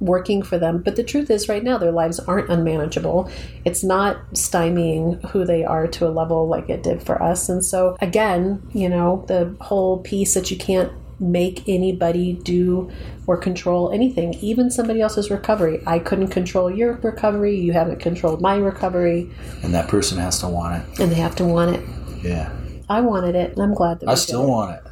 working 0.00 0.42
for 0.42 0.58
them. 0.58 0.82
But 0.82 0.96
the 0.96 1.04
truth 1.04 1.30
is, 1.30 1.48
right 1.48 1.62
now, 1.62 1.78
their 1.78 1.92
lives 1.92 2.18
aren't 2.18 2.50
unmanageable. 2.50 3.30
It's 3.64 3.84
not 3.84 4.18
stymieing 4.32 5.22
who 5.30 5.44
they 5.44 5.64
are 5.64 5.86
to 5.88 6.08
a 6.08 6.10
level 6.10 6.48
like 6.48 6.68
it 6.68 6.82
did 6.82 7.02
for 7.02 7.22
us. 7.22 7.48
And 7.48 7.64
so, 7.64 7.96
again, 8.00 8.66
you 8.72 8.88
know, 8.88 9.24
the 9.28 9.54
whole 9.60 9.98
piece 9.98 10.34
that 10.34 10.50
you 10.50 10.56
can't 10.56 10.92
make 11.20 11.68
anybody 11.68 12.32
do 12.32 12.90
or 13.26 13.36
control 13.36 13.90
anything, 13.92 14.34
even 14.40 14.70
somebody 14.70 15.02
else's 15.02 15.30
recovery. 15.30 15.82
I 15.86 15.98
couldn't 15.98 16.28
control 16.28 16.70
your 16.70 16.94
recovery. 16.94 17.54
You 17.56 17.74
haven't 17.74 18.00
controlled 18.00 18.40
my 18.40 18.56
recovery. 18.56 19.30
And 19.62 19.74
that 19.74 19.88
person 19.88 20.18
has 20.18 20.40
to 20.40 20.48
want 20.48 20.82
it. 20.82 20.98
And 20.98 21.12
they 21.12 21.16
have 21.16 21.36
to 21.36 21.44
want 21.44 21.76
it. 21.76 21.84
Yeah. 22.24 22.50
I 22.88 23.02
wanted 23.02 23.36
it, 23.36 23.52
and 23.52 23.62
I'm 23.62 23.74
glad 23.74 24.00
that 24.00 24.08
I 24.08 24.14
still 24.14 24.48
want 24.48 24.76
it. 24.76 24.82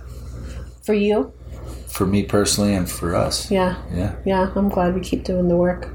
For 0.84 0.94
you? 0.94 1.32
For 1.98 2.06
me 2.06 2.22
personally, 2.22 2.74
and 2.74 2.88
for 2.88 3.16
us. 3.16 3.50
Yeah. 3.50 3.74
Yeah. 3.92 4.14
Yeah. 4.24 4.52
I'm 4.54 4.68
glad 4.68 4.94
we 4.94 5.00
keep 5.00 5.24
doing 5.24 5.48
the 5.48 5.56
work. 5.56 5.88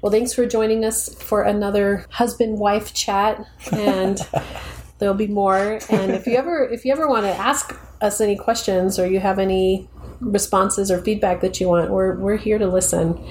Well, 0.00 0.10
thanks 0.10 0.32
for 0.32 0.46
joining 0.46 0.82
us 0.82 1.14
for 1.14 1.42
another 1.42 2.06
husband 2.08 2.58
wife 2.58 2.94
chat, 2.94 3.46
and 3.70 4.18
there'll 4.98 5.14
be 5.14 5.26
more. 5.26 5.78
And 5.90 6.12
if 6.12 6.26
you 6.26 6.36
ever 6.36 6.64
if 6.64 6.86
you 6.86 6.92
ever 6.92 7.06
want 7.06 7.26
to 7.26 7.36
ask 7.36 7.78
us 8.00 8.22
any 8.22 8.34
questions 8.34 8.98
or 8.98 9.06
you 9.06 9.20
have 9.20 9.38
any 9.38 9.90
responses 10.22 10.90
or 10.90 11.02
feedback 11.02 11.40
that 11.40 11.60
you 11.60 11.68
want, 11.68 11.90
we're, 11.90 12.14
we're 12.16 12.36
here 12.36 12.58
to 12.58 12.66
listen. 12.66 13.22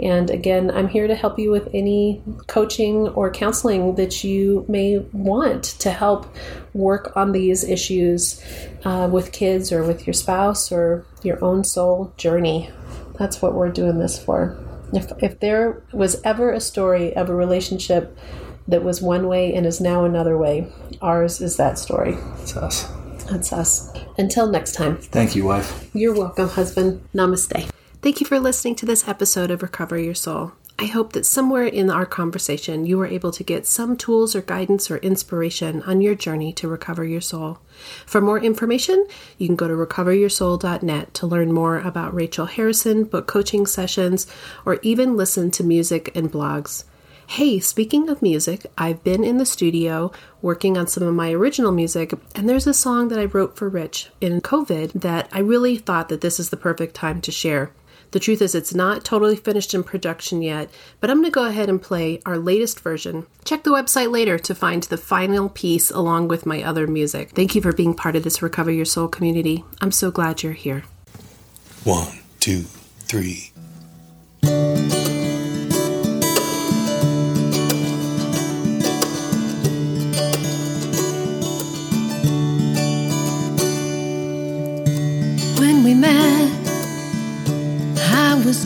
And 0.00 0.30
again, 0.30 0.70
I'm 0.70 0.88
here 0.88 1.06
to 1.06 1.14
help 1.14 1.38
you 1.38 1.50
with 1.50 1.68
any 1.72 2.22
coaching 2.46 3.08
or 3.08 3.30
counseling 3.30 3.94
that 3.94 4.24
you 4.24 4.64
may 4.68 4.98
want 5.12 5.64
to 5.64 5.90
help 5.90 6.34
work 6.74 7.16
on 7.16 7.32
these 7.32 7.64
issues 7.64 8.42
uh, 8.84 9.08
with 9.10 9.32
kids 9.32 9.72
or 9.72 9.84
with 9.84 10.06
your 10.06 10.14
spouse 10.14 10.72
or 10.72 11.06
your 11.22 11.42
own 11.44 11.64
soul 11.64 12.12
journey. 12.16 12.70
That's 13.18 13.40
what 13.40 13.54
we're 13.54 13.70
doing 13.70 13.98
this 13.98 14.18
for. 14.18 14.58
If, 14.92 15.12
if 15.22 15.40
there 15.40 15.82
was 15.92 16.20
ever 16.24 16.52
a 16.52 16.60
story 16.60 17.14
of 17.16 17.28
a 17.30 17.34
relationship 17.34 18.16
that 18.66 18.82
was 18.82 19.00
one 19.00 19.26
way 19.28 19.54
and 19.54 19.66
is 19.66 19.80
now 19.80 20.04
another 20.04 20.36
way, 20.36 20.72
ours 21.00 21.40
is 21.40 21.56
that 21.56 21.78
story. 21.78 22.16
It's 22.40 22.56
us. 22.56 22.90
That's 23.34 23.52
us. 23.52 23.90
Until 24.16 24.46
next 24.46 24.76
time. 24.76 24.96
Thank 24.96 25.34
you, 25.34 25.44
wife. 25.44 25.90
You're 25.92 26.14
welcome, 26.14 26.48
husband. 26.48 27.04
Namaste. 27.12 27.68
Thank 28.00 28.20
you 28.20 28.28
for 28.28 28.38
listening 28.38 28.76
to 28.76 28.86
this 28.86 29.08
episode 29.08 29.50
of 29.50 29.60
Recover 29.60 29.98
Your 29.98 30.14
Soul. 30.14 30.52
I 30.78 30.84
hope 30.84 31.14
that 31.14 31.26
somewhere 31.26 31.64
in 31.64 31.90
our 31.90 32.06
conversation 32.06 32.86
you 32.86 32.96
were 32.96 33.08
able 33.08 33.32
to 33.32 33.42
get 33.42 33.66
some 33.66 33.96
tools 33.96 34.36
or 34.36 34.40
guidance 34.40 34.88
or 34.88 34.98
inspiration 34.98 35.82
on 35.82 36.00
your 36.00 36.14
journey 36.14 36.52
to 36.52 36.68
recover 36.68 37.04
your 37.04 37.20
soul. 37.20 37.58
For 38.06 38.20
more 38.20 38.38
information, 38.38 39.04
you 39.36 39.48
can 39.48 39.56
go 39.56 39.66
to 39.66 39.74
recoveryoursoul.net 39.74 41.14
to 41.14 41.26
learn 41.26 41.52
more 41.52 41.80
about 41.80 42.14
Rachel 42.14 42.46
Harrison, 42.46 43.02
book 43.02 43.26
coaching 43.26 43.66
sessions, 43.66 44.28
or 44.64 44.78
even 44.82 45.16
listen 45.16 45.50
to 45.52 45.64
music 45.64 46.14
and 46.14 46.30
blogs. 46.30 46.84
Hey, 47.26 47.58
speaking 47.58 48.08
of 48.10 48.22
music, 48.22 48.66
I've 48.78 49.02
been 49.02 49.24
in 49.24 49.38
the 49.38 49.46
studio 49.46 50.12
working 50.40 50.76
on 50.76 50.86
some 50.86 51.02
of 51.02 51.14
my 51.14 51.32
original 51.32 51.72
music, 51.72 52.12
and 52.34 52.48
there's 52.48 52.66
a 52.66 52.74
song 52.74 53.08
that 53.08 53.18
I 53.18 53.24
wrote 53.24 53.56
for 53.56 53.68
Rich 53.68 54.10
in 54.20 54.40
COVID 54.40 54.92
that 54.92 55.28
I 55.32 55.40
really 55.40 55.76
thought 55.76 56.10
that 56.10 56.20
this 56.20 56.38
is 56.38 56.50
the 56.50 56.56
perfect 56.56 56.94
time 56.94 57.20
to 57.22 57.32
share. 57.32 57.72
The 58.12 58.20
truth 58.20 58.40
is, 58.40 58.54
it's 58.54 58.74
not 58.74 59.04
totally 59.04 59.34
finished 59.34 59.74
in 59.74 59.82
production 59.82 60.42
yet, 60.42 60.70
but 61.00 61.10
I'm 61.10 61.16
going 61.16 61.32
to 61.32 61.34
go 61.34 61.46
ahead 61.46 61.68
and 61.68 61.82
play 61.82 62.20
our 62.24 62.38
latest 62.38 62.78
version. 62.78 63.26
Check 63.44 63.64
the 63.64 63.72
website 63.72 64.12
later 64.12 64.38
to 64.38 64.54
find 64.54 64.84
the 64.84 64.98
final 64.98 65.48
piece 65.48 65.90
along 65.90 66.28
with 66.28 66.46
my 66.46 66.62
other 66.62 66.86
music. 66.86 67.30
Thank 67.30 67.56
you 67.56 67.62
for 67.62 67.72
being 67.72 67.94
part 67.94 68.14
of 68.14 68.22
this 68.22 68.42
Recover 68.42 68.70
Your 68.70 68.84
Soul 68.84 69.08
community. 69.08 69.64
I'm 69.80 69.92
so 69.92 70.12
glad 70.12 70.44
you're 70.44 70.52
here. 70.52 70.84
One, 71.82 72.20
two, 72.38 72.62
three. 73.00 73.53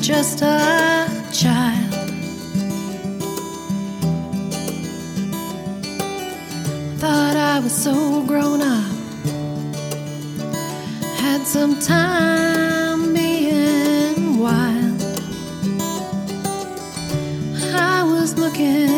Just 0.08 0.40
a 0.40 1.06
child. 1.34 1.92
Thought 6.98 7.36
I 7.36 7.60
was 7.62 7.72
so 7.72 8.22
grown 8.22 8.62
up. 8.62 8.90
Had 11.20 11.42
some 11.46 11.78
time 11.80 13.12
being 13.12 14.38
wild. 14.38 15.02
I 17.74 18.02
was 18.02 18.34
looking 18.38 18.97